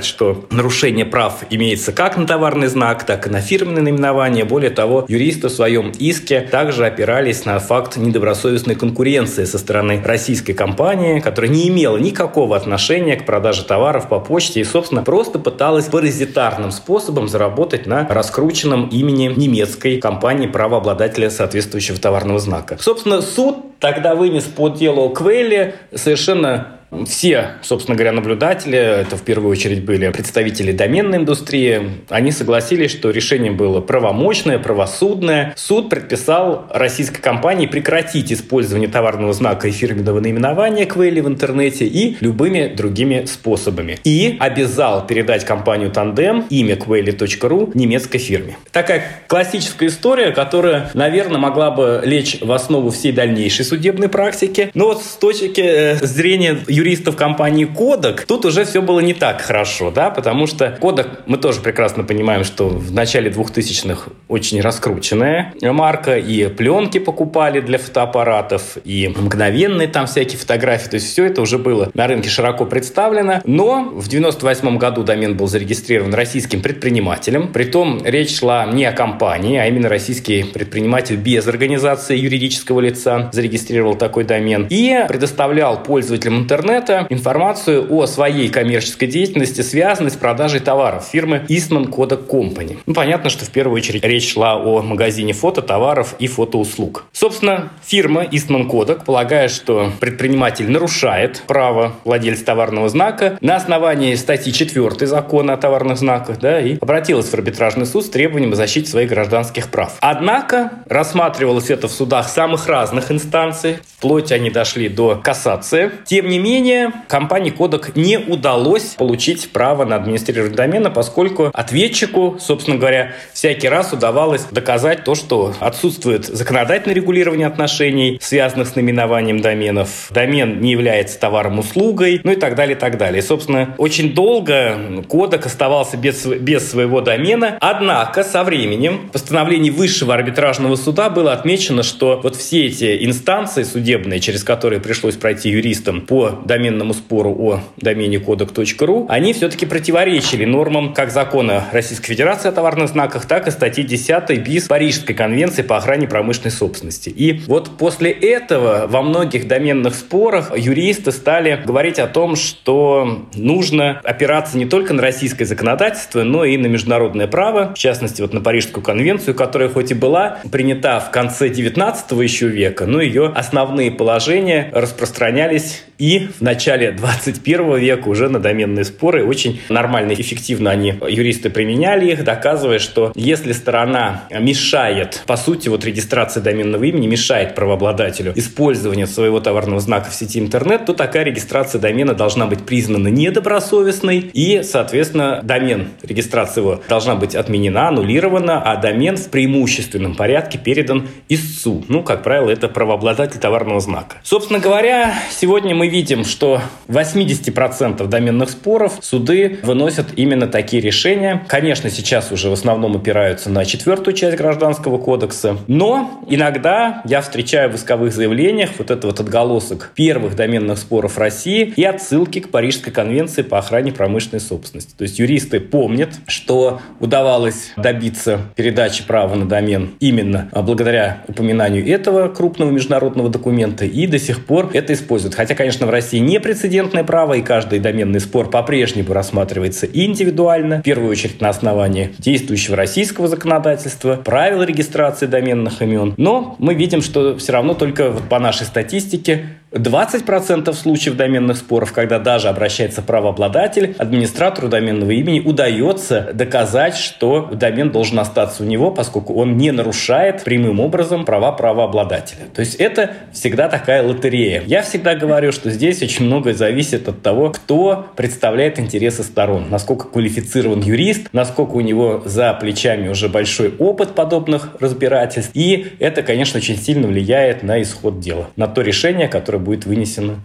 доказать, 0.00 0.04
что 0.04 0.44
нарушение 0.50 1.04
прав 1.04 1.44
имеется 1.50 1.92
как 1.92 2.16
на 2.16 2.26
товарный 2.26 2.68
знак, 2.68 3.04
так 3.04 3.26
и 3.26 3.30
на 3.30 3.40
фирменное 3.40 3.82
наименование. 3.82 4.44
Более 4.44 4.70
того, 4.70 5.04
юристы 5.08 5.48
в 5.48 5.52
своем 5.52 5.92
иске 5.98 6.40
также 6.40 6.86
опирались 6.86 7.44
на 7.44 7.58
факт 7.58 7.96
недобросовестной 7.96 8.74
конкуренции 8.74 9.44
со 9.44 9.58
стороны 9.58 10.00
российской 10.04 10.52
компании, 10.52 11.20
которая 11.20 11.50
не 11.50 11.68
имела 11.68 11.98
никакого 11.98 12.56
отношения 12.56 13.16
к 13.16 13.26
продаже 13.26 13.64
товаров 13.64 14.08
по 14.08 14.20
почте 14.20 14.60
и, 14.60 14.64
собственно, 14.64 15.02
просто 15.02 15.38
пыталась 15.38 15.86
паразитарным 15.86 16.70
способом 16.70 17.28
заработать 17.28 17.86
на 17.86 18.06
раскрученном 18.08 18.88
имени 18.88 19.32
немецкой 19.36 20.00
компании 20.00 20.46
правообладателя 20.46 21.30
соответствующего 21.30 21.98
товарного 21.98 22.38
знака. 22.38 22.76
Собственно, 22.80 23.22
суд 23.22 23.78
тогда 23.78 24.14
вынес 24.14 24.44
по 24.44 24.68
делу 24.68 25.08
Квелли 25.10 25.74
совершенно 25.94 26.79
все, 27.06 27.52
собственно 27.62 27.96
говоря, 27.96 28.12
наблюдатели, 28.12 28.78
это 28.78 29.16
в 29.16 29.22
первую 29.22 29.50
очередь 29.50 29.84
были 29.84 30.10
представители 30.10 30.72
доменной 30.72 31.18
индустрии, 31.18 31.82
они 32.08 32.32
согласились, 32.32 32.90
что 32.90 33.10
решение 33.10 33.52
было 33.52 33.80
правомочное, 33.80 34.58
правосудное. 34.58 35.54
Суд 35.56 35.88
предписал 35.88 36.66
российской 36.70 37.20
компании 37.20 37.66
прекратить 37.66 38.32
использование 38.32 38.88
товарного 38.88 39.32
знака 39.32 39.68
и 39.68 39.70
фирменного 39.70 40.20
наименования 40.20 40.86
Квейли 40.86 41.20
в 41.20 41.28
интернете 41.28 41.86
и 41.86 42.16
любыми 42.20 42.72
другими 42.74 43.24
способами. 43.26 43.98
И 44.04 44.36
обязал 44.40 45.06
передать 45.06 45.44
компанию 45.44 45.90
Тандем 45.90 46.46
имя 46.50 46.74
Quaily.ru 46.74 47.70
немецкой 47.74 48.18
фирме. 48.18 48.56
Такая 48.72 49.04
классическая 49.28 49.86
история, 49.86 50.32
которая, 50.32 50.90
наверное, 50.94 51.38
могла 51.38 51.70
бы 51.70 52.02
лечь 52.04 52.38
в 52.40 52.50
основу 52.52 52.90
всей 52.90 53.12
дальнейшей 53.12 53.64
судебной 53.64 54.08
практики. 54.08 54.70
Но 54.74 54.86
вот 54.86 55.02
с 55.02 55.16
точки 55.16 55.60
э, 55.60 55.94
зрения 55.96 56.58
юристов 56.80 57.14
компании 57.16 57.66
Kodak, 57.66 58.24
тут 58.26 58.46
уже 58.46 58.64
все 58.64 58.80
было 58.80 59.00
не 59.00 59.12
так 59.12 59.42
хорошо, 59.42 59.90
да, 59.90 60.10
потому 60.10 60.46
что 60.46 60.78
Kodak, 60.80 61.20
мы 61.26 61.36
тоже 61.36 61.60
прекрасно 61.60 62.04
понимаем, 62.04 62.42
что 62.42 62.68
в 62.68 62.92
начале 62.92 63.30
2000-х 63.30 64.10
очень 64.28 64.60
раскрученная 64.60 65.54
марка, 65.62 66.16
и 66.16 66.46
пленки 66.48 66.98
покупали 66.98 67.60
для 67.60 67.78
фотоаппаратов, 67.78 68.78
и 68.84 69.08
мгновенные 69.08 69.88
там 69.88 70.06
всякие 70.06 70.38
фотографии, 70.38 70.88
то 70.88 70.94
есть 70.94 71.12
все 71.12 71.26
это 71.26 71.42
уже 71.42 71.58
было 71.58 71.90
на 71.92 72.06
рынке 72.06 72.30
широко 72.30 72.64
представлено, 72.64 73.40
но 73.44 73.84
в 73.94 74.08
98 74.08 74.78
году 74.78 75.02
домен 75.02 75.36
был 75.36 75.46
зарегистрирован 75.46 76.14
российским 76.14 76.62
предпринимателем, 76.62 77.48
притом 77.52 78.02
речь 78.04 78.38
шла 78.38 78.64
не 78.64 78.86
о 78.86 78.92
компании, 78.92 79.58
а 79.58 79.66
именно 79.66 79.88
российский 79.88 80.44
предприниматель 80.44 81.16
без 81.16 81.46
организации 81.46 82.16
юридического 82.16 82.80
лица 82.80 83.28
зарегистрировал 83.32 83.96
такой 83.96 84.24
домен 84.24 84.66
и 84.70 85.04
предоставлял 85.08 85.82
пользователям 85.82 86.38
интернета 86.38 86.69
интернета 86.70 87.06
информацию 87.10 87.86
о 87.92 88.06
своей 88.06 88.48
коммерческой 88.48 89.08
деятельности, 89.08 89.60
связанной 89.60 90.10
с 90.10 90.14
продажей 90.14 90.60
товаров 90.60 91.04
фирмы 91.10 91.44
Eastman 91.48 91.88
Kodak 91.88 92.28
Company. 92.28 92.78
Ну, 92.86 92.94
понятно, 92.94 93.28
что 93.28 93.44
в 93.44 93.50
первую 93.50 93.76
очередь 93.76 94.04
речь 94.04 94.32
шла 94.32 94.56
о 94.56 94.82
магазине 94.82 95.32
фото, 95.32 95.62
товаров 95.62 96.14
и 96.18 96.28
фотоуслуг. 96.28 97.06
Собственно, 97.12 97.70
фирма 97.84 98.24
Eastman 98.24 98.68
Kodak, 98.68 99.04
полагая, 99.04 99.48
что 99.48 99.90
предприниматель 99.98 100.70
нарушает 100.70 101.42
право 101.46 101.94
владельца 102.04 102.44
товарного 102.44 102.88
знака 102.88 103.36
на 103.40 103.56
основании 103.56 104.14
статьи 104.14 104.52
4 104.52 105.06
закона 105.06 105.54
о 105.54 105.56
товарных 105.56 105.98
знаках, 105.98 106.38
да, 106.38 106.60
и 106.60 106.78
обратилась 106.80 107.26
в 107.26 107.34
арбитражный 107.34 107.86
суд 107.86 108.04
с 108.04 108.10
требованием 108.10 108.52
о 108.52 108.56
защите 108.56 108.88
своих 108.88 109.08
гражданских 109.08 109.70
прав. 109.70 109.96
Однако 110.00 110.70
рассматривалось 110.86 111.70
это 111.70 111.88
в 111.88 111.92
судах 111.92 112.28
самых 112.28 112.68
разных 112.68 113.10
инстанций, 113.10 113.78
вплоть 113.98 114.32
они 114.32 114.50
дошли 114.50 114.88
до 114.88 115.16
кассации. 115.16 115.90
Тем 116.04 116.28
не 116.28 116.38
менее, 116.38 116.59
менее, 116.60 116.92
компании 117.08 117.52
Kodak 117.52 117.92
не 117.94 118.18
удалось 118.18 118.94
получить 118.94 119.50
право 119.50 119.84
на 119.84 119.96
администрирование 119.96 120.54
домена, 120.54 120.90
поскольку 120.90 121.50
ответчику, 121.52 122.36
собственно 122.38 122.76
говоря, 122.76 123.12
всякий 123.40 123.70
раз 123.70 123.90
удавалось 123.94 124.44
доказать 124.50 125.04
то, 125.04 125.14
что 125.14 125.54
отсутствует 125.60 126.26
законодательное 126.26 126.94
регулирование 126.94 127.46
отношений, 127.46 128.18
связанных 128.20 128.68
с 128.68 128.76
наименованием 128.76 129.40
доменов, 129.40 130.08
домен 130.10 130.60
не 130.60 130.72
является 130.72 131.18
товаром-услугой, 131.18 132.20
ну 132.22 132.32
и 132.32 132.36
так 132.36 132.54
далее, 132.54 132.76
и 132.76 132.78
так 132.78 132.98
далее. 132.98 133.20
И, 133.20 133.22
собственно, 133.22 133.74
очень 133.78 134.12
долго 134.12 134.76
Kodak 135.08 135.46
оставался 135.46 135.96
без, 135.96 136.26
без 136.26 136.70
своего 136.70 137.00
домена, 137.00 137.56
однако 137.62 138.24
со 138.24 138.44
временем 138.44 139.08
в 139.08 139.12
постановлении 139.12 139.70
Высшего 139.70 140.12
арбитражного 140.12 140.76
суда 140.76 141.08
было 141.08 141.32
отмечено, 141.32 141.82
что 141.82 142.20
вот 142.22 142.36
все 142.36 142.66
эти 142.66 143.06
инстанции 143.06 143.62
судебные, 143.62 144.20
через 144.20 144.44
которые 144.44 144.80
пришлось 144.80 145.16
пройти 145.16 145.48
юристам 145.48 146.02
по 146.02 146.42
доменному 146.44 146.92
спору 146.92 147.34
о 147.38 147.60
домене 147.78 148.18
кодек.ру, 148.18 149.06
они 149.08 149.32
все-таки 149.32 149.64
противоречили 149.64 150.44
нормам 150.44 150.92
как 150.92 151.10
закона 151.10 151.64
Российской 151.72 152.08
Федерации 152.08 152.50
о 152.50 152.52
товарных 152.52 152.90
знаках, 152.90 153.29
так 153.30 153.46
и 153.46 153.52
статьи 153.52 153.84
10 153.84 154.40
БИС 154.40 154.66
Парижской 154.66 155.14
конвенции 155.14 155.62
по 155.62 155.76
охране 155.76 156.08
промышленной 156.08 156.50
собственности. 156.50 157.10
И 157.10 157.42
вот 157.46 157.78
после 157.78 158.10
этого 158.10 158.88
во 158.88 159.02
многих 159.02 159.46
доменных 159.46 159.94
спорах 159.94 160.50
юристы 160.58 161.12
стали 161.12 161.62
говорить 161.64 162.00
о 162.00 162.08
том, 162.08 162.34
что 162.34 163.28
нужно 163.36 164.00
опираться 164.02 164.58
не 164.58 164.66
только 164.66 164.94
на 164.94 165.02
российское 165.02 165.44
законодательство, 165.44 166.24
но 166.24 166.44
и 166.44 166.56
на 166.56 166.66
международное 166.66 167.28
право, 167.28 167.72
в 167.72 167.78
частности, 167.78 168.20
вот 168.20 168.32
на 168.32 168.40
Парижскую 168.40 168.82
конвенцию, 168.82 169.36
которая 169.36 169.68
хоть 169.68 169.92
и 169.92 169.94
была 169.94 170.40
принята 170.50 170.98
в 170.98 171.12
конце 171.12 171.48
19 171.50 172.10
еще 172.22 172.48
века, 172.48 172.86
но 172.86 173.00
ее 173.00 173.26
основные 173.32 173.92
положения 173.92 174.72
распространялись 174.74 175.84
и 176.00 176.28
в 176.38 176.40
начале 176.40 176.90
21 176.92 177.76
века 177.76 178.08
уже 178.08 178.28
на 178.28 178.40
доменные 178.40 178.84
споры 178.84 179.24
очень 179.24 179.60
нормально 179.68 180.12
и 180.12 180.20
эффективно 180.20 180.70
они, 180.70 180.94
юристы, 181.08 181.50
применяли 181.50 182.10
их, 182.10 182.24
доказывая, 182.24 182.78
что 182.78 183.12
если 183.14 183.52
сторона 183.52 184.24
мешает, 184.30 185.22
по 185.26 185.36
сути, 185.36 185.68
вот 185.68 185.84
регистрация 185.84 186.42
доменного 186.42 186.84
имени 186.84 187.06
мешает 187.06 187.54
правообладателю 187.54 188.32
использования 188.34 189.06
своего 189.06 189.40
товарного 189.40 189.80
знака 189.80 190.10
в 190.10 190.14
сети 190.14 190.38
интернет, 190.38 190.86
то 190.86 190.94
такая 190.94 191.24
регистрация 191.24 191.80
домена 191.80 192.14
должна 192.14 192.46
быть 192.46 192.64
признана 192.64 193.08
недобросовестной 193.08 194.30
и, 194.32 194.62
соответственно, 194.62 195.40
домен, 195.42 195.88
регистрация 196.02 196.62
его 196.62 196.82
должна 196.88 197.14
быть 197.14 197.34
отменена, 197.34 197.88
аннулирована, 197.88 198.62
а 198.62 198.76
домен 198.76 199.16
в 199.16 199.28
преимущественном 199.28 200.14
порядке 200.14 200.56
передан 200.56 201.08
истцу. 201.28 201.84
Ну, 201.88 202.02
как 202.02 202.22
правило, 202.22 202.48
это 202.48 202.68
правообладатель 202.68 203.38
товарного 203.38 203.80
знака. 203.80 204.16
Собственно 204.22 204.60
говоря, 204.60 205.14
сегодня 205.30 205.74
мы 205.74 205.89
видим, 205.90 206.24
что 206.24 206.62
80% 206.88 208.06
доменных 208.06 208.50
споров 208.50 208.98
суды 209.02 209.58
выносят 209.62 210.06
именно 210.16 210.46
такие 210.46 210.80
решения. 210.80 211.44
Конечно, 211.48 211.90
сейчас 211.90 212.32
уже 212.32 212.48
в 212.48 212.54
основном 212.54 212.96
опираются 212.96 213.50
на 213.50 213.64
четвертую 213.64 214.14
часть 214.14 214.38
Гражданского 214.38 214.98
кодекса, 214.98 215.58
но 215.66 216.24
иногда 216.28 217.02
я 217.04 217.20
встречаю 217.20 217.70
в 217.70 217.74
исковых 217.74 218.14
заявлениях 218.14 218.70
вот 218.78 218.90
этот 218.90 219.04
вот 219.04 219.20
отголосок 219.20 219.92
первых 219.94 220.36
доменных 220.36 220.78
споров 220.78 221.18
России 221.18 221.74
и 221.76 221.84
отсылки 221.84 222.40
к 222.40 222.50
Парижской 222.50 222.92
конвенции 222.92 223.42
по 223.42 223.58
охране 223.58 223.92
промышленной 223.92 224.40
собственности. 224.40 224.94
То 224.96 225.02
есть 225.02 225.18
юристы 225.18 225.60
помнят, 225.60 226.10
что 226.26 226.80
удавалось 227.00 227.72
добиться 227.76 228.40
передачи 228.56 229.04
права 229.04 229.34
на 229.34 229.46
домен 229.48 229.90
именно 230.00 230.48
благодаря 230.52 231.24
упоминанию 231.26 231.86
этого 231.86 232.28
крупного 232.28 232.70
международного 232.70 233.28
документа 233.28 233.84
и 233.84 234.06
до 234.06 234.18
сих 234.18 234.44
пор 234.46 234.70
это 234.72 234.92
используют. 234.92 235.34
Хотя, 235.34 235.54
конечно, 235.54 235.79
конечно, 235.80 235.86
в 235.86 235.90
России 235.90 236.18
непрецедентное 236.18 237.04
право, 237.04 237.34
и 237.34 237.42
каждый 237.42 237.78
доменный 237.78 238.20
спор 238.20 238.50
по-прежнему 238.50 239.12
рассматривается 239.12 239.86
индивидуально, 239.86 240.78
в 240.78 240.82
первую 240.82 241.10
очередь 241.10 241.40
на 241.40 241.48
основании 241.48 242.10
действующего 242.18 242.76
российского 242.76 243.28
законодательства, 243.28 244.16
правил 244.16 244.62
регистрации 244.62 245.26
доменных 245.26 245.80
имен. 245.82 246.14
Но 246.16 246.56
мы 246.58 246.74
видим, 246.74 247.00
что 247.02 247.36
все 247.36 247.52
равно 247.52 247.74
только 247.74 248.10
вот 248.10 248.24
по 248.28 248.38
нашей 248.38 248.66
статистике 248.66 249.46
20% 249.72 250.72
случаев 250.72 251.16
доменных 251.16 251.56
споров, 251.56 251.92
когда 251.92 252.18
даже 252.18 252.48
обращается 252.48 253.02
правообладатель, 253.02 253.94
администратору 253.98 254.68
доменного 254.68 255.12
имени 255.12 255.40
удается 255.40 256.30
доказать, 256.34 256.96
что 256.96 257.48
домен 257.52 257.90
должен 257.90 258.18
остаться 258.18 258.64
у 258.64 258.66
него, 258.66 258.90
поскольку 258.90 259.34
он 259.34 259.56
не 259.56 259.70
нарушает 259.70 260.42
прямым 260.42 260.80
образом 260.80 261.24
права 261.24 261.52
правообладателя. 261.52 262.46
То 262.52 262.60
есть 262.60 262.74
это 262.76 263.12
всегда 263.32 263.68
такая 263.68 264.02
лотерея. 264.02 264.62
Я 264.66 264.82
всегда 264.82 265.14
говорю, 265.14 265.52
что 265.52 265.70
здесь 265.70 266.02
очень 266.02 266.24
многое 266.24 266.54
зависит 266.54 267.08
от 267.08 267.22
того, 267.22 267.50
кто 267.50 268.06
представляет 268.16 268.80
интересы 268.80 269.22
сторон, 269.22 269.66
насколько 269.70 270.08
квалифицирован 270.08 270.80
юрист, 270.80 271.28
насколько 271.32 271.74
у 271.74 271.80
него 271.80 272.22
за 272.24 272.52
плечами 272.54 273.08
уже 273.08 273.28
большой 273.28 273.72
опыт 273.78 274.16
подобных 274.16 274.70
разбирательств. 274.80 275.52
И 275.54 275.92
это, 276.00 276.22
конечно, 276.22 276.58
очень 276.58 276.76
сильно 276.76 277.06
влияет 277.06 277.62
на 277.62 277.80
исход 277.82 278.18
дела, 278.18 278.48
на 278.56 278.66
то 278.66 278.82
решение, 278.82 279.28
которое 279.28 279.59
будет 279.60 279.86
вынесено. 279.86 280.40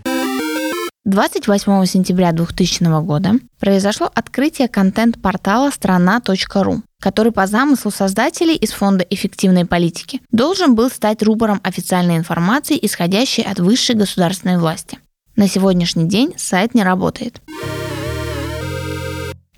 28 1.06 1.86
сентября 1.86 2.32
2000 2.32 3.04
года 3.04 3.34
произошло 3.60 4.10
открытие 4.14 4.68
контент-портала 4.68 5.70
страна.ру, 5.70 6.82
который 7.00 7.32
по 7.32 7.46
замыслу 7.46 7.92
создателей 7.92 8.56
из 8.56 8.72
Фонда 8.72 9.06
эффективной 9.08 9.66
политики 9.66 10.22
должен 10.32 10.74
был 10.74 10.90
стать 10.90 11.22
рупором 11.22 11.62
официальной 11.64 12.18
информации, 12.18 12.80
исходящей 12.82 13.44
от 13.44 13.60
высшей 13.60 13.96
государственной 13.96 14.58
власти. 14.58 14.98
На 15.36 15.48
сегодняшний 15.48 16.06
день 16.06 16.34
сайт 16.38 16.74
не 16.74 16.84
работает. 16.84 17.40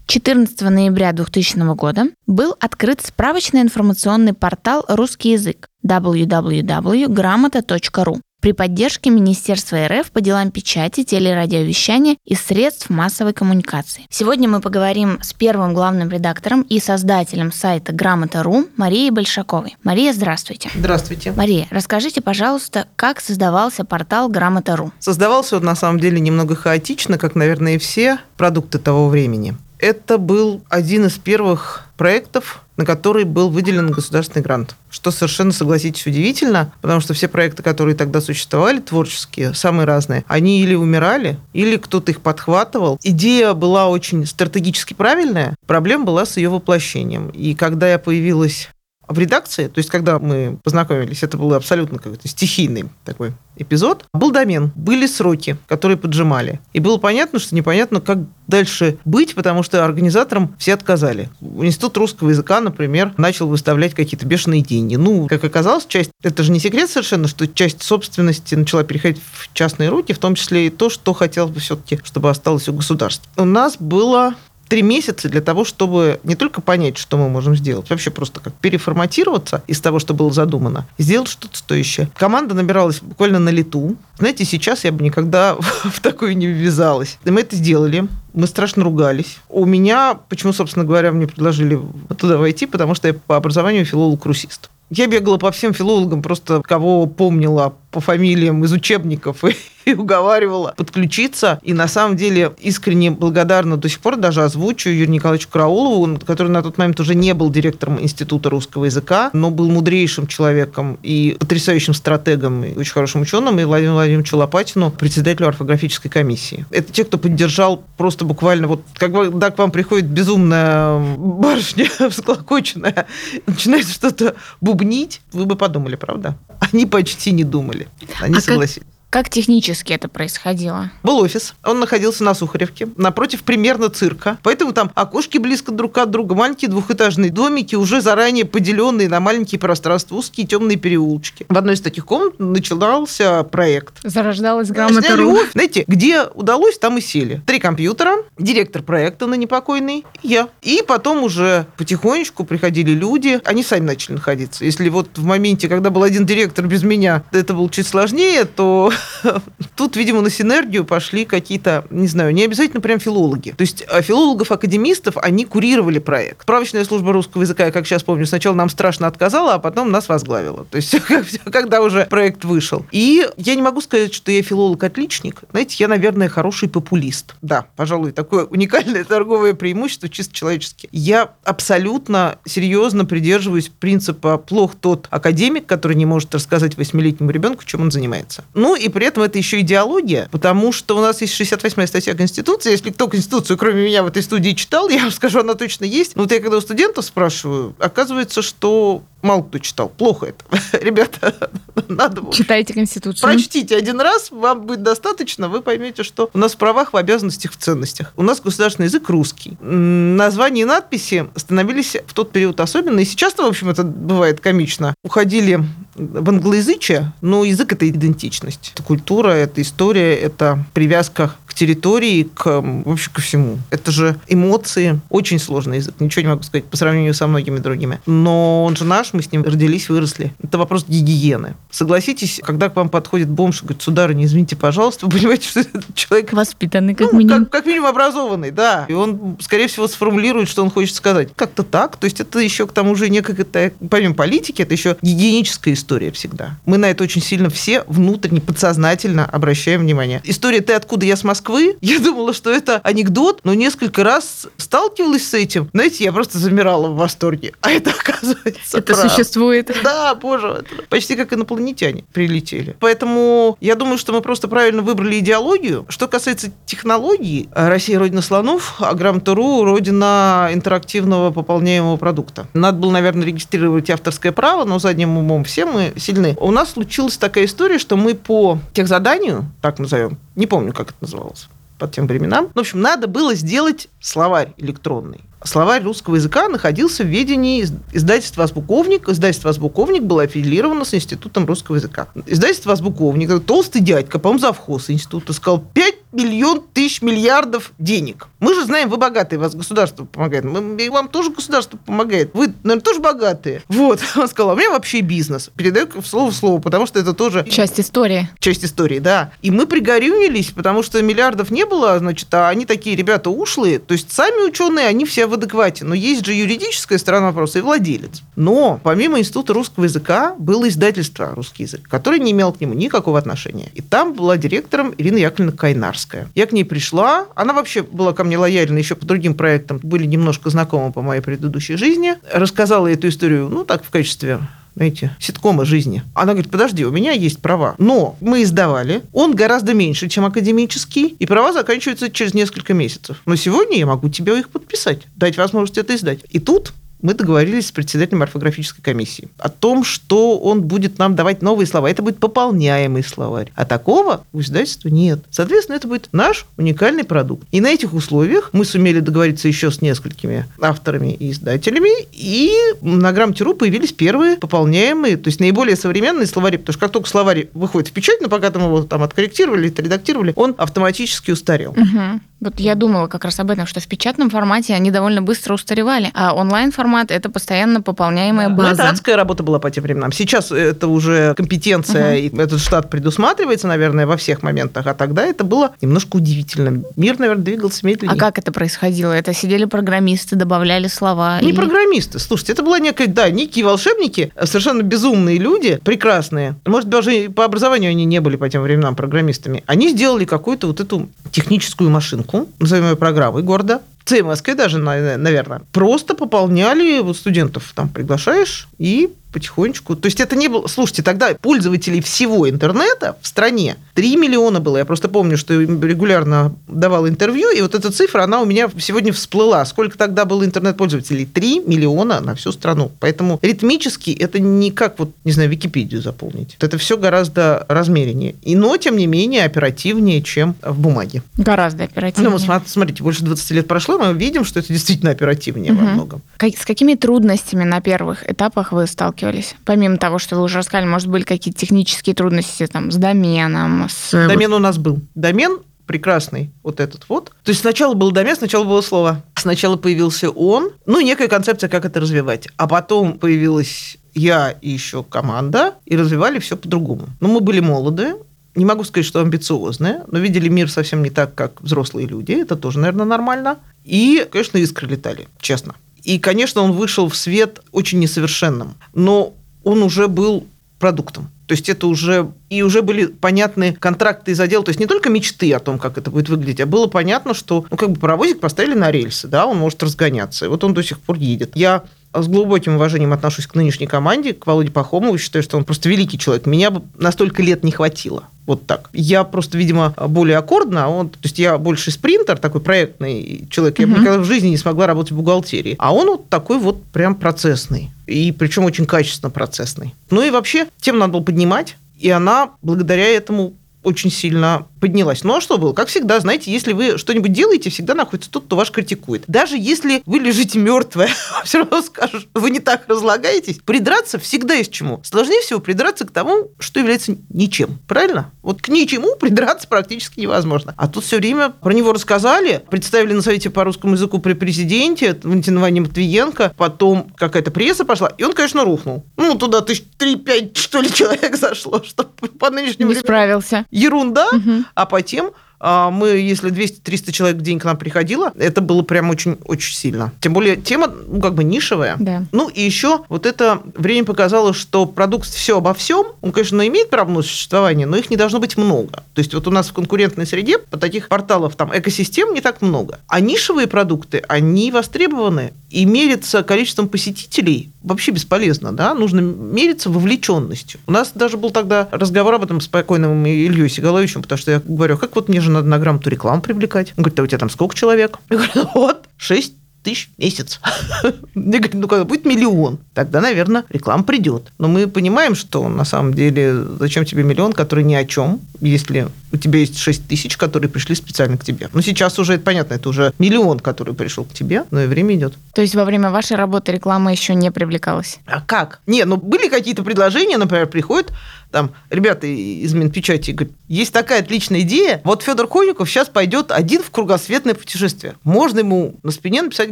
14 0.07 0.59
ноября 0.61 1.13
2000 1.13 1.75
года 1.75 2.07
был 2.25 2.55
открыт 2.59 3.01
справочный 3.05 3.61
информационный 3.61 4.33
портал 4.33 4.83
«Русский 4.87 5.31
язык» 5.31 5.69
www.gramota.ru 5.85 8.21
при 8.41 8.51
поддержке 8.51 9.09
Министерства 9.09 9.88
РФ 9.88 10.11
по 10.11 10.21
делам 10.21 10.51
печати, 10.51 11.03
телерадиовещания 11.03 12.17
и 12.25 12.35
средств 12.35 12.89
массовой 12.89 13.33
коммуникации. 13.33 14.05
Сегодня 14.09 14.47
мы 14.47 14.61
поговорим 14.61 15.19
с 15.21 15.33
первым 15.33 15.73
главным 15.73 16.09
редактором 16.09 16.61
и 16.61 16.79
создателем 16.79 17.51
сайта 17.51 17.93
Грамота.ру 17.93 18.67
Марией 18.77 19.09
Большаковой. 19.09 19.75
Мария, 19.83 20.13
здравствуйте. 20.13 20.69
Здравствуйте. 20.75 21.31
Мария, 21.31 21.67
расскажите, 21.71 22.21
пожалуйста, 22.21 22.88
как 22.95 23.21
создавался 23.21 23.85
портал 23.85 24.29
Грамота.ру? 24.29 24.91
Создавался 24.99 25.57
он 25.57 25.63
на 25.63 25.75
самом 25.75 25.99
деле 25.99 26.19
немного 26.19 26.55
хаотично, 26.55 27.17
как, 27.17 27.35
наверное, 27.35 27.75
и 27.75 27.77
все 27.77 28.19
продукты 28.38 28.79
того 28.79 29.09
времени. 29.09 29.55
Это 29.79 30.17
был 30.17 30.63
один 30.69 31.05
из 31.05 31.13
первых 31.13 31.85
проектов, 31.97 32.63
на 32.78 32.86
который 32.86 33.25
был 33.25 33.49
выделен 33.49 33.91
государственный 33.91 34.43
грант. 34.43 34.75
Что 34.89 35.11
совершенно, 35.11 35.51
согласитесь, 35.51 36.05
удивительно, 36.05 36.71
потому 36.82 37.01
что 37.01 37.13
все 37.13 37.28
проекты, 37.28 37.63
которые 37.63 37.95
тогда 37.95 38.21
существовали, 38.21 38.80
творческие, 38.80 39.53
самые 39.53 39.86
разные, 39.86 40.23
они 40.28 40.61
или 40.61 40.75
умирали, 40.75 41.38
или 41.53 41.75
кто-то 41.78 42.11
их 42.11 42.21
подхватывал. 42.21 42.99
Идея 43.03 43.53
была 43.53 43.89
очень 43.89 44.25
стратегически 44.25 44.93
правильная, 44.93 45.55
проблема 45.65 46.05
была 46.05 46.25
с 46.25 46.38
ее 46.38 46.49
воплощением. 46.49 47.30
И 47.30 47.55
когда 47.55 47.89
я 47.89 47.99
появилась 47.99 48.69
в 49.07 49.17
редакции, 49.17 49.67
то 49.67 49.79
есть 49.79 49.89
когда 49.89 50.19
мы 50.19 50.59
познакомились, 50.63 51.23
это 51.23 51.37
был 51.37 51.53
абсолютно 51.53 51.97
какой-то 51.97 52.27
стихийный 52.27 52.85
такой 53.05 53.33
эпизод, 53.55 54.05
был 54.13 54.31
домен, 54.31 54.71
были 54.75 55.07
сроки, 55.07 55.57
которые 55.67 55.97
поджимали. 55.97 56.59
И 56.73 56.79
было 56.79 56.97
понятно, 56.97 57.39
что 57.39 57.55
непонятно, 57.55 58.01
как 58.01 58.19
дальше 58.47 58.97
быть, 59.03 59.35
потому 59.35 59.63
что 59.63 59.83
организаторам 59.83 60.55
все 60.57 60.73
отказали. 60.73 61.29
Институт 61.41 61.97
русского 61.97 62.29
языка, 62.29 62.61
например, 62.61 63.13
начал 63.17 63.47
выставлять 63.47 63.93
какие-то 63.93 64.25
бешеные 64.25 64.61
деньги. 64.61 64.95
Ну, 64.95 65.27
как 65.27 65.43
оказалось, 65.43 65.85
часть, 65.85 66.11
это 66.23 66.43
же 66.43 66.51
не 66.51 66.59
секрет 66.59 66.89
совершенно, 66.89 67.27
что 67.27 67.47
часть 67.47 67.83
собственности 67.83 68.55
начала 68.55 68.83
переходить 68.83 69.21
в 69.33 69.53
частные 69.53 69.89
руки, 69.89 70.13
в 70.13 70.19
том 70.19 70.35
числе 70.35 70.67
и 70.67 70.69
то, 70.69 70.89
что 70.89 71.13
хотелось 71.13 71.51
бы 71.51 71.59
все-таки, 71.59 71.99
чтобы 72.03 72.29
осталось 72.29 72.69
у 72.69 72.73
государства. 72.73 73.29
У 73.37 73.45
нас 73.45 73.77
было 73.79 74.35
три 74.68 74.82
месяца 74.82 75.30
для 75.30 75.41
того, 75.41 75.63
чтобы 75.63 76.20
не 76.24 76.36
только 76.36 76.61
понять, 76.61 76.97
что 76.97 77.18
мы 77.18 77.30
можем 77.30 77.55
сделать, 77.55 77.89
вообще 77.89 78.11
просто 78.11 78.39
как 78.39 78.53
переформатироваться 78.53 79.63
из 79.68 79.82
того, 79.82 79.99
что 79.99 80.13
было 80.13 80.32
задумано, 80.32 80.88
сделать 80.97 81.30
что-то 81.30 81.57
стоящее. 81.57 82.09
Команда 82.15 82.53
набиралась 82.53 82.99
буквально 83.01 83.39
на 83.39 83.49
лету. 83.49 83.95
Знаете, 84.18 84.45
сейчас 84.45 84.84
я 84.84 84.91
бы 84.91 85.03
никогда 85.03 85.55
в 85.84 85.99
такое 86.01 86.34
не 86.34 86.47
ввязалась. 86.47 87.18
И 87.24 87.32
мы 87.32 87.41
это 87.41 87.55
сделали. 87.55 88.07
Мы 88.34 88.45
страшно 88.47 88.84
ругались. 88.84 89.38
У 89.49 89.65
меня, 89.65 90.18
почему, 90.30 90.53
собственно 90.53 90.86
говоря, 90.86 91.11
мне 91.11 91.28
предложили 91.28 91.80
туда 92.18 92.38
войти, 92.38 92.65
потому 92.65 92.93
что 92.93 93.07
я 93.07 93.13
по 93.13 93.36
образованию 93.36 93.86
филолог-русист. 93.86 94.70
Я 94.89 95.07
бегала 95.07 95.38
по 95.38 95.51
всем 95.51 95.74
филологам, 95.74 96.22
просто 96.22 96.61
кого 96.61 97.07
помнила 97.07 97.74
по 97.91 98.01
фамилиям 98.01 98.63
из 98.63 98.71
учебников 98.71 99.43
и, 99.43 99.55
и 99.85 99.93
уговаривала 99.93 100.73
подключиться. 100.75 101.59
И 101.63 101.73
на 101.73 101.88
самом 101.88 102.17
деле 102.17 102.53
искренне 102.59 103.11
благодарна 103.11 103.77
до 103.77 103.89
сих 103.89 103.99
пор 103.99 104.17
даже 104.17 104.43
озвучу 104.43 104.89
Юрию 104.89 105.09
Николаевичу 105.09 105.49
Караулову, 105.49 106.19
который 106.25 106.49
на 106.49 106.61
тот 106.61 106.77
момент 106.77 106.99
уже 106.99 107.15
не 107.15 107.33
был 107.33 107.49
директором 107.49 108.01
Института 108.01 108.49
русского 108.49 108.85
языка, 108.85 109.29
но 109.33 109.51
был 109.51 109.69
мудрейшим 109.69 110.27
человеком 110.27 110.97
и 111.03 111.38
потрясающим 111.39 111.93
стратегом, 111.93 112.63
и 112.63 112.77
очень 112.77 112.93
хорошим 112.93 113.21
ученым, 113.21 113.59
и 113.59 113.63
Владимиру 113.63 113.95
Владимировичу 113.95 114.38
Лопатину, 114.38 114.91
председателю 114.91 115.47
орфографической 115.47 116.11
комиссии. 116.11 116.65
Это 116.71 116.91
те, 116.91 117.03
кто 117.03 117.17
поддержал 117.17 117.83
просто 117.97 118.25
буквально 118.25 118.67
вот, 118.67 118.83
когда 118.95 119.51
к 119.51 119.57
вам 119.57 119.71
приходит 119.71 120.07
безумная 120.07 120.99
барышня 121.17 121.89
всклокоченная, 122.09 123.05
начинает 123.45 123.88
что-то 123.88 124.35
бубнить, 124.61 125.21
вы 125.31 125.45
бы 125.45 125.55
подумали, 125.55 125.95
правда? 125.95 126.38
Они 126.59 126.85
почти 126.85 127.31
не 127.31 127.43
думали. 127.43 127.76
Они 128.19 128.38
а 128.38 128.41
согласились. 128.41 128.88
Как... 129.09 129.27
Технически 129.37 129.93
это 129.93 130.07
происходило? 130.07 130.89
Был 131.03 131.19
офис, 131.19 131.53
он 131.63 131.79
находился 131.79 132.23
на 132.23 132.33
Сухаревке, 132.33 132.87
напротив 132.97 133.43
примерно 133.43 133.89
цирка. 133.89 134.39
Поэтому 134.41 134.73
там 134.73 134.91
окошки 134.95 135.37
близко 135.37 135.71
друг 135.71 135.97
от 135.99 136.09
друга, 136.09 136.33
маленькие 136.33 136.71
двухэтажные 136.71 137.29
домики, 137.29 137.75
уже 137.75 138.01
заранее 138.01 138.45
поделенные 138.45 139.09
на 139.09 139.19
маленькие 139.19 139.59
пространства, 139.59 140.15
узкие 140.15 140.47
темные 140.47 140.77
переулочки. 140.77 141.45
В 141.49 141.57
одной 141.57 141.75
из 141.75 141.81
таких 141.81 142.05
комнат 142.05 142.39
начинался 142.39 143.43
проект. 143.43 143.99
Зарождалась 144.03 144.69
грамота.ру. 144.69 145.37
Знаете, 145.51 145.83
где 145.87 146.23
удалось, 146.23 146.79
там 146.79 146.97
и 146.97 147.01
сели. 147.01 147.41
Три 147.45 147.59
компьютера, 147.59 148.15
директор 148.39 148.81
проекта 148.81 149.27
на 149.27 149.35
непокойный, 149.35 150.03
и 150.23 150.29
я. 150.29 150.49
И 150.63 150.83
потом 150.87 151.23
уже 151.23 151.67
потихонечку 151.77 152.43
приходили 152.43 152.91
люди, 152.91 153.39
они 153.45 153.61
сами 153.61 153.85
начали 153.85 154.13
находиться. 154.13 154.65
Если 154.65 154.89
вот 154.89 155.09
в 155.15 155.25
моменте, 155.25 155.67
когда 155.67 155.91
был 155.91 156.01
один 156.01 156.25
директор 156.25 156.65
без 156.65 156.81
меня, 156.81 157.23
это 157.31 157.53
было 157.53 157.69
чуть 157.69 157.87
сложнее, 157.87 158.45
то 158.45 158.91
тут, 159.75 159.95
видимо, 159.95 160.21
на 160.21 160.29
синергию 160.29 160.85
пошли 160.85 161.25
какие-то, 161.25 161.85
не 161.89 162.07
знаю, 162.07 162.33
не 162.33 162.43
обязательно 162.43 162.81
прям 162.81 162.99
филологи. 162.99 163.51
То 163.51 163.61
есть 163.61 163.83
а, 163.89 164.01
филологов-академистов, 164.01 165.17
они 165.17 165.45
курировали 165.45 165.99
проект. 165.99 166.43
Справочная 166.43 166.85
служба 166.85 167.13
русского 167.13 167.41
языка, 167.41 167.65
я 167.65 167.71
как 167.71 167.85
сейчас 167.85 168.03
помню, 168.03 168.25
сначала 168.25 168.55
нам 168.55 168.69
страшно 168.69 169.07
отказала, 169.07 169.55
а 169.55 169.59
потом 169.59 169.91
нас 169.91 170.09
возглавила. 170.09 170.65
То 170.65 170.77
есть 170.77 170.95
когда 171.51 171.81
уже 171.81 172.05
проект 172.05 172.45
вышел. 172.45 172.85
И 172.91 173.27
я 173.37 173.55
не 173.55 173.61
могу 173.61 173.81
сказать, 173.81 174.13
что 174.13 174.31
я 174.31 174.41
филолог-отличник. 174.41 175.41
Знаете, 175.51 175.75
я, 175.79 175.87
наверное, 175.87 176.29
хороший 176.29 176.69
популист. 176.69 177.35
Да, 177.41 177.65
пожалуй, 177.75 178.11
такое 178.11 178.45
уникальное 178.49 179.03
торговое 179.03 179.53
преимущество, 179.53 180.09
чисто 180.09 180.33
человечески. 180.33 180.89
Я 180.91 181.31
абсолютно 181.43 182.37
серьезно 182.45 183.05
придерживаюсь 183.05 183.69
принципа 183.69 184.37
«плох 184.37 184.75
тот 184.75 185.07
академик, 185.09 185.65
который 185.65 185.95
не 185.95 186.05
может 186.05 186.33
рассказать 186.33 186.77
восьмилетнему 186.77 187.31
ребенку, 187.31 187.63
чем 187.65 187.81
он 187.81 187.91
занимается». 187.91 188.43
Ну 188.53 188.75
и 188.75 188.86
при 188.89 189.05
этом 189.05 189.23
это 189.23 189.38
еще 189.38 189.61
идеология, 189.61 190.27
потому 190.31 190.71
что 190.71 190.97
у 190.97 191.01
нас 191.01 191.21
есть 191.21 191.39
68-я 191.39 191.88
статья 191.88 192.15
Конституции. 192.15 192.71
Если 192.71 192.91
кто 192.91 193.07
Конституцию, 193.07 193.57
кроме 193.57 193.85
меня, 193.85 194.03
в 194.03 194.07
этой 194.07 194.23
студии 194.23 194.51
читал, 194.51 194.89
я 194.89 195.03
вам 195.03 195.11
скажу, 195.11 195.39
она 195.39 195.53
точно 195.53 195.85
есть. 195.85 196.15
Но 196.15 196.23
вот 196.23 196.31
я 196.31 196.39
когда 196.39 196.57
у 196.57 196.61
студентов 196.61 197.05
спрашиваю, 197.05 197.75
оказывается, 197.79 198.41
что 198.41 199.03
мало 199.21 199.43
кто 199.43 199.59
читал. 199.59 199.89
Плохо 199.89 200.27
это. 200.27 200.45
Ребята, 200.83 201.51
надо... 201.88 202.23
Читайте 202.31 202.73
Конституцию. 202.73 203.29
Прочтите 203.29 203.75
один 203.75 203.99
раз, 204.01 204.31
вам 204.31 204.61
будет 204.65 204.83
достаточно, 204.83 205.49
вы 205.49 205.61
поймете, 205.61 206.03
что 206.03 206.29
у 206.33 206.38
нас 206.38 206.53
в 206.53 206.57
правах, 206.57 206.93
в 206.93 206.97
обязанностях, 206.97 207.51
в 207.51 207.57
ценностях. 207.57 208.13
У 208.15 208.23
нас 208.23 208.41
государственный 208.41 208.85
язык 208.85 209.09
русский. 209.09 209.57
Названия 209.61 210.61
и 210.61 210.65
надписи 210.65 211.27
становились 211.35 211.97
в 212.05 212.13
тот 212.13 212.31
период 212.31 212.59
особенно, 212.59 212.99
и 212.99 213.05
сейчас-то, 213.05 213.43
в 213.43 213.47
общем, 213.47 213.69
это 213.69 213.83
бывает 213.83 214.39
комично. 214.39 214.93
Уходили 215.03 215.59
в 215.95 216.29
англоязычие, 216.29 217.13
но 217.21 217.43
язык– 217.43 217.73
это 217.73 217.88
идентичность. 217.89 218.73
Это 218.78 218.84
культура, 218.86 219.30
это 219.30 219.59
история, 219.63 220.13
это 220.13 220.63
привязка 220.75 221.34
территории, 221.57 222.23
к 222.23 222.61
вообще 222.61 223.09
ко 223.11 223.21
всему. 223.21 223.57
Это 223.71 223.91
же 223.91 224.15
эмоции, 224.27 224.99
очень 225.09 225.39
сложный 225.39 225.77
язык, 225.77 225.95
ничего 225.99 226.21
не 226.21 226.27
могу 226.27 226.43
сказать 226.43 226.65
по 226.65 226.77
сравнению 226.77 227.15
со 227.15 227.25
многими 227.25 227.57
другими. 227.57 227.99
Но 228.05 228.63
он 228.63 228.75
же 228.75 228.85
наш, 228.85 229.13
мы 229.13 229.23
с 229.23 229.31
ним 229.31 229.43
родились, 229.43 229.89
выросли. 229.89 230.33
Это 230.43 230.59
вопрос 230.59 230.85
гигиены. 230.87 231.55
Согласитесь, 231.71 232.39
когда 232.43 232.69
к 232.69 232.75
вам 232.75 232.89
подходит 232.89 233.27
бомж 233.27 233.61
и 233.61 233.65
говорит, 233.65 233.81
сударыня, 233.81 234.25
извините, 234.25 234.55
пожалуйста, 234.55 235.07
вы 235.07 235.13
понимаете, 235.13 235.49
что 235.49 235.61
этот 235.61 235.95
человек... 235.95 236.31
Воспитанный, 236.31 236.93
как 236.93 237.11
ну, 237.11 237.19
минимум. 237.19 237.45
Как, 237.45 237.51
как 237.51 237.65
минимум 237.65 237.89
образованный, 237.89 238.51
да. 238.51 238.85
И 238.87 238.93
он, 238.93 239.37
скорее 239.39 239.67
всего, 239.67 239.87
сформулирует, 239.87 240.49
что 240.49 240.61
он 240.61 240.69
хочет 240.69 240.95
сказать. 240.95 241.29
Как-то 241.35 241.63
так. 241.63 241.97
То 241.97 242.05
есть 242.05 242.19
это 242.19 242.37
еще 242.37 242.67
к 242.67 242.71
тому 242.71 242.93
же 242.93 243.09
некая, 243.09 243.71
помимо 243.89 244.13
политики, 244.13 244.61
это 244.61 244.73
еще 244.73 244.95
гигиеническая 245.01 245.73
история 245.73 246.11
всегда. 246.11 246.57
Мы 246.65 246.77
на 246.77 246.91
это 246.91 247.03
очень 247.03 247.21
сильно 247.21 247.49
все 247.49 247.83
внутренне, 247.87 248.41
подсознательно 248.41 249.25
обращаем 249.25 249.81
внимание. 249.81 250.21
История 250.23 250.61
«Ты 250.61 250.73
откуда? 250.73 251.05
Я 251.05 251.15
с 251.15 251.23
Москвы». 251.23 251.46
Я 251.81 251.99
думала, 251.99 252.33
что 252.33 252.49
это 252.51 252.79
анекдот, 252.83 253.41
но 253.43 253.53
несколько 253.53 254.03
раз 254.03 254.47
сталкивалась 254.57 255.27
с 255.27 255.33
этим. 255.33 255.69
Знаете, 255.73 256.03
я 256.03 256.11
просто 256.11 256.37
замирала 256.37 256.87
в 256.89 256.95
восторге. 256.95 257.53
А 257.61 257.71
это 257.71 257.91
оказывается 257.99 258.77
Это 258.77 258.93
правда. 258.93 259.09
существует. 259.09 259.71
Да, 259.83 260.13
боже, 260.15 260.65
почти 260.89 261.15
как 261.15 261.33
инопланетяне 261.33 262.03
прилетели. 262.13 262.75
Поэтому 262.79 263.57
я 263.61 263.75
думаю, 263.75 263.97
что 263.97 264.13
мы 264.13 264.21
просто 264.21 264.47
правильно 264.47 264.81
выбрали 264.81 265.19
идеологию. 265.19 265.85
Что 265.89 266.07
касается 266.07 266.51
технологий, 266.65 267.49
Россия 267.53 267.99
родина 267.99 268.21
слонов, 268.21 268.75
а 268.79 268.93
Грамота.ру 268.93 269.63
родина 269.63 270.49
интерактивного 270.51 271.31
пополняемого 271.31 271.97
продукта. 271.97 272.47
Надо 272.53 272.77
было, 272.79 272.91
наверное, 272.91 273.25
регистрировать 273.25 273.89
авторское 273.89 274.31
право, 274.31 274.63
но 274.65 274.79
задним 274.79 275.17
умом 275.17 275.43
все 275.43 275.65
мы 275.65 275.93
сильны. 275.97 276.35
У 276.39 276.51
нас 276.51 276.71
случилась 276.71 277.17
такая 277.17 277.45
история, 277.45 277.77
что 277.77 277.95
мы 277.97 278.15
по 278.15 278.59
техзаданию, 278.73 279.45
так 279.61 279.79
назовем, 279.79 280.17
не 280.35 280.47
помню, 280.47 280.73
как 280.73 280.89
это 280.89 280.97
называлось, 281.01 281.36
по 281.78 281.88
тем 281.88 282.07
временам. 282.07 282.49
В 282.53 282.59
общем, 282.59 282.82
надо 282.82 283.07
было 283.07 283.36
сделать 283.36 283.89
словарь 283.99 284.53
электронный. 284.57 285.21
Словарь 285.43 285.83
русского 285.83 286.15
языка 286.15 286.49
находился 286.49 287.03
в 287.03 287.07
ведении 287.07 287.65
издательства 287.93 288.43
«Азбуковник». 288.43 289.07
Издательство 289.07 289.51
«Азбуковник» 289.51 290.03
было 290.03 290.23
аффилировано 290.23 290.83
с 290.83 290.93
Институтом 290.93 291.45
русского 291.45 291.75
языка. 291.75 292.07
Издательство 292.25 292.73
«Азбуковник», 292.73 293.43
толстый 293.45 293.81
дядька, 293.81 294.19
по-моему, 294.19 294.39
завхоз 294.39 294.89
института, 294.89 295.33
сказал, 295.33 295.59
5 295.73 295.95
миллион 296.11 296.63
тысяч 296.73 297.01
миллиардов 297.01 297.71
денег. 297.77 298.27
Мы 298.39 298.53
же 298.55 298.65
знаем, 298.65 298.89
вы 298.89 298.97
богатые, 298.97 299.39
вас 299.39 299.55
государство 299.55 300.05
помогает. 300.05 300.43
Мы, 300.45 300.81
и 300.83 300.89
вам 300.89 301.09
тоже 301.09 301.31
государство 301.31 301.77
помогает. 301.77 302.31
Вы, 302.33 302.53
наверное, 302.63 302.81
тоже 302.81 302.99
богатые. 302.99 303.61
Вот. 303.77 304.01
Он 304.15 304.27
сказал, 304.27 304.51
а 304.51 304.53
у 304.53 304.57
меня 304.57 304.71
вообще 304.71 305.01
бизнес. 305.01 305.51
Передаю 305.55 305.88
слово 306.03 306.31
в 306.31 306.35
слово, 306.35 306.59
потому 306.59 306.88
что 306.88 306.99
это 306.99 307.13
тоже... 307.13 307.45
Часть 307.47 307.79
истории. 307.79 308.27
Часть 308.39 308.65
истории, 308.65 308.97
да. 308.97 309.31
И 309.43 309.51
мы 309.51 309.67
пригорюнились, 309.67 310.47
потому 310.47 310.81
что 310.81 311.01
миллиардов 311.01 311.51
не 311.51 311.65
было, 311.65 311.99
значит, 311.99 312.33
а 312.33 312.49
они 312.49 312.65
такие 312.65 312.95
ребята 312.95 313.29
ушлые. 313.29 313.77
То 313.77 313.93
есть 313.93 314.11
сами 314.11 314.47
ученые, 314.47 314.88
они 314.88 315.05
все 315.05 315.26
в 315.28 315.34
адеквате. 315.34 315.86
Но 315.86 315.93
есть 315.93 316.25
же 316.25 316.34
юридическая 316.34 316.97
сторона 316.97 317.28
вопроса 317.28 317.59
и 317.59 317.61
владелец. 317.61 318.23
Но 318.36 318.80
помимо 318.84 319.19
Института 319.19 319.53
русского 319.53 319.86
языка 319.86 320.36
было 320.38 320.67
издательство 320.67 321.34
«Русский 321.36 321.63
язык», 321.63 321.88
которое 321.88 322.19
не 322.19 322.32
имело 322.32 322.51
к 322.51 322.61
нему 322.61 322.73
никакого 322.73 323.17
отношения. 323.19 323.69
И 323.73 323.82
там 323.82 324.13
была 324.13 324.38
директором 324.38 324.93
Ирина 324.97 325.17
Яковлевна 325.17 325.55
Кайнарская. 325.55 326.30
Я 326.36 326.45
к 326.45 326.51
ней 326.51 326.63
пришла. 326.63 327.28
Она 327.36 327.53
вообще 327.53 327.84
была 327.84 328.13
ко 328.13 328.23
мне 328.23 328.38
лояльна 328.38 328.78
еще 328.78 328.95
по 328.95 329.05
другим 329.05 329.34
проектам. 329.34 329.80
Были 329.84 330.05
немножко 330.05 330.49
знакомы 330.49 330.91
по 330.91 331.01
моей 331.01 331.21
предыдущей 331.21 331.75
жизни. 331.75 332.15
Рассказала 332.32 332.88
эту 332.88 333.09
историю, 333.09 333.49
ну, 333.49 333.63
так, 333.63 333.84
в 333.84 333.89
качестве 333.89 334.39
знаете, 334.78 335.15
ситкома 335.19 335.65
жизни. 335.65 336.03
Она 336.13 336.34
говорит, 336.34 336.51
подожди, 336.51 336.86
у 336.86 336.91
меня 336.91 337.11
есть 337.11 337.41
права. 337.41 337.73
Но 337.80 338.15
мы 338.21 338.43
издавали, 338.43 339.01
он 339.11 339.34
гораздо 339.36 339.73
меньше, 339.73 340.07
чем 340.07 340.23
академический, 340.23 341.15
и 341.17 341.25
права 341.25 341.51
заканчиваются 341.51 342.11
через 342.11 342.36
несколько 342.36 342.75
месяцев. 342.75 343.21
Но 343.25 343.36
сегодня 343.36 343.78
я 343.78 343.88
могу 343.88 344.07
тебе 344.09 344.39
их 344.39 344.49
подписать, 344.49 345.01
дать 345.15 345.36
возможность 345.36 345.80
это 345.80 345.95
издать. 345.95 346.19
И 346.30 346.39
тут 346.39 346.73
мы 347.01 347.13
договорились 347.13 347.67
с 347.67 347.71
председателем 347.71 348.23
орфографической 348.23 348.83
комиссии 348.83 349.29
о 349.37 349.49
том, 349.49 349.83
что 349.83 350.37
он 350.37 350.63
будет 350.63 350.97
нам 350.97 351.15
давать 351.15 351.41
новые 351.41 351.67
слова. 351.67 351.89
Это 351.89 352.01
будет 352.01 352.19
пополняемый 352.19 353.03
словарь. 353.03 353.51
А 353.55 353.65
такого 353.65 354.25
у 354.33 354.41
издательства 354.41 354.89
нет. 354.89 355.19
Соответственно, 355.29 355.75
это 355.75 355.87
будет 355.87 356.09
наш 356.11 356.45
уникальный 356.57 357.03
продукт. 357.03 357.47
И 357.51 357.61
на 357.61 357.67
этих 357.67 357.93
условиях 357.93 358.49
мы 358.53 358.65
сумели 358.65 358.99
договориться 358.99 359.47
еще 359.47 359.71
с 359.71 359.81
несколькими 359.81 360.45
авторами 360.59 361.13
и 361.13 361.31
издателями, 361.31 361.91
и 362.11 362.51
на 362.81 363.11
Грамоте.ру 363.11 363.53
появились 363.53 363.91
первые 363.91 364.37
пополняемые, 364.37 365.17
то 365.17 365.27
есть 365.27 365.39
наиболее 365.39 365.75
современные 365.75 366.27
словари, 366.27 366.57
потому 366.57 366.73
что 366.73 366.79
как 366.79 366.91
только 366.91 367.09
словарь 367.09 367.49
выходит 367.53 367.89
в 367.89 367.91
печать, 367.91 368.19
но 368.21 368.29
пока 368.29 368.49
там 368.49 368.63
его 368.63 368.83
там 368.83 369.03
откорректировали, 369.03 369.69
отредактировали, 369.69 370.33
он 370.35 370.55
автоматически 370.57 371.31
устарел. 371.31 371.71
Угу. 371.71 372.21
Вот 372.39 372.59
я 372.59 372.75
думала 372.75 373.07
как 373.07 373.25
раз 373.25 373.39
об 373.39 373.49
этом, 373.49 373.65
что 373.65 373.79
в 373.79 373.87
печатном 373.87 374.29
формате 374.29 374.73
они 374.73 374.91
довольно 374.91 375.21
быстро 375.21 375.53
устаревали, 375.53 376.11
а 376.13 376.33
онлайн-формат– 376.33 376.86
это 376.95 377.29
постоянно 377.29 377.81
пополняемая 377.81 378.49
база. 378.49 378.69
Ну, 378.69 378.73
это 378.73 378.89
адская 378.89 379.15
работа 379.15 379.43
была 379.43 379.59
по 379.59 379.69
тем 379.69 379.83
временам. 379.83 380.11
Сейчас 380.11 380.51
это 380.51 380.88
уже 380.88 381.33
компетенция, 381.35 382.13
угу. 382.13 382.19
и 382.19 382.41
этот 382.41 382.59
штат 382.59 382.89
предусматривается, 382.89 383.67
наверное, 383.67 384.05
во 384.07 384.17
всех 384.17 384.43
моментах, 384.43 384.88
а 384.88 384.93
тогда 384.93 385.25
это 385.25 385.43
было 385.43 385.71
немножко 385.81 386.17
удивительно. 386.17 386.83
Мир, 386.95 387.19
наверное, 387.19 387.43
двигался 387.43 387.85
медленнее. 387.85 388.15
А 388.15 388.19
как 388.19 388.38
это 388.38 388.51
происходило? 388.51 389.11
Это 389.11 389.33
сидели 389.33 389.65
программисты, 389.65 390.35
добавляли 390.35 390.88
слова? 390.88 391.39
Не 391.41 391.49
или... 391.49 391.55
программисты. 391.55 392.19
Слушайте, 392.19 392.53
это 392.53 392.63
была 392.63 392.79
некая, 392.79 393.07
да, 393.07 393.29
некие 393.29 393.65
волшебники, 393.65 394.31
совершенно 394.43 394.81
безумные 394.81 395.38
люди, 395.38 395.79
прекрасные. 395.83 396.55
Может, 396.65 396.89
даже 396.89 397.29
по 397.29 397.45
образованию 397.45 397.91
они 397.91 398.05
не 398.05 398.19
были 398.19 398.35
по 398.35 398.49
тем 398.49 398.61
временам 398.61 398.95
программистами. 398.95 399.63
Они 399.67 399.89
сделали 399.89 400.25
какую-то 400.25 400.67
вот 400.67 400.79
эту 400.79 401.09
техническую 401.31 401.89
машинку, 401.89 402.47
назовем 402.59 402.89
ее 402.89 402.95
программой 402.95 403.43
города, 403.43 403.81
ЦМСК 404.07 404.55
даже, 404.55 404.79
наверное, 404.79 405.61
просто 405.71 406.15
пополняли 406.15 407.13
студентов. 407.13 407.71
Там 407.75 407.89
приглашаешь 407.89 408.67
и 408.79 409.13
потихонечку. 409.38 409.95
То 409.95 410.07
есть 410.07 410.19
это 410.19 410.35
не 410.35 410.47
было... 410.47 410.65
Слушайте, 410.67 411.03
тогда 411.03 411.35
пользователей 411.39 412.01
всего 412.01 412.49
интернета 412.49 413.17
в 413.21 413.27
стране 413.27 413.77
3 413.93 414.15
миллиона 414.15 414.59
было. 414.59 414.77
Я 414.77 414.85
просто 414.85 415.09
помню, 415.09 415.38
что 415.38 415.53
регулярно 415.61 416.55
давал 416.67 417.07
интервью, 417.07 417.49
и 417.55 417.61
вот 417.61 417.75
эта 417.75 417.91
цифра, 417.91 418.23
она 418.23 418.41
у 418.41 418.45
меня 418.45 418.69
сегодня 418.79 419.13
всплыла. 419.13 419.63
Сколько 419.65 419.95
тогда 419.97 420.25
было 420.25 420.43
интернет-пользователей? 420.43 421.25
3 421.25 421.61
миллиона 421.67 422.19
на 422.19 422.33
всю 422.33 422.51
страну. 422.51 422.91
Поэтому 422.99 423.38
ритмически 423.43 424.09
это 424.09 424.39
не 424.39 424.71
как, 424.71 424.97
вот, 424.97 425.11
не 425.23 425.31
знаю, 425.31 425.49
Википедию 425.49 426.01
заполнить. 426.01 426.57
Это 426.59 426.79
все 426.79 426.97
гораздо 426.97 427.65
размереннее. 427.69 428.33
И, 428.41 428.55
но, 428.55 428.75
тем 428.77 428.97
не 428.97 429.05
менее, 429.05 429.43
оперативнее, 429.43 430.23
чем 430.23 430.55
в 430.63 430.79
бумаге. 430.79 431.21
Гораздо 431.38 431.83
оперативнее. 431.83 432.31
Ну, 432.31 432.38
вот 432.38 432.67
смотрите, 432.67 433.03
больше 433.03 433.23
20 433.23 433.51
лет 433.51 433.67
прошло, 433.67 433.99
мы 433.99 434.13
видим, 434.13 434.45
что 434.45 434.59
это 434.59 434.73
действительно 434.73 435.11
оперативнее 435.11 435.73
угу. 435.73 435.85
во 435.85 435.91
многом. 435.91 436.21
С 436.39 436.65
какими 436.65 436.95
трудностями 436.95 437.63
на 437.63 437.81
первых 437.81 438.27
этапах 438.27 438.71
вы 438.71 438.88
сталкивались? 438.88 439.26
Сталкивались? 439.28 439.55
Помимо 439.65 439.97
того, 439.97 440.19
что 440.19 440.36
вы 440.36 440.43
уже 440.43 440.59
рассказали, 440.59 440.86
может, 440.86 441.07
были 441.07 441.23
какие-то 441.23 441.59
технические 441.59 442.15
трудности 442.15 442.67
там, 442.67 442.91
с 442.91 442.95
доменом? 442.95 443.88
С... 443.89 444.11
Домен 444.11 444.53
у 444.53 444.59
нас 444.59 444.78
был. 444.78 444.99
Домен 445.15 445.59
прекрасный, 445.86 446.51
вот 446.63 446.80
этот 446.80 447.07
вот. 447.07 447.32
То 447.43 447.51
есть 447.51 447.61
сначала 447.61 447.93
был 447.93 448.11
домен, 448.11 448.36
сначала 448.36 448.65
было 448.65 448.82
слово. 448.82 449.23
Сначала 449.36 449.78
появился 449.78 450.30
он, 450.30 450.71
ну, 450.86 450.99
некая 450.99 451.30
концепция, 451.30 451.69
как 451.69 451.86
это 451.86 452.01
развивать. 452.01 452.49
А 452.57 452.67
потом 452.67 453.17
появилась 453.17 453.97
я 454.13 454.51
и 454.61 454.69
еще 454.69 455.03
команда, 455.03 455.75
и 455.86 455.95
развивали 455.95 456.39
все 456.39 456.57
по-другому. 456.57 457.07
Но 457.21 457.30
мы 457.30 457.39
были 457.39 457.61
молоды, 457.61 458.15
не 458.55 458.65
могу 458.65 458.84
сказать, 458.84 459.05
что 459.05 459.21
амбициозные, 459.21 460.03
но 460.07 460.17
видели 460.17 460.49
мир 460.49 460.69
совсем 460.69 461.03
не 461.03 461.11
так, 461.11 461.36
как 461.36 461.61
взрослые 461.61 462.07
люди. 462.07 462.32
Это 462.32 462.55
тоже, 462.55 462.80
наверное, 462.80 463.05
нормально. 463.05 463.59
И, 463.86 464.28
конечно, 464.30 464.57
искры 464.57 464.88
летали, 464.88 465.28
честно. 465.39 465.75
И, 466.07 466.19
конечно, 466.19 466.61
он 466.61 466.71
вышел 466.71 467.09
в 467.09 467.17
свет 467.17 467.59
очень 467.73 467.99
несовершенным, 467.99 468.75
но 468.93 469.33
он 469.65 469.83
уже 469.83 470.07
был 470.07 470.47
продуктом. 470.79 471.29
То 471.47 471.51
есть 471.51 471.67
это 471.67 471.85
уже 471.87 472.31
и 472.49 472.61
уже 472.61 472.81
были 472.81 473.07
понятны 473.07 473.73
контракты 473.73 474.31
из 474.31 474.39
отдела, 474.39 474.63
то 474.63 474.69
есть 474.69 474.79
не 474.79 474.85
только 474.85 475.09
мечты 475.09 475.51
о 475.53 475.59
том, 475.59 475.77
как 475.77 475.97
это 475.97 476.09
будет 476.09 476.29
выглядеть, 476.29 476.61
а 476.61 476.65
было 476.65 476.87
понятно, 476.87 477.33
что 477.33 477.65
ну, 477.69 477.75
как 477.75 477.91
бы 477.91 477.99
паровозик 477.99 478.39
поставили 478.39 478.73
на 478.73 478.89
рельсы, 478.89 479.27
да, 479.27 479.45
он 479.45 479.57
может 479.57 479.83
разгоняться, 479.83 480.45
и 480.45 480.47
вот 480.47 480.63
он 480.63 480.73
до 480.73 480.81
сих 480.81 480.97
пор 480.99 481.17
едет. 481.17 481.51
Я 481.55 481.83
с 482.13 482.27
глубоким 482.27 482.75
уважением 482.75 483.13
отношусь 483.13 483.47
к 483.47 483.55
нынешней 483.55 483.87
команде, 483.87 484.33
к 484.33 484.45
Володе 484.47 484.71
Пахомову. 484.71 485.17
Считаю, 485.17 485.43
что 485.43 485.57
он 485.57 485.63
просто 485.63 485.89
великий 485.89 486.17
человек. 486.17 486.45
Меня 486.45 486.71
бы 486.71 486.81
на 486.97 487.11
столько 487.11 487.41
лет 487.43 487.63
не 487.63 487.71
хватило. 487.71 488.23
Вот 488.45 488.65
так. 488.65 488.89
Я 488.93 489.25
просто, 489.25 489.57
видимо, 489.57 489.93
более 490.07 490.37
аккордно, 490.37 490.85
а 490.85 490.87
он, 490.87 491.09
то 491.09 491.19
есть 491.23 491.37
я 491.37 491.57
больше 491.57 491.91
спринтер, 491.91 492.37
такой 492.37 492.61
проектный 492.61 493.45
человек. 493.49 493.77
Я 493.79 493.85
угу. 493.85 493.99
никогда 493.99 494.19
в 494.19 494.25
жизни 494.25 494.47
не 494.47 494.57
смогла 494.57 494.87
работать 494.87 495.11
в 495.11 495.17
бухгалтерии. 495.17 495.75
А 495.79 495.93
он 495.93 496.07
вот 496.07 496.29
такой 496.29 496.57
вот 496.57 496.81
прям 496.85 497.15
процессный. 497.15 497.91
И 498.05 498.31
причем 498.31 498.63
очень 498.63 498.85
качественно 498.85 499.29
процессный. 499.29 499.93
Ну 500.09 500.21
и 500.21 500.29
вообще, 500.29 500.67
тему 500.79 500.99
надо 500.99 501.13
было 501.13 501.23
поднимать. 501.23 501.75
И 501.99 502.09
она 502.09 502.51
благодаря 502.61 503.07
этому 503.07 503.53
очень 503.88 504.11
сильно 504.11 504.67
поднялась. 504.81 505.23
Ну 505.23 505.38
а 505.38 505.41
что 505.41 505.57
было? 505.57 505.71
Как 505.71 505.88
всегда, 505.88 506.19
знаете, 506.19 506.51
если 506.51 506.73
вы 506.73 506.97
что-нибудь 506.97 507.31
делаете, 507.31 507.69
всегда 507.69 507.95
находится 507.95 508.29
тот, 508.29 508.43
кто 508.43 508.57
вас 508.57 508.69
критикует. 508.69 509.23
Даже 509.27 509.57
если 509.57 510.03
вы 510.05 510.19
лежите 510.19 510.59
мертвая, 510.59 511.09
все 511.45 511.59
равно 511.59 511.81
скажут, 511.81 512.27
вы 512.33 512.51
не 512.51 512.59
так 512.59 512.83
разлагаетесь. 512.88 513.59
Придраться 513.63 514.19
всегда 514.19 514.55
есть 514.55 514.71
чему. 514.71 515.01
Сложнее 515.03 515.41
всего 515.41 515.61
придраться 515.61 516.05
к 516.05 516.11
тому, 516.11 516.51
что 516.59 516.81
является 516.81 517.15
ничем. 517.29 517.79
Правильно? 517.88 518.31
Вот 518.41 518.61
к 518.61 518.67
ничему 518.67 519.15
придраться 519.15 519.67
практически 519.67 520.19
невозможно. 520.19 520.73
А 520.77 520.88
тут 520.88 521.05
все 521.05 521.17
время 521.17 521.49
про 521.49 521.71
него 521.71 521.93
рассказали, 521.93 522.61
представили 522.69 523.13
на 523.13 523.21
совете 523.21 523.49
по 523.49 523.63
русскому 523.63 523.93
языку 523.93 524.19
при 524.19 524.33
президенте 524.33 525.17
Валентина 525.23 525.61
Ваня 525.61 525.81
Матвиенко, 525.81 526.53
потом 526.57 527.11
какая-то 527.15 527.51
пресса 527.51 527.85
пошла, 527.85 528.09
и 528.17 528.23
он, 528.23 528.33
конечно, 528.33 528.65
рухнул. 528.65 529.05
Ну, 529.15 529.35
туда 529.35 529.61
тысяч 529.61 529.85
три-пять, 529.97 530.57
что 530.57 530.81
ли, 530.81 530.91
человек 530.93 531.38
зашло, 531.38 531.81
что 531.83 532.03
по 532.03 532.49
нынешнему 532.49 532.91
Не 532.91 532.99
справился. 532.99 533.65
Ерунда, 533.86 534.28
Мгм. 534.34 534.65
а 534.75 534.86
по 534.86 535.01
тем 535.01 535.25
а, 535.28 535.32
мы, 535.59 536.09
если 536.09 536.51
200-300 536.51 537.11
человек 537.11 537.37
в 537.37 537.41
день 537.41 537.59
к 537.59 537.65
нам 537.65 537.77
приходило, 537.77 538.31
это 538.37 538.61
было 538.61 538.81
прям 538.81 539.09
очень-очень 539.09 539.75
сильно. 539.75 540.11
Тем 540.19 540.33
более 540.33 540.55
тема, 540.55 540.87
ну, 541.07 541.19
как 541.19 541.33
бы 541.33 541.43
нишевая. 541.43 541.95
Да. 541.99 542.25
Ну, 542.31 542.49
и 542.49 542.61
еще 542.61 543.03
вот 543.09 543.25
это 543.25 543.61
время 543.75 544.05
показало, 544.05 544.53
что 544.53 544.85
продукт 544.85 545.29
все 545.29 545.57
обо 545.57 545.73
всем, 545.73 546.05
он, 546.21 546.31
конечно, 546.31 546.65
имеет 546.67 546.89
право 546.89 547.09
на 547.09 547.21
существование, 547.21 547.87
но 547.87 547.97
их 547.97 548.09
не 548.09 548.17
должно 548.17 548.39
быть 548.39 548.57
много. 548.57 549.03
То 549.13 549.19
есть 549.19 549.33
вот 549.33 549.47
у 549.47 549.51
нас 549.51 549.69
в 549.69 549.73
конкурентной 549.73 550.25
среде 550.25 550.59
по 550.59 550.77
таких 550.77 551.07
порталов, 551.07 551.55
там, 551.55 551.71
экосистем 551.75 552.33
не 552.33 552.41
так 552.41 552.61
много. 552.61 552.99
А 553.07 553.19
нишевые 553.19 553.67
продукты, 553.67 554.23
они 554.27 554.71
востребованы, 554.71 555.53
и 555.69 555.85
мериться 555.85 556.43
количеством 556.43 556.87
посетителей 556.87 557.71
вообще 557.83 558.11
бесполезно, 558.11 558.73
да, 558.73 558.93
нужно 558.93 559.19
мериться 559.19 559.89
вовлеченностью. 559.89 560.79
У 560.87 560.91
нас 560.91 561.11
даже 561.13 561.37
был 561.37 561.51
тогда 561.51 561.87
разговор 561.91 562.35
об 562.35 562.43
этом 562.43 562.61
с 562.61 562.67
покойным 562.67 563.25
Ильей 563.25 563.69
Сигаловичем, 563.69 564.21
потому 564.21 564.39
что 564.39 564.51
я 564.51 564.61
говорю, 564.63 564.97
как 564.97 565.15
вот 565.15 565.29
мне 565.29 565.41
же 565.47 565.51
надо 565.51 565.67
на 565.67 565.79
грамоту 565.79 566.09
рекламу 566.09 566.41
привлекать. 566.41 566.93
Он 566.97 567.03
говорит, 567.03 567.19
а 567.19 567.23
у 567.23 567.27
тебя 567.27 567.39
там 567.39 567.49
сколько 567.49 567.75
человек? 567.75 568.19
Я 568.29 568.37
говорю, 568.37 568.51
«Ну 568.55 568.69
вот, 568.73 569.05
6 569.17 569.53
тысяч 569.87 570.09
в 570.17 570.19
месяц. 570.19 570.59
Мне 571.33 571.59
говорят, 571.59 571.73
ну 571.73 571.87
когда 571.87 572.03
будет 572.03 572.25
миллион, 572.25 572.79
тогда, 572.93 573.21
наверное, 573.21 573.63
реклама 573.69 574.03
придет. 574.03 574.51
Но 574.57 574.67
мы 574.67 574.87
понимаем, 574.87 575.33
что 575.33 575.67
на 575.69 575.85
самом 575.85 576.13
деле 576.13 576.61
зачем 576.79 577.05
тебе 577.05 577.23
миллион, 577.23 577.53
который 577.53 577.85
ни 577.85 577.95
о 577.95 578.03
чем, 578.03 578.41
если 578.59 579.07
у 579.31 579.37
тебя 579.37 579.59
есть 579.59 579.77
6 579.77 580.07
тысяч, 580.07 580.35
которые 580.35 580.69
пришли 580.69 580.93
специально 580.93 581.37
к 581.37 581.45
тебе. 581.45 581.69
Ну 581.73 581.81
сейчас 581.81 582.19
уже 582.19 582.33
это 582.33 582.43
понятно, 582.43 582.73
это 582.73 582.89
уже 582.89 583.13
миллион, 583.17 583.59
который 583.59 583.93
пришел 583.93 584.25
к 584.25 584.33
тебе, 584.33 584.65
но 584.71 584.83
и 584.83 584.87
время 584.87 585.15
идет. 585.15 585.33
То 585.53 585.61
есть 585.61 585.75
во 585.75 585.85
время 585.85 586.09
вашей 586.11 586.35
работы 586.35 586.73
реклама 586.73 587.11
еще 587.11 587.33
не 587.33 587.49
привлекалась? 587.51 588.19
А 588.25 588.41
как? 588.41 588.79
Не, 588.87 589.05
ну 589.05 589.15
были 589.15 589.47
какие-то 589.47 589.83
предложения, 589.83 590.37
например, 590.37 590.67
приходят 590.67 591.13
там 591.51 591.71
ребята 591.89 592.27
из 592.27 592.73
Минпечати 592.73 593.31
говорят, 593.31 593.55
есть 593.67 593.93
такая 593.93 594.21
отличная 594.21 594.61
идея, 594.61 595.01
вот 595.03 595.23
Федор 595.23 595.47
Конюков 595.47 595.89
сейчас 595.89 596.09
пойдет 596.09 596.51
один 596.51 596.81
в 596.81 596.91
кругосветное 596.91 597.53
путешествие. 597.53 598.15
Можно 598.23 598.59
ему 598.59 598.95
на 599.03 599.11
спине 599.11 599.41
написать 599.41 599.71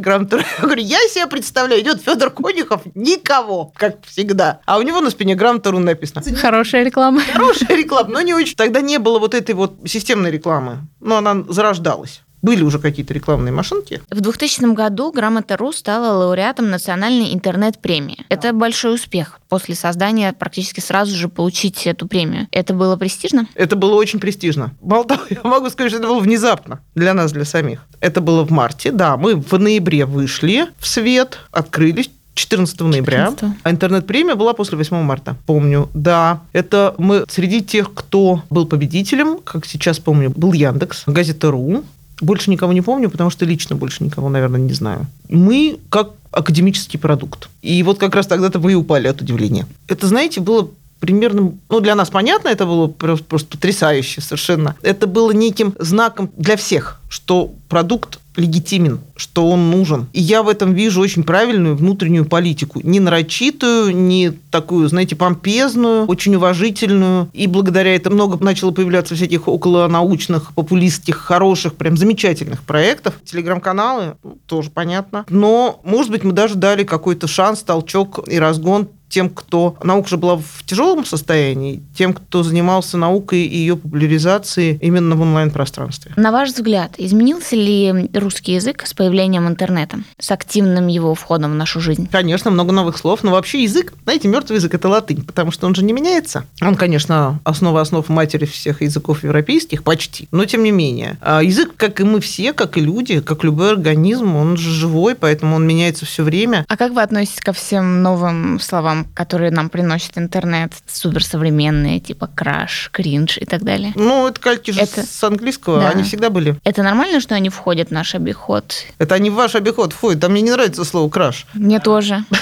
грамоту? 0.00 0.38
Я 0.58 0.64
говорю, 0.64 0.82
я 0.82 0.98
себе 1.08 1.26
представляю, 1.26 1.82
идет 1.82 2.02
Федор 2.02 2.30
Конюков, 2.30 2.82
никого, 2.94 3.72
как 3.76 4.04
всегда. 4.04 4.60
А 4.66 4.78
у 4.78 4.82
него 4.82 5.00
на 5.00 5.10
спине 5.10 5.34
грамота 5.34 5.70
рун 5.70 5.84
написано. 5.84 6.22
Хорошая 6.36 6.84
реклама. 6.84 7.22
Хорошая 7.32 7.76
реклама, 7.76 8.10
но 8.10 8.20
не 8.20 8.34
очень. 8.34 8.56
Тогда 8.56 8.80
не 8.80 8.98
было 8.98 9.18
вот 9.18 9.34
этой 9.34 9.54
вот 9.54 9.76
системной 9.86 10.30
рекламы. 10.30 10.86
Но 11.00 11.16
она 11.16 11.44
зарождалась. 11.48 12.22
Были 12.42 12.62
уже 12.62 12.78
какие-то 12.78 13.14
рекламные 13.14 13.52
машинки. 13.52 14.00
В 14.10 14.20
2000 14.20 14.74
году 14.74 15.12
Грамота.ру 15.12 15.72
стала 15.72 16.16
лауреатом 16.16 16.70
национальной 16.70 17.34
интернет-премии. 17.34 18.24
Это 18.28 18.52
большой 18.52 18.94
успех. 18.94 19.40
После 19.48 19.74
создания 19.74 20.32
практически 20.32 20.80
сразу 20.80 21.14
же 21.14 21.28
получить 21.28 21.86
эту 21.86 22.06
премию. 22.06 22.48
Это 22.50 22.74
было 22.74 22.96
престижно? 22.96 23.46
Это 23.54 23.76
было 23.76 23.94
очень 23.94 24.20
престижно. 24.20 24.72
Мало 24.80 25.04
того, 25.04 25.22
я 25.30 25.40
могу 25.42 25.70
сказать, 25.70 25.92
что 25.92 26.00
это 26.00 26.08
было 26.08 26.20
внезапно 26.20 26.80
для 26.94 27.14
нас, 27.14 27.32
для 27.32 27.44
самих. 27.44 27.86
Это 28.00 28.20
было 28.20 28.44
в 28.44 28.50
марте, 28.50 28.92
да. 28.92 29.16
Мы 29.16 29.36
в 29.36 29.58
ноябре 29.58 30.04
вышли 30.04 30.66
в 30.78 30.86
свет, 30.86 31.38
открылись. 31.50 32.10
14 32.36 32.78
ноября. 32.80 33.30
14. 33.30 33.58
А 33.62 33.70
интернет-премия 33.70 34.34
была 34.34 34.52
после 34.52 34.76
8 34.76 35.02
марта, 35.02 35.36
помню. 35.46 35.88
Да, 35.94 36.42
это 36.52 36.94
мы 36.98 37.24
среди 37.28 37.62
тех, 37.62 37.94
кто 37.94 38.42
был 38.50 38.66
победителем, 38.66 39.38
как 39.42 39.64
сейчас 39.64 39.98
помню, 39.98 40.30
был 40.30 40.52
Яндекс, 40.52 41.04
Газета.ру, 41.06 41.82
больше 42.20 42.50
никого 42.50 42.72
не 42.72 42.82
помню, 42.82 43.10
потому 43.10 43.30
что 43.30 43.44
лично 43.44 43.76
больше 43.76 44.04
никого, 44.04 44.28
наверное, 44.28 44.60
не 44.60 44.72
знаю. 44.72 45.06
Мы 45.28 45.78
как 45.90 46.12
академический 46.30 46.98
продукт. 46.98 47.48
И 47.62 47.82
вот 47.82 47.98
как 47.98 48.14
раз 48.14 48.26
тогда-то 48.26 48.58
вы 48.58 48.72
и 48.72 48.74
упали 48.74 49.08
от 49.08 49.20
удивления. 49.20 49.66
Это, 49.88 50.06
знаете, 50.06 50.40
было 50.40 50.68
примерно, 51.00 51.54
ну, 51.68 51.80
для 51.80 51.94
нас 51.94 52.10
понятно, 52.10 52.48
это 52.48 52.66
было 52.66 52.86
просто, 52.86 53.24
просто 53.24 53.48
потрясающе 53.50 54.20
совершенно. 54.20 54.76
Это 54.82 55.06
было 55.06 55.30
неким 55.30 55.74
знаком 55.78 56.30
для 56.36 56.56
всех, 56.56 57.00
что 57.08 57.52
продукт 57.68 58.20
легитимен, 58.36 59.00
что 59.16 59.48
он 59.48 59.70
нужен. 59.70 60.06
И 60.12 60.20
я 60.20 60.42
в 60.42 60.48
этом 60.48 60.74
вижу 60.74 61.00
очень 61.00 61.24
правильную 61.24 61.76
внутреннюю 61.76 62.26
политику. 62.26 62.80
Не 62.82 63.00
нарочитую, 63.00 63.96
не 63.96 64.32
такую, 64.50 64.88
знаете, 64.88 65.16
помпезную, 65.16 66.06
очень 66.06 66.34
уважительную. 66.36 67.28
И 67.32 67.46
благодаря 67.46 67.94
этому 67.94 68.16
много 68.16 68.42
начало 68.44 68.70
появляться 68.70 69.14
всяких 69.14 69.48
околонаучных, 69.48 70.52
популистских, 70.54 71.16
хороших, 71.16 71.74
прям 71.74 71.96
замечательных 71.96 72.62
проектов. 72.62 73.14
Телеграм-каналы, 73.24 74.16
тоже 74.46 74.70
понятно. 74.70 75.24
Но, 75.28 75.80
может 75.84 76.10
быть, 76.10 76.22
мы 76.22 76.32
даже 76.32 76.54
дали 76.56 76.84
какой-то 76.84 77.26
шанс, 77.26 77.62
толчок 77.62 78.28
и 78.28 78.38
разгон 78.38 78.88
тем, 79.08 79.30
кто... 79.30 79.76
Наука 79.82 80.08
же 80.08 80.16
была 80.16 80.36
в 80.36 80.64
тяжелом 80.64 81.04
состоянии, 81.04 81.82
тем, 81.96 82.12
кто 82.12 82.42
занимался 82.42 82.96
наукой 82.96 83.42
и 83.42 83.56
ее 83.56 83.76
популяризацией 83.76 84.78
именно 84.80 85.16
в 85.16 85.20
онлайн-пространстве. 85.20 86.12
На 86.16 86.32
ваш 86.32 86.50
взгляд, 86.50 86.94
изменился 86.98 87.56
ли 87.56 88.10
русский 88.14 88.52
язык 88.52 88.84
с 88.86 88.94
появлением 88.94 89.46
интернета, 89.48 89.98
с 90.18 90.30
активным 90.30 90.86
его 90.88 91.14
входом 91.14 91.52
в 91.52 91.54
нашу 91.54 91.80
жизнь? 91.80 92.08
Конечно, 92.10 92.50
много 92.50 92.72
новых 92.72 92.96
слов, 92.98 93.22
но 93.22 93.32
вообще 93.32 93.62
язык, 93.62 93.92
знаете, 94.04 94.28
мертвый 94.28 94.56
язык– 94.56 94.74
это 94.74 94.88
латынь, 94.88 95.22
потому 95.22 95.50
что 95.50 95.66
он 95.66 95.74
же 95.74 95.84
не 95.84 95.92
меняется. 95.92 96.44
Он, 96.60 96.74
конечно, 96.74 97.40
основа 97.44 97.80
основ 97.80 98.08
матери 98.08 98.44
всех 98.44 98.82
языков 98.82 99.24
европейских, 99.24 99.82
почти, 99.82 100.28
но 100.30 100.44
тем 100.44 100.62
не 100.62 100.70
менее. 100.70 101.18
А 101.20 101.42
язык, 101.42 101.74
как 101.76 102.00
и 102.00 102.04
мы 102.04 102.20
все, 102.20 102.52
как 102.52 102.76
и 102.76 102.80
люди, 102.80 103.20
как 103.20 103.44
любой 103.44 103.72
организм, 103.72 104.34
он 104.36 104.56
же 104.56 104.70
живой, 104.70 105.14
поэтому 105.14 105.56
он 105.56 105.66
меняется 105.66 106.06
все 106.06 106.22
время. 106.22 106.64
А 106.68 106.76
как 106.76 106.92
вы 106.92 107.02
относитесь 107.02 107.40
ко 107.40 107.52
всем 107.52 108.02
новым 108.02 108.58
словам, 108.60 108.95
которые 109.14 109.50
нам 109.50 109.68
приносит 109.68 110.16
интернет, 110.18 110.72
суперсовременные, 110.86 112.00
типа 112.00 112.28
краш, 112.34 112.90
кринж 112.92 113.38
и 113.38 113.44
так 113.44 113.62
далее? 113.62 113.92
Ну, 113.96 114.28
это 114.28 114.40
кальки 114.40 114.70
же 114.70 114.80
Это- 114.80 115.02
с 115.06 115.22
английского, 115.24 115.80
Да. 115.80 115.90
они 115.90 116.02
всегда 116.02 116.30
были. 116.30 116.56
Это 116.64 116.82
нормально, 116.82 117.20
что 117.20 117.34
они 117.34 117.48
входят 117.48 117.88
в 117.88 117.92
наш 117.92 118.14
обиход? 118.14 118.74
Это 118.98 119.14
они 119.14 119.30
в 119.30 119.34
ваш 119.34 119.54
обиход 119.54 119.92
входят. 119.92 120.22
А 120.24 120.28
мне 120.28 120.42
не 120.42 120.50
нравится 120.50 120.84
слово 120.84 121.08
краш. 121.10 121.46
Мне 121.54 121.80
тоже. 121.80 122.24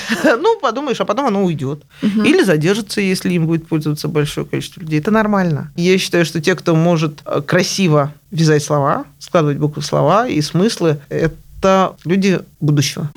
Ну, 0.45 0.59
подумаешь, 0.61 1.01
а 1.01 1.05
потом 1.05 1.27
оно 1.27 1.45
уйдет. 1.45 1.83
Или 2.03 2.43
задержится, 2.45 3.01
если 3.01 3.33
им 3.33 3.47
будет 3.47 3.67
пользоваться 3.69 4.09
большое 4.09 4.47
количество 4.47 4.81
людей. 4.81 5.01
Это 5.01 5.11
нормально. 5.11 5.71
Я 5.77 5.97
считаю, 5.99 6.25
что 6.25 6.41
те, 6.41 6.55
кто 6.55 6.75
может 6.75 7.21
э, 7.25 7.41
красиво 7.41 8.13
вязать 8.31 8.63
слова, 8.63 9.05
складывать 9.19 9.59
буквы 9.59 9.83
слова 9.83 10.27
и 10.29 10.41
смыслы, 10.41 10.99
это 11.09 11.95
люди 12.05 12.41
будущего. 12.61 13.11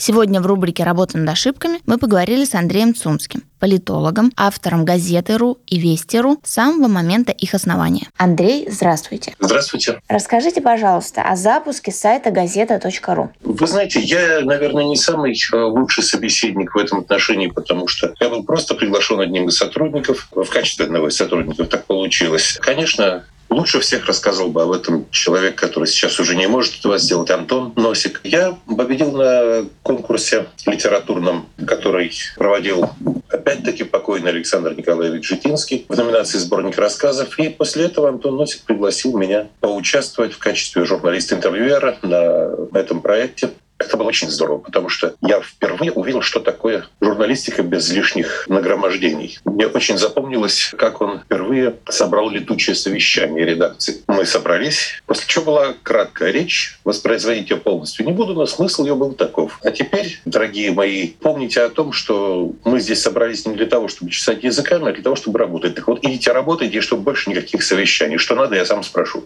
Сегодня 0.00 0.40
в 0.40 0.46
рубрике 0.46 0.84
«Работа 0.84 1.18
над 1.18 1.28
ошибками» 1.28 1.80
мы 1.84 1.98
поговорили 1.98 2.44
с 2.44 2.54
Андреем 2.54 2.94
Цумским, 2.94 3.42
политологом, 3.58 4.30
автором 4.36 4.84
газеты.ру 4.84 5.58
и 5.66 5.80
Вести.ру 5.80 6.38
с 6.44 6.52
самого 6.52 6.86
момента 6.86 7.32
их 7.32 7.52
основания. 7.52 8.06
Андрей, 8.16 8.68
здравствуйте. 8.70 9.34
Здравствуйте. 9.40 10.00
Расскажите, 10.06 10.60
пожалуйста, 10.60 11.22
о 11.22 11.34
запуске 11.34 11.90
сайта 11.90 12.30
газета.ру. 12.30 13.30
Вы 13.42 13.66
знаете, 13.66 13.98
я, 13.98 14.40
наверное, 14.42 14.84
не 14.84 14.96
самый 14.96 15.32
э, 15.32 15.56
лучший 15.56 16.04
собеседник 16.04 16.76
в 16.76 16.78
этом 16.78 17.00
отношении, 17.00 17.48
потому 17.48 17.88
что 17.88 18.14
я 18.20 18.28
был 18.28 18.44
просто 18.44 18.76
приглашен 18.76 19.18
одним 19.18 19.48
из 19.48 19.56
сотрудников. 19.56 20.28
В 20.30 20.48
качестве 20.48 20.84
одного 20.84 21.08
из 21.08 21.16
сотрудников 21.16 21.68
так 21.68 21.86
получилось. 21.86 22.56
Конечно, 22.62 23.24
Лучше 23.50 23.80
всех 23.80 24.06
рассказывал 24.06 24.50
бы 24.50 24.62
об 24.62 24.72
этом 24.72 25.10
человек, 25.10 25.56
который 25.56 25.86
сейчас 25.86 26.20
уже 26.20 26.36
не 26.36 26.46
может 26.46 26.78
этого 26.78 26.98
сделать, 26.98 27.30
Антон 27.30 27.72
Носик. 27.76 28.20
Я 28.24 28.56
победил 28.66 29.12
на 29.12 29.66
конкурсе 29.82 30.46
литературном, 30.66 31.48
который 31.66 32.12
проводил 32.36 32.90
опять-таки 33.30 33.84
покойный 33.84 34.30
Александр 34.30 34.74
Николаевич 34.74 35.26
Житинский 35.26 35.86
в 35.88 35.96
номинации 35.96 36.38
«Сборник 36.38 36.76
рассказов». 36.78 37.38
И 37.38 37.48
после 37.48 37.86
этого 37.86 38.10
Антон 38.10 38.36
Носик 38.36 38.62
пригласил 38.62 39.16
меня 39.16 39.48
поучаствовать 39.60 40.34
в 40.34 40.38
качестве 40.38 40.84
журналиста-интервьюера 40.84 41.98
на 42.02 42.78
этом 42.78 43.00
проекте. 43.00 43.50
Это 43.78 43.96
было 43.96 44.08
очень 44.08 44.28
здорово, 44.28 44.58
потому 44.58 44.88
что 44.88 45.14
я 45.22 45.40
впервые 45.40 45.92
увидел, 45.92 46.20
что 46.20 46.40
такое 46.40 46.86
журналистика 47.00 47.62
без 47.62 47.88
лишних 47.90 48.46
нагромождений. 48.48 49.38
Мне 49.44 49.68
очень 49.68 49.98
запомнилось, 49.98 50.72
как 50.76 51.00
он 51.00 51.20
впервые 51.20 51.76
собрал 51.88 52.28
летучее 52.28 52.74
совещание 52.74 53.44
редакции. 53.44 54.02
Мы 54.08 54.26
собрались, 54.26 55.00
после 55.06 55.26
чего 55.28 55.44
была 55.44 55.74
краткая 55.82 56.32
речь, 56.32 56.78
воспроизводить 56.84 57.50
ее 57.50 57.56
полностью 57.56 58.04
не 58.04 58.12
буду, 58.12 58.34
но 58.34 58.46
смысл 58.46 58.84
ее 58.84 58.96
был 58.96 59.12
таков. 59.12 59.60
А 59.62 59.70
теперь, 59.70 60.20
дорогие 60.24 60.72
мои, 60.72 61.10
помните 61.10 61.62
о 61.62 61.68
том, 61.68 61.92
что 61.92 62.52
мы 62.64 62.80
здесь 62.80 63.00
собрались 63.00 63.46
не 63.46 63.54
для 63.54 63.66
того, 63.66 63.86
чтобы 63.86 64.10
чесать 64.10 64.42
языками, 64.42 64.88
а 64.88 64.92
для 64.92 65.02
того, 65.04 65.14
чтобы 65.14 65.38
работать. 65.38 65.76
Так 65.76 65.86
вот, 65.86 66.00
идите 66.02 66.32
работайте, 66.32 66.80
чтобы 66.80 67.02
больше 67.02 67.30
никаких 67.30 67.62
совещаний. 67.62 68.18
Что 68.18 68.34
надо, 68.34 68.56
я 68.56 68.64
сам 68.64 68.82
спрошу. 68.82 69.22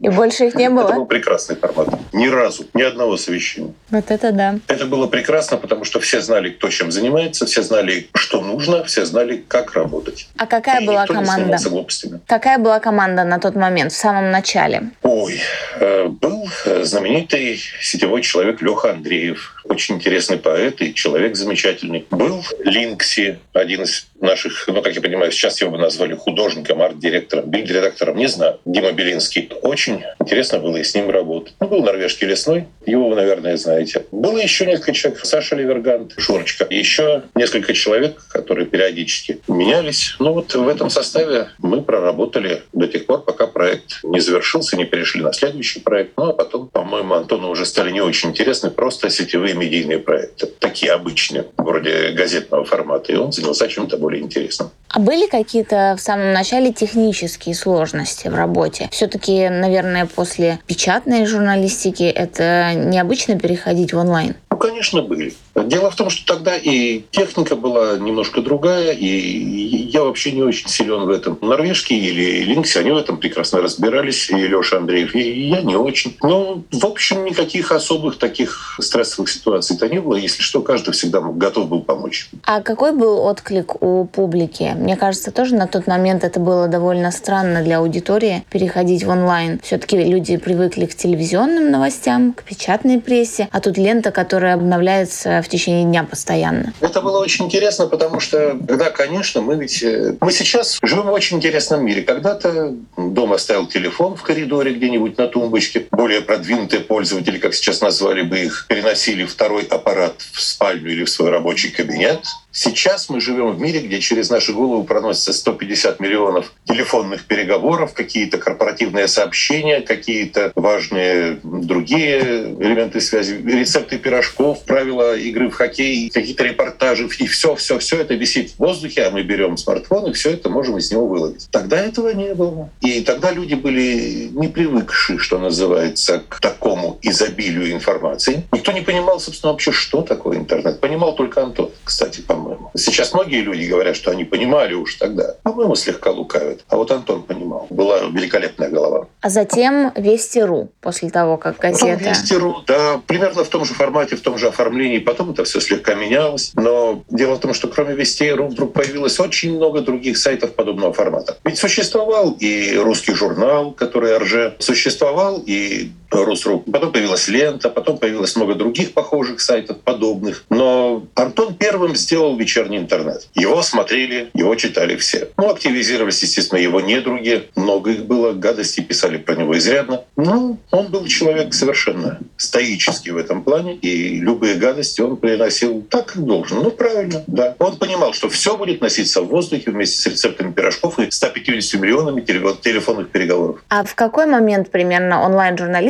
И 0.00 0.08
больше 0.08 0.46
их 0.46 0.56
не 0.56 0.70
было? 0.70 0.86
Это 0.88 0.94
был 0.94 1.06
прекрасный 1.06 1.54
формат. 1.54 1.88
Ни 2.12 2.26
разу, 2.26 2.66
ни 2.74 2.82
одного 2.82 3.16
совещания. 3.16 3.74
Вот 3.90 4.10
это 4.10 4.32
да. 4.32 4.58
Это 4.66 4.86
было 4.86 5.06
прекрасно, 5.06 5.56
потому 5.58 5.84
что 5.84 6.00
все 6.00 6.20
знали, 6.20 6.50
кто 6.50 6.68
чем 6.70 6.90
занимается, 6.90 7.46
все 7.46 7.62
знали, 7.62 8.08
что 8.14 8.40
нужно, 8.40 8.82
все 8.84 9.04
знали, 9.04 9.44
как 9.46 9.74
работать. 9.74 10.28
А 10.36 10.46
какая 10.46 10.80
И 10.80 10.86
была 10.86 11.02
никто 11.02 11.14
не 11.14 11.20
команда? 11.20 11.42
занимался 11.42 11.70
глупостями. 11.70 12.20
Какая 12.26 12.58
была 12.58 12.80
команда 12.80 13.24
на 13.24 13.38
тот 13.38 13.54
момент, 13.54 13.92
в 13.92 13.96
самом 13.96 14.30
начале? 14.32 14.90
Ой, 15.02 15.40
э, 15.78 16.06
был 16.08 16.48
знаменитый 16.82 17.60
сетевой 17.80 18.22
человек 18.22 18.60
Леха 18.60 18.90
Андреев, 18.90 19.55
очень 19.68 19.96
интересный 19.96 20.38
поэт 20.38 20.80
и 20.82 20.94
человек 20.94 21.36
замечательный. 21.36 22.06
Был 22.10 22.42
Линкси, 22.64 23.38
один 23.52 23.82
из 23.82 24.06
наших, 24.20 24.66
ну, 24.68 24.82
как 24.82 24.94
я 24.94 25.00
понимаю, 25.00 25.32
сейчас 25.32 25.60
его 25.60 25.72
бы 25.72 25.78
назвали 25.78 26.14
художником, 26.14 26.82
арт-директором, 26.82 27.50
бильд-редактором, 27.50 28.16
не 28.16 28.26
знаю, 28.28 28.60
Дима 28.64 28.92
Белинский. 28.92 29.50
Очень 29.62 30.02
интересно 30.20 30.58
было 30.58 30.76
и 30.76 30.84
с 30.84 30.94
ним 30.94 31.10
работать. 31.10 31.54
Ну, 31.60 31.68
был 31.68 31.82
норвежский 31.82 32.26
лесной, 32.26 32.66
его 32.86 33.08
вы, 33.08 33.16
наверное, 33.16 33.56
знаете. 33.56 34.04
Было 34.10 34.38
еще 34.38 34.66
несколько 34.66 34.92
человек, 34.92 35.24
Саша 35.24 35.56
Ливергант, 35.56 36.14
Шурочка. 36.16 36.66
Еще 36.70 37.24
несколько 37.34 37.74
человек, 37.74 38.26
которые 38.28 38.66
периодически 38.66 39.40
менялись. 39.48 40.16
Ну, 40.18 40.32
вот 40.32 40.54
в 40.54 40.68
этом 40.68 40.90
составе 40.90 41.48
мы 41.58 41.82
проработали 41.82 42.62
до 42.72 42.86
тех 42.86 43.06
пор, 43.06 43.22
пока 43.22 43.46
проект 43.46 44.00
не 44.02 44.20
завершился, 44.20 44.76
не 44.76 44.84
перешли 44.84 45.22
на 45.22 45.32
следующий 45.32 45.80
проект. 45.80 46.12
Ну, 46.16 46.30
а 46.30 46.32
потом, 46.32 46.68
по-моему, 46.68 47.14
Антону 47.14 47.50
уже 47.50 47.66
стали 47.66 47.90
не 47.90 48.00
очень 48.00 48.30
интересны 48.30 48.70
просто 48.70 49.10
сетевые 49.10 49.54
медийные 49.56 49.98
проекты. 49.98 50.46
Такие 50.46 50.92
обычные, 50.92 51.46
вроде 51.56 52.12
газетного 52.12 52.64
формата. 52.64 53.12
И 53.12 53.16
он 53.16 53.32
занялся 53.32 53.68
чем-то 53.68 53.96
более 53.96 54.22
интересным. 54.22 54.70
А 54.88 55.00
были 55.00 55.26
какие-то 55.28 55.94
в 55.98 56.00
самом 56.00 56.32
начале 56.32 56.72
технические 56.72 57.54
сложности 57.54 58.28
в 58.28 58.34
работе? 58.34 58.88
Все-таки, 58.92 59.48
наверное, 59.48 60.06
после 60.06 60.60
печатной 60.66 61.26
журналистики 61.26 62.04
это 62.04 62.72
необычно 62.74 63.38
переходить 63.38 63.92
в 63.92 63.98
онлайн? 63.98 64.36
Ну, 64.50 64.56
конечно, 64.56 65.02
были. 65.02 65.34
Дело 65.64 65.90
в 65.90 65.96
том, 65.96 66.10
что 66.10 66.34
тогда 66.34 66.54
и 66.56 67.02
техника 67.10 67.56
была 67.56 67.96
немножко 67.96 68.42
другая, 68.42 68.92
и 68.92 69.06
я 69.06 70.04
вообще 70.04 70.32
не 70.32 70.42
очень 70.42 70.68
силен 70.68 71.06
в 71.06 71.10
этом. 71.10 71.38
Норвежский 71.40 71.98
или 71.98 72.42
Линкс, 72.44 72.76
они 72.76 72.90
в 72.90 72.96
этом 72.96 73.16
прекрасно 73.16 73.62
разбирались, 73.62 74.28
и 74.30 74.34
Леша 74.34 74.76
Андреев, 74.76 75.14
и 75.14 75.48
я 75.48 75.62
не 75.62 75.76
очень. 75.76 76.16
Но, 76.22 76.62
в 76.70 76.84
общем, 76.84 77.24
никаких 77.24 77.72
особых 77.72 78.18
таких 78.18 78.76
стрессовых 78.80 79.30
ситуаций-то 79.30 79.88
не 79.88 79.98
было. 80.00 80.16
Если 80.16 80.42
что, 80.42 80.60
каждый 80.60 80.92
всегда 80.92 81.20
готов 81.20 81.68
был 81.68 81.80
помочь. 81.80 82.28
А 82.44 82.60
какой 82.60 82.92
был 82.92 83.20
отклик 83.20 83.82
у 83.82 84.04
публики? 84.04 84.74
Мне 84.76 84.96
кажется, 84.96 85.30
тоже 85.30 85.54
на 85.54 85.66
тот 85.66 85.86
момент 85.86 86.22
это 86.22 86.38
было 86.38 86.68
довольно 86.68 87.10
странно 87.10 87.62
для 87.62 87.78
аудитории 87.78 88.44
переходить 88.50 89.04
в 89.04 89.08
онлайн. 89.08 89.58
Все-таки 89.62 89.96
люди 89.96 90.36
привыкли 90.36 90.84
к 90.84 90.94
телевизионным 90.94 91.70
новостям, 91.70 92.34
к 92.34 92.42
печатной 92.42 93.00
прессе, 93.00 93.48
а 93.50 93.60
тут 93.60 93.78
лента, 93.78 94.10
которая 94.10 94.54
обновляется 94.54 95.40
в 95.46 95.48
течение 95.48 95.84
дня 95.84 96.04
постоянно. 96.04 96.72
Это 96.80 97.00
было 97.00 97.18
очень 97.18 97.46
интересно, 97.46 97.86
потому 97.86 98.20
что, 98.20 98.54
да, 98.54 98.90
конечно, 98.90 99.40
мы 99.40 99.56
ведь... 99.56 99.82
э, 99.82 100.14
Мы 100.20 100.32
сейчас 100.32 100.78
живем 100.82 101.04
в 101.04 101.12
очень 101.12 101.36
интересном 101.38 101.84
мире. 101.84 102.02
Когда-то 102.02 102.74
дома 102.96 103.38
стоял 103.38 103.66
телефон 103.66 104.16
в 104.16 104.22
коридоре 104.22 104.74
где-нибудь 104.74 105.16
на 105.16 105.28
тумбочке. 105.28 105.86
Более 105.90 106.20
продвинутые 106.20 106.80
пользователи, 106.80 107.38
как 107.38 107.54
сейчас 107.54 107.80
назвали 107.80 108.22
бы 108.22 108.38
их, 108.40 108.66
переносили 108.68 109.24
второй 109.24 109.62
аппарат 109.62 110.14
в 110.32 110.42
спальню 110.42 110.90
или 110.92 111.04
в 111.04 111.10
свой 111.10 111.30
рабочий 111.30 111.70
кабинет. 111.70 112.20
Сейчас 112.58 113.10
мы 113.10 113.20
живем 113.20 113.52
в 113.52 113.60
мире, 113.60 113.80
где 113.80 114.00
через 114.00 114.30
наши 114.30 114.54
головы 114.54 114.82
проносятся 114.84 115.34
150 115.34 116.00
миллионов 116.00 116.54
телефонных 116.64 117.26
переговоров, 117.26 117.92
какие-то 117.92 118.38
корпоративные 118.38 119.08
сообщения, 119.08 119.82
какие-то 119.82 120.52
важные 120.54 121.38
другие 121.42 122.18
элементы 122.58 123.02
связи, 123.02 123.34
рецепты 123.44 123.98
пирожков, 123.98 124.64
правила 124.64 125.14
игры 125.14 125.50
в 125.50 125.52
хоккей, 125.52 126.08
какие-то 126.08 126.44
репортажи. 126.44 127.06
И 127.18 127.26
все, 127.26 127.54
все, 127.56 127.78
все 127.78 128.00
это 128.00 128.14
висит 128.14 128.52
в 128.52 128.58
воздухе, 128.58 129.02
а 129.02 129.10
мы 129.10 129.22
берем 129.22 129.58
смартфон 129.58 130.06
и 130.10 130.14
все 130.14 130.30
это 130.30 130.48
можем 130.48 130.78
из 130.78 130.90
него 130.90 131.06
выловить. 131.06 131.48
Тогда 131.50 131.78
этого 131.78 132.08
не 132.14 132.32
было. 132.32 132.70
И 132.80 133.02
тогда 133.02 133.32
люди 133.32 133.52
были 133.52 134.30
не 134.32 134.48
привыкшие, 134.48 135.18
что 135.18 135.38
называется, 135.38 136.22
к 136.26 136.40
такому 136.40 136.98
изобилию 137.02 137.70
информации. 137.70 138.44
Никто 138.50 138.72
не 138.72 138.80
понимал, 138.80 139.20
собственно, 139.20 139.52
вообще, 139.52 139.72
что 139.72 140.00
такое 140.00 140.38
интернет. 140.38 140.80
Понимал 140.80 141.14
только 141.14 141.42
Антон, 141.42 141.70
кстати, 141.84 142.22
по-моему. 142.22 142.45
Сейчас 142.74 143.14
многие 143.14 143.40
люди 143.40 143.64
говорят, 143.64 143.96
что 143.96 144.10
они 144.10 144.24
понимали 144.24 144.74
уж 144.74 144.94
тогда. 144.96 145.34
По-моему, 145.42 145.74
слегка 145.74 146.10
лукавят. 146.10 146.60
А 146.68 146.76
вот 146.76 146.90
Антон 146.90 147.22
понимал. 147.22 147.66
Была 147.70 148.00
великолепная 148.00 148.68
голова. 148.68 149.06
А 149.20 149.30
затем 149.30 149.92
Вести.ру, 149.96 150.70
после 150.80 151.10
того, 151.10 151.36
как 151.36 151.58
газета... 151.58 152.02
Вести.ру, 152.02 152.62
да, 152.66 153.00
примерно 153.06 153.44
в 153.44 153.48
том 153.48 153.64
же 153.64 153.74
формате, 153.74 154.16
в 154.16 154.20
том 154.20 154.38
же 154.38 154.48
оформлении. 154.48 154.98
Потом 154.98 155.30
это 155.30 155.44
все 155.44 155.60
слегка 155.60 155.94
менялось. 155.94 156.52
Но 156.54 157.02
дело 157.08 157.36
в 157.36 157.40
том, 157.40 157.54
что 157.54 157.68
кроме 157.68 157.94
Вести.ру 157.94 158.48
вдруг 158.48 158.72
появилось 158.72 159.18
очень 159.20 159.56
много 159.56 159.80
других 159.80 160.18
сайтов 160.18 160.54
подобного 160.54 160.92
формата. 160.92 161.38
Ведь 161.44 161.58
существовал 161.58 162.36
и 162.38 162.76
русский 162.76 163.14
журнал, 163.14 163.72
который 163.72 164.16
РЖ, 164.18 164.54
существовал 164.58 165.42
и 165.44 165.90
Русру. 166.10 166.60
Потом 166.60 166.92
появилась 166.92 167.28
лента, 167.28 167.68
потом 167.68 167.98
появилось 167.98 168.36
много 168.36 168.54
других 168.54 168.92
похожих 168.92 169.40
сайтов, 169.40 169.78
подобных. 169.80 170.44
Но 170.50 171.04
Антон 171.14 171.54
первым 171.54 171.96
сделал 171.96 172.36
вечерний 172.36 172.78
интернет. 172.78 173.26
Его 173.34 173.62
смотрели, 173.62 174.30
его 174.34 174.54
читали 174.54 174.96
все. 174.96 175.28
Ну, 175.36 175.50
активизировались, 175.50 176.22
естественно, 176.22 176.58
его 176.58 176.80
недруги. 176.80 177.48
Много 177.56 177.92
их 177.92 178.06
было, 178.06 178.32
гадости 178.32 178.80
писали 178.80 179.18
про 179.18 179.34
него 179.34 179.56
изрядно. 179.58 180.02
Ну, 180.16 180.58
он 180.70 180.86
был 180.88 181.06
человек 181.06 181.54
совершенно 181.54 182.18
стоический 182.36 183.12
в 183.12 183.16
этом 183.16 183.42
плане, 183.42 183.74
и 183.76 184.18
любые 184.20 184.54
гадости 184.54 185.00
он 185.00 185.16
приносил 185.16 185.82
так, 185.90 186.06
как 186.06 186.24
должен. 186.24 186.62
Ну, 186.62 186.70
правильно, 186.70 187.24
да. 187.26 187.54
Он 187.58 187.76
понимал, 187.76 188.12
что 188.12 188.28
все 188.28 188.56
будет 188.56 188.80
носиться 188.80 189.22
в 189.22 189.26
воздухе 189.26 189.70
вместе 189.70 189.96
с 190.00 190.06
рецептами 190.06 190.52
пирожков 190.52 190.98
и 190.98 191.10
150 191.10 191.80
миллионами 191.80 192.20
теле- 192.20 192.54
телефонных 192.62 193.08
переговоров. 193.10 193.62
А 193.68 193.84
в 193.84 193.94
какой 193.94 194.26
момент 194.26 194.70
примерно 194.70 195.22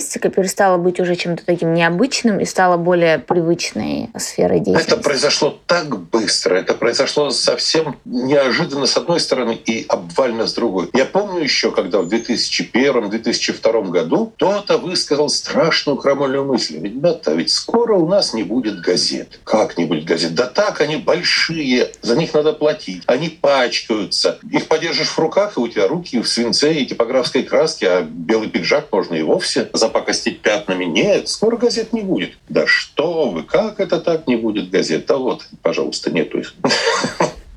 онлайн-журналистика 0.06 0.28
перестала 0.30 0.76
быть 0.78 1.00
уже 1.00 1.16
чем-то 1.16 1.44
таким 1.44 1.74
необычным 1.74 2.40
и 2.40 2.44
стала 2.44 2.76
более 2.76 3.18
привычной 3.18 4.10
сферой 4.16 4.58
Это 4.58 4.64
деятельности? 4.66 5.02
произошло 5.02 5.58
так 5.66 5.98
быстро, 5.98 6.54
это 6.54 6.74
произошло 6.74 7.30
совсем 7.30 7.96
неожиданно 8.04 8.86
с 8.86 8.96
одной 8.96 9.20
стороны 9.20 9.58
и 9.66 9.84
обвально 9.88 10.46
с 10.46 10.54
другой. 10.54 10.88
Я 10.94 11.04
помню 11.04 11.42
еще, 11.42 11.70
когда 11.70 12.00
в 12.00 12.08
2001-2002 12.08 13.90
году 13.90 14.32
кто-то 14.36 14.78
высказал 14.78 15.28
страшную 15.28 15.96
крамольную 15.98 16.44
мысль. 16.44 16.80
Ребята, 16.80 17.32
ведь 17.32 17.50
скоро 17.50 17.94
у 17.94 18.08
нас 18.08 18.32
не 18.34 18.42
будет 18.42 18.80
газет. 18.80 19.40
Как 19.44 19.76
не 19.78 19.84
будет 19.86 20.04
газет? 20.04 20.34
Да 20.34 20.46
так, 20.46 20.80
они 20.80 20.96
большие, 20.96 21.90
за 22.02 22.16
них 22.16 22.34
надо 22.34 22.52
платить. 22.52 23.02
Они 23.06 23.28
пачкаются. 23.28 24.38
Их 24.50 24.68
подержишь 24.68 25.08
в 25.08 25.18
руках, 25.18 25.56
и 25.56 25.60
у 25.60 25.68
тебя 25.68 25.88
руки 25.88 26.20
в 26.20 26.28
свинце 26.28 26.74
и 26.74 26.86
типографской 26.86 27.42
краске, 27.42 27.88
а 27.88 28.02
белый 28.02 28.48
пиджак 28.48 28.86
можно 28.92 29.14
и 29.14 29.22
вовсе 29.22 29.68
запакостить 29.96 30.40
пятнами. 30.40 30.84
Нет, 30.84 31.28
скоро 31.28 31.56
газет 31.56 31.92
не 31.92 32.02
будет. 32.02 32.36
Да 32.48 32.66
что 32.66 33.30
вы, 33.30 33.42
как 33.42 33.80
это 33.80 34.00
так 34.00 34.26
не 34.26 34.36
будет 34.36 34.70
газет? 34.70 35.06
Да 35.06 35.16
вот, 35.16 35.46
пожалуйста, 35.62 36.10
нету 36.10 36.38
их. 36.38 36.54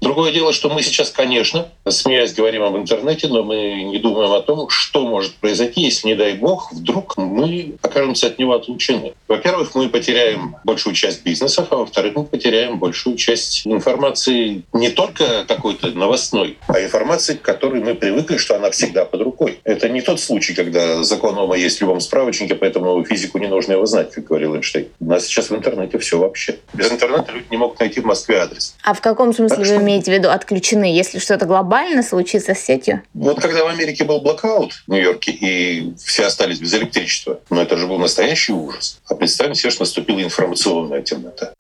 Другое 0.10 0.32
дело, 0.32 0.54
что 0.54 0.70
мы 0.70 0.82
сейчас, 0.82 1.12
конечно, 1.12 1.68
смеясь, 1.88 2.34
говорим 2.34 2.64
об 2.64 2.76
интернете, 2.76 3.28
но 3.28 3.44
мы 3.44 3.84
не 3.84 4.00
думаем 4.00 4.32
о 4.32 4.42
том, 4.42 4.68
что 4.68 5.08
может 5.08 5.36
произойти, 5.36 5.82
если, 5.82 6.08
не 6.08 6.16
дай 6.16 6.34
бог, 6.34 6.74
вдруг 6.74 7.16
мы 7.16 7.76
окажемся 7.84 8.26
от 8.26 8.40
него 8.40 8.54
отлучены. 8.54 9.14
Во-первых, 9.28 9.76
мы 9.76 9.88
потеряем 9.88 10.56
большую 10.64 10.96
часть 10.96 11.24
бизнесов, 11.24 11.68
а 11.70 11.76
во-вторых, 11.76 12.16
мы 12.16 12.24
потеряем 12.24 12.80
большую 12.80 13.18
часть 13.18 13.68
информации 13.68 14.64
не 14.74 14.90
только 14.90 15.46
какой-то 15.48 15.92
новостной, 15.92 16.58
а 16.68 16.82
информации, 16.82 17.36
к 17.36 17.44
которой 17.44 17.80
мы 17.80 17.94
привыкли, 17.94 18.38
что 18.38 18.56
она 18.56 18.72
всегда 18.72 19.06
под 19.06 19.22
рукой. 19.22 19.60
Это 19.64 19.90
не 19.90 20.02
тот 20.02 20.20
случай, 20.20 20.56
когда 20.56 21.04
закон 21.04 21.38
Ома 21.38 21.56
есть 21.56 21.78
в 21.78 21.82
любом 21.82 22.00
справочнике, 22.00 22.56
поэтому 22.56 23.06
физику 23.06 23.38
не 23.38 23.48
нужно 23.48 23.74
его 23.74 23.86
знать, 23.86 24.10
как 24.10 24.24
говорил 24.24 24.56
Эйнштейн. 24.56 24.88
У 25.00 25.06
нас 25.06 25.28
сейчас 25.28 25.52
в 25.52 25.56
интернете 25.56 26.00
все 26.00 26.18
вообще. 26.18 26.58
Без 26.74 26.92
интернета 26.92 27.32
люди 27.32 27.46
не 27.52 27.58
могут 27.58 27.80
найти 27.80 28.02
в 28.02 28.06
Москве 28.06 28.40
адрес. 28.40 28.76
А 28.84 28.96
в 28.96 29.02
каком 29.02 29.34
смысле 29.34 29.58
Так 29.58 29.68
вы 29.68 29.76
имеете 29.76 29.99
имеете 30.00 30.12
в 30.12 30.14
виду 30.14 30.30
отключены, 30.30 30.86
если 30.86 31.20
что-то 31.20 31.46
глобально 31.46 32.04
случится 32.04 32.54
с 32.54 32.60
сетью? 32.60 33.02
Вот 33.14 33.42
когда 33.42 33.66
в 33.66 33.68
Америке 33.68 34.06
был 34.06 34.22
блокаут 34.22 34.84
в 34.88 34.92
Нью-Йорке, 34.92 35.32
и 35.32 35.94
все 35.98 36.26
остались 36.26 36.60
без 36.60 36.74
электричества, 36.74 37.40
ну 37.50 37.62
это 37.62 37.78
же 37.78 37.88
был 37.88 37.98
настоящий 37.98 38.54
ужас. 38.54 39.00
А 39.08 39.16
представим 39.16 39.56
себе, 39.56 39.72
что 39.72 39.82
наступила 39.82 40.22
информационная 40.22 41.02
темнота. 41.02 41.54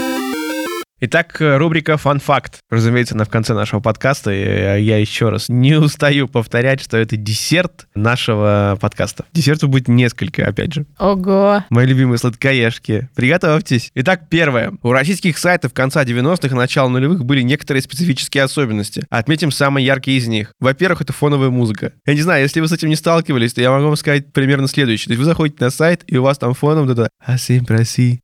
Итак, 1.02 1.41
э, 1.41 1.56
рубрика 1.56 1.95
«Фан-факт». 1.95 2.58
Разумеется, 2.70 3.16
она 3.16 3.24
в 3.24 3.30
конце 3.30 3.54
нашего 3.54 3.80
подкаста. 3.80 4.32
И 4.32 4.43
э, 4.43 4.82
я 4.82 4.97
еще 4.97 5.30
раз 5.30 5.47
не 5.47 5.76
устаю 5.76 6.28
повторять, 6.28 6.82
что 6.82 6.97
это 6.97 7.16
десерт 7.16 7.88
нашего 7.95 8.78
подкаста. 8.82 9.24
Десерту 9.32 9.70
будет 9.70 9.88
несколько, 9.88 10.45
опять 10.45 10.74
же. 10.74 10.86
Ого. 10.97 11.64
Мои 11.70 11.86
любимые 11.86 12.18
сладкоежки. 12.18 13.08
Приготовьтесь. 13.16 13.91
Итак, 13.95 14.24
первое. 14.30 14.74
У 14.82 14.91
российских 14.91 15.38
сайтов 15.38 15.74
конца 15.74 16.04
90-х 16.04 16.54
и 16.54 16.58
начала 16.58 16.89
нулевых 16.89 17.24
были 17.24 17.43
некоторые 17.43 17.82
специфические 17.82 18.43
особенности. 18.43 19.06
Отметим 19.10 19.52
самые 19.52 19.86
яркие 19.86 20.18
из 20.18 20.28
них. 20.28 20.52
Во-первых, 20.60 21.00
это 21.00 21.14
фоновая 21.14 21.50
музыка. 21.50 21.93
Я 22.06 22.14
не 22.14 22.22
знаю, 22.24 22.43
если 22.43 22.60
вы 22.60 22.68
с 22.68 22.74
этим 22.74 22.89
не 22.89 22.97
сталкивались, 22.97 23.54
то 23.54 23.62
я 23.62 23.72
могу 23.72 23.86
вам 23.86 23.95
сказать 23.95 24.34
примерно 24.34 24.68
следующее. 24.68 25.06
То 25.06 25.12
есть 25.14 25.20
вы 25.20 25.26
заходите 25.26 25.64
на 25.64 25.70
сайт, 25.70 26.04
и 26.08 26.18
у 26.18 26.24
вас 26.24 26.38
там 26.38 26.54
фоном 26.54 26.88
вот 26.88 27.00
это 27.00 27.10
«Асим 27.26 27.64
проси, 27.64 28.20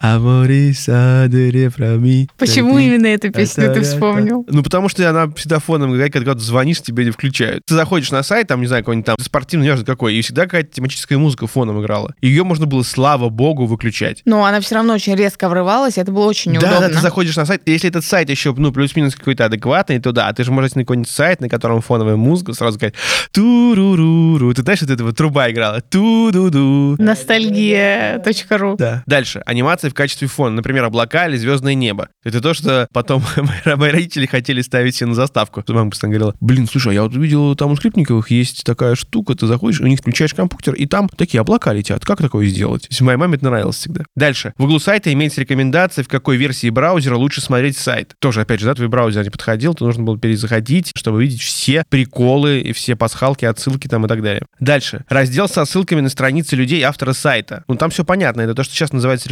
Амориса 0.00 1.26
де 1.28 1.68
фрами. 1.68 2.28
Почему 2.38 2.78
именно 2.78 3.06
эту 3.06 3.30
песню 3.30 3.72
ты 3.74 3.82
вспомнил? 3.82 4.44
Ну, 4.48 4.62
потому 4.62 4.88
что 4.88 5.08
она 5.08 5.30
всегда 5.34 5.58
фоном 5.58 5.94
играет, 5.94 6.12
когда 6.12 6.34
ты 6.34 6.40
звонишь, 6.40 6.80
тебе 6.80 7.04
не 7.04 7.10
включают. 7.10 7.64
Ты 7.66 7.74
заходишь 7.74 8.10
на 8.10 8.22
сайт, 8.22 8.48
там, 8.48 8.60
не 8.60 8.66
знаю, 8.66 8.82
какой-нибудь 8.82 9.06
там 9.06 9.16
спортивный, 9.20 9.66
неважно 9.66 9.84
какой, 9.84 10.14
и 10.14 10.22
всегда 10.22 10.44
какая-то 10.44 10.70
тематическая 10.72 11.18
музыка 11.18 11.46
фоном 11.46 11.82
играла. 11.82 12.14
Ее 12.20 12.44
можно 12.44 12.66
было, 12.66 12.82
слава 12.82 13.28
богу, 13.28 13.66
выключать. 13.66 14.22
Но 14.24 14.44
она 14.44 14.60
все 14.60 14.76
равно 14.76 14.94
очень 14.94 15.16
резко 15.16 15.48
врывалась, 15.48 15.98
это 15.98 16.12
было 16.12 16.26
очень 16.26 16.52
неудобно. 16.52 16.80
Да, 16.80 16.88
да, 16.88 16.94
ты 16.94 17.00
заходишь 17.00 17.36
на 17.36 17.44
сайт, 17.44 17.62
если 17.66 17.88
этот 17.88 18.04
сайт 18.04 18.30
еще, 18.30 18.54
ну, 18.56 18.72
плюс-минус 18.72 19.16
какой-то 19.16 19.46
адекватный, 19.46 19.98
то 19.98 20.12
да, 20.12 20.32
ты 20.32 20.44
же 20.44 20.52
можешь 20.52 20.74
на 20.74 20.82
какой-нибудь 20.82 21.10
сайт, 21.10 21.40
на 21.40 21.48
котором 21.48 21.80
фоновая 21.80 22.16
музыка, 22.16 22.52
сразу 22.52 22.78
сказать 22.78 22.94
ту-ру-ру-ру. 23.32 24.54
Ты 24.54 24.62
знаешь, 24.62 24.80
вот 24.80 24.90
эта 24.90 25.04
вот 25.04 25.16
труба 25.16 25.50
играла? 25.50 25.80
Ту-ду-ду. 25.80 26.96
Ностальгия.ру. 26.98 28.76
Да. 28.76 29.02
Дальше. 29.06 29.42
Анимация 29.44 29.87
в 29.88 29.94
качестве 29.94 30.28
фона 30.28 30.58
например, 30.58 30.84
облака 30.84 31.26
или 31.28 31.36
звездное 31.36 31.74
небо. 31.74 32.08
Это 32.24 32.40
то, 32.40 32.52
что 32.52 32.88
потом 32.92 33.22
мои 33.64 33.90
родители 33.90 34.26
хотели 34.26 34.60
ставить 34.60 34.96
себе 34.96 35.08
на 35.08 35.14
заставку. 35.14 35.62
Мама 35.68 35.90
постоянно 35.90 36.18
говорила, 36.18 36.34
блин, 36.40 36.66
слушай, 36.66 36.90
а 36.90 36.94
я 36.94 37.02
вот 37.02 37.14
увидел 37.14 37.54
там 37.54 37.70
у 37.70 37.76
Скрипниковых 37.76 38.30
есть 38.30 38.64
такая 38.64 38.94
штука, 38.94 39.34
ты 39.34 39.46
заходишь, 39.46 39.80
у 39.80 39.86
них 39.86 40.00
включаешь 40.00 40.34
компьютер, 40.34 40.74
и 40.74 40.86
там 40.86 41.08
такие 41.08 41.40
облака 41.40 41.72
летят. 41.72 42.04
Как 42.04 42.18
такое 42.18 42.46
сделать? 42.46 42.82
То 42.82 42.88
есть 42.90 43.00
моей 43.00 43.16
маме 43.16 43.36
это 43.36 43.44
нравилось 43.44 43.76
всегда. 43.76 44.04
Дальше. 44.16 44.52
В 44.58 44.64
углу 44.64 44.78
сайта 44.78 45.12
имеется 45.12 45.40
рекомендация, 45.40 46.02
в 46.04 46.08
какой 46.08 46.36
версии 46.36 46.70
браузера 46.70 47.16
лучше 47.16 47.40
смотреть 47.40 47.78
сайт. 47.78 48.14
Тоже, 48.18 48.40
опять 48.40 48.60
же, 48.60 48.66
да, 48.66 48.74
твой 48.74 48.88
браузер 48.88 49.22
не 49.24 49.30
подходил, 49.30 49.74
то 49.74 49.84
нужно 49.84 50.02
было 50.02 50.18
перезаходить, 50.18 50.92
чтобы 50.96 51.22
видеть 51.22 51.42
все 51.42 51.84
приколы 51.88 52.60
и 52.60 52.72
все 52.72 52.96
пасхалки, 52.96 53.44
отсылки 53.44 53.86
там 53.86 54.04
и 54.06 54.08
так 54.08 54.22
далее. 54.22 54.42
Дальше. 54.60 55.04
Раздел 55.08 55.48
со 55.48 55.64
ссылками 55.64 56.00
на 56.00 56.08
страницы 56.08 56.56
людей 56.56 56.82
автора 56.82 57.12
сайта. 57.12 57.64
Ну, 57.68 57.76
там 57.76 57.90
все 57.90 58.04
понятно. 58.04 58.40
Это 58.40 58.54
то, 58.54 58.64
что 58.64 58.74
сейчас 58.74 58.92
называется 58.92 59.28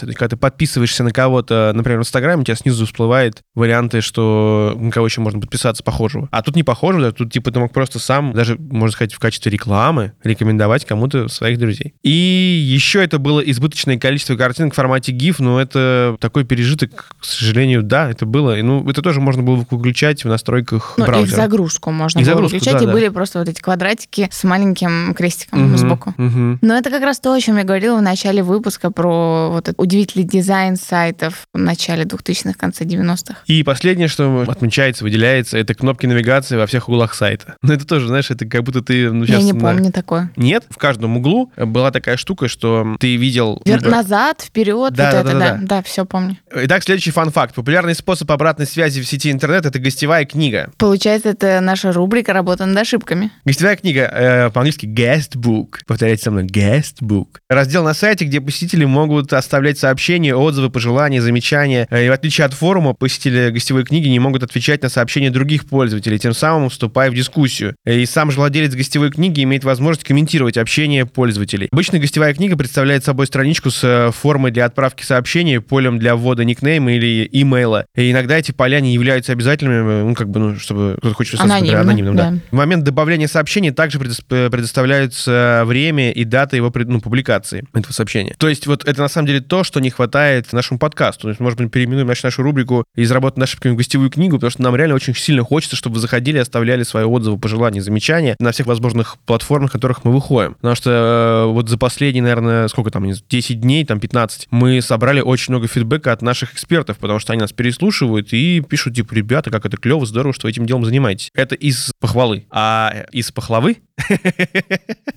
рекомендация. 0.00 0.06
То 0.06 0.10
есть, 0.10 0.18
когда 0.18 0.28
ты 0.30 0.36
подписываешься 0.36 1.04
на 1.04 1.12
кого-то, 1.12 1.72
например, 1.74 1.98
в 1.98 2.02
Инстаграме, 2.02 2.42
у 2.42 2.44
тебя 2.44 2.56
снизу 2.56 2.86
всплывает 2.86 3.42
варианты, 3.54 4.00
что 4.00 4.76
на 4.78 4.90
кого 4.90 5.06
еще 5.06 5.20
можно 5.20 5.40
подписаться 5.40 5.82
похожего. 5.82 6.28
А 6.30 6.42
тут 6.42 6.56
не 6.56 6.62
похоже, 6.62 7.00
да, 7.00 7.12
тут 7.12 7.32
типа 7.32 7.50
ты 7.50 7.58
мог 7.58 7.72
просто 7.72 7.98
сам, 7.98 8.32
даже, 8.32 8.56
можно 8.58 8.92
сказать, 8.92 9.12
в 9.12 9.18
качестве 9.18 9.50
рекламы 9.52 10.12
рекомендовать 10.22 10.84
кому-то 10.84 11.28
своих 11.28 11.58
друзей. 11.58 11.94
И 12.02 12.10
еще 12.10 13.02
это 13.02 13.18
было 13.18 13.40
избыточное 13.40 13.98
количество 13.98 14.36
картинок 14.36 14.72
в 14.72 14.76
формате 14.76 15.12
GIF, 15.12 15.36
но 15.38 15.60
это 15.60 16.16
такой 16.20 16.44
пережиток, 16.44 17.14
к 17.20 17.24
сожалению, 17.24 17.82
да, 17.82 18.10
это 18.10 18.26
было. 18.26 18.58
И, 18.58 18.62
ну, 18.62 18.88
это 18.88 19.02
тоже 19.02 19.20
можно 19.20 19.42
было 19.42 19.64
выключать 19.70 20.24
в 20.24 20.28
настройках 20.28 20.94
ну, 20.96 21.04
браузера. 21.06 21.28
их 21.28 21.36
загрузку 21.36 21.90
можно 21.90 22.20
их 22.20 22.26
было 22.26 22.34
загрузку, 22.34 22.56
выключать, 22.56 22.78
да, 22.78 22.84
и 22.84 22.86
да. 22.86 22.92
были 22.92 23.08
просто 23.08 23.38
вот 23.38 23.48
эти 23.48 23.60
квадратики 23.60 24.28
с 24.30 24.44
маленьким 24.44 25.14
крестиком 25.14 25.60
Мгм, 25.60 25.78
сбоку. 25.78 26.14
мгм. 26.16 26.58
Но 26.62 26.76
это 26.76 26.90
как 26.90 27.02
раз 27.02 27.20
то, 27.20 27.32
о 27.32 27.40
чем 27.40 27.56
я 27.56 27.64
говорила 27.64 27.98
в 27.98 28.02
начале 28.02 28.42
выпуска 28.42 28.90
про 28.90 29.50
вот 29.50 29.68
этот 29.68 29.80
удивительный 29.90 30.24
дизайн 30.24 30.76
сайтов 30.76 31.46
в 31.52 31.58
начале 31.58 32.04
2000-х, 32.04 32.54
конце 32.56 32.84
90-х. 32.84 33.38
И 33.46 33.62
последнее, 33.64 34.06
что 34.08 34.44
отмечается, 34.48 35.02
выделяется, 35.02 35.58
это 35.58 35.74
кнопки 35.74 36.06
навигации 36.06 36.56
во 36.56 36.66
всех 36.66 36.88
углах 36.88 37.14
сайта. 37.14 37.56
Ну, 37.70 37.74
это 37.74 37.86
тоже, 37.86 38.08
знаешь, 38.08 38.30
это 38.30 38.46
как 38.46 38.64
будто 38.64 38.80
ты... 38.82 39.12
Ну, 39.12 39.24
Я 39.24 39.34
щас 39.36 39.44
не 39.44 39.52
на- 39.52 39.60
помню 39.60 39.92
такое. 39.92 40.32
Нет, 40.36 40.64
в 40.70 40.76
каждом 40.78 41.16
углу 41.18 41.52
была 41.56 41.90
такая 41.92 42.16
штука, 42.16 42.48
что 42.48 42.96
ты 42.98 43.14
видел... 43.16 43.60
Вер- 43.64 43.80
ну, 43.84 43.90
Назад, 43.90 44.40
вперед, 44.42 44.92
Да, 44.94 45.04
вот 45.04 45.12
да, 45.12 45.20
это, 45.20 45.24
да, 45.24 45.32
да, 45.38 45.38
да. 45.56 45.58
да, 45.66 45.82
все 45.82 46.04
помню. 46.04 46.36
Итак, 46.52 46.82
следующий 46.82 47.10
фан-факт. 47.12 47.54
Популярный 47.54 47.94
способ 47.94 48.30
обратной 48.32 48.66
связи 48.66 49.00
в 49.00 49.06
сети 49.06 49.30
интернет— 49.30 49.66
это 49.66 49.78
гостевая 49.78 50.24
книга. 50.24 50.70
Получается, 50.78 51.28
это 51.28 51.60
наша 51.60 51.92
рубрика 51.92 52.32
«Работа 52.32 52.66
над 52.66 52.76
ошибками». 52.78 53.30
Гостевая 53.44 53.76
книга, 53.76 54.00
э, 54.12 54.50
по-английски 54.50 54.86
guest 54.86 55.36
book. 55.36 55.78
Повторяйте 55.86 56.24
со 56.24 56.30
мной, 56.32 56.46
guest 56.46 56.96
book. 57.02 57.28
Раздел 57.48 57.84
на 57.84 57.94
сайте, 57.94 58.24
где 58.24 58.40
посетители 58.40 58.84
могут 58.84 59.32
оставлять 59.32 59.69
сообщения, 59.78 60.34
отзывы, 60.34 60.70
пожелания, 60.70 61.20
замечания. 61.22 61.86
Э, 61.90 62.06
И 62.06 62.08
в 62.08 62.12
отличие 62.12 62.44
от 62.44 62.52
форума, 62.54 62.94
посетители 62.94 63.50
гостевой 63.50 63.84
книги 63.84 64.08
не 64.08 64.18
могут 64.18 64.42
отвечать 64.42 64.82
на 64.82 64.88
сообщения 64.88 65.30
других 65.30 65.66
пользователей, 65.66 66.18
тем 66.18 66.32
самым 66.32 66.70
вступая 66.70 67.10
в 67.10 67.14
дискуссию. 67.14 67.74
Э, 67.84 67.98
И 67.98 68.06
сам 68.06 68.30
же 68.30 68.38
владелец 68.38 68.74
гостевой 68.74 69.10
книги 69.10 69.42
имеет 69.42 69.64
возможность 69.64 70.06
комментировать 70.06 70.56
общение 70.56 71.06
пользователей. 71.06 71.68
Обычно 71.72 71.98
гостевая 71.98 72.34
книга 72.34 72.56
представляет 72.56 73.04
собой 73.04 73.26
страничку 73.26 73.70
с 73.70 73.80
э, 73.84 74.10
формой 74.12 74.50
для 74.50 74.64
отправки 74.64 75.04
сообщения, 75.04 75.60
полем 75.60 75.98
для 75.98 76.16
ввода 76.16 76.44
никнейма 76.44 76.92
или 76.92 77.28
имейла. 77.30 77.86
И 77.94 78.10
иногда 78.10 78.38
эти 78.38 78.52
поля 78.52 78.80
не 78.80 78.94
являются 78.94 79.32
обязательными, 79.32 80.02
ну, 80.08 80.14
как 80.14 80.28
бы, 80.30 80.40
ну, 80.40 80.56
чтобы 80.58 80.96
кто-то 80.98 81.14
хочет 81.14 81.34
например, 81.34 81.56
Анонимно, 81.56 81.80
анонимным, 81.80 82.16
да. 82.16 82.30
да. 82.30 82.38
В 82.50 82.54
момент 82.54 82.84
добавления 82.84 83.26
сообщения 83.28 83.72
также 83.72 83.98
предос- 83.98 84.50
предоставляются 84.50 85.62
время 85.66 86.10
и 86.12 86.24
дата 86.24 86.56
его 86.56 86.72
ну, 86.74 87.00
публикации 87.00 87.64
этого 87.74 87.92
сообщения. 87.92 88.34
То 88.38 88.48
есть 88.48 88.66
вот 88.66 88.86
это 88.86 89.02
на 89.02 89.08
самом 89.08 89.26
деле 89.26 89.40
то, 89.40 89.59
что 89.64 89.80
не 89.80 89.90
хватает 89.90 90.52
нашему 90.52 90.78
подкасту. 90.78 91.22
То 91.22 91.28
есть, 91.28 91.40
может 91.40 91.58
быть, 91.58 91.70
переименуем 91.70 92.06
нашу, 92.06 92.26
нашу 92.26 92.42
рубрику 92.42 92.84
из 92.94 93.10
работы 93.10 93.40
над 93.40 93.48
ошибками 93.48 93.72
в 93.72 93.76
гостевую 93.76 94.10
книгу, 94.10 94.36
потому 94.36 94.50
что 94.50 94.62
нам 94.62 94.76
реально 94.76 94.94
очень 94.94 95.14
сильно 95.14 95.44
хочется, 95.44 95.76
чтобы 95.76 95.94
вы 95.94 96.00
заходили 96.00 96.38
и 96.38 96.40
оставляли 96.40 96.82
свои 96.82 97.04
отзывы, 97.04 97.38
пожелания, 97.38 97.82
замечания 97.82 98.36
на 98.38 98.52
всех 98.52 98.66
возможных 98.66 99.18
платформах, 99.26 99.70
на 99.70 99.72
которых 99.72 100.04
мы 100.04 100.12
выходим. 100.12 100.54
Потому 100.54 100.74
что 100.74 100.90
э, 100.90 101.52
вот 101.52 101.68
за 101.68 101.78
последние, 101.78 102.22
наверное, 102.22 102.68
сколько 102.68 102.90
там, 102.90 103.04
не 103.04 103.12
знаю, 103.12 103.26
10 103.28 103.60
дней, 103.60 103.84
там 103.84 104.00
15, 104.00 104.48
мы 104.50 104.80
собрали 104.82 105.20
очень 105.20 105.52
много 105.52 105.68
фидбэка 105.68 106.12
от 106.12 106.22
наших 106.22 106.54
экспертов, 106.54 106.98
потому 106.98 107.18
что 107.18 107.32
они 107.32 107.40
нас 107.40 107.52
переслушивают 107.52 108.32
и 108.32 108.60
пишут, 108.60 108.94
типа, 108.94 109.14
ребята, 109.14 109.50
как 109.50 109.66
это 109.66 109.76
клево, 109.76 110.06
здорово, 110.06 110.34
что 110.34 110.46
вы 110.46 110.50
этим 110.50 110.66
делом 110.66 110.84
занимаетесь. 110.84 111.30
Это 111.34 111.54
из 111.54 111.92
похвалы. 112.00 112.46
А 112.50 113.06
из 113.12 113.30
похвалы 113.32 113.78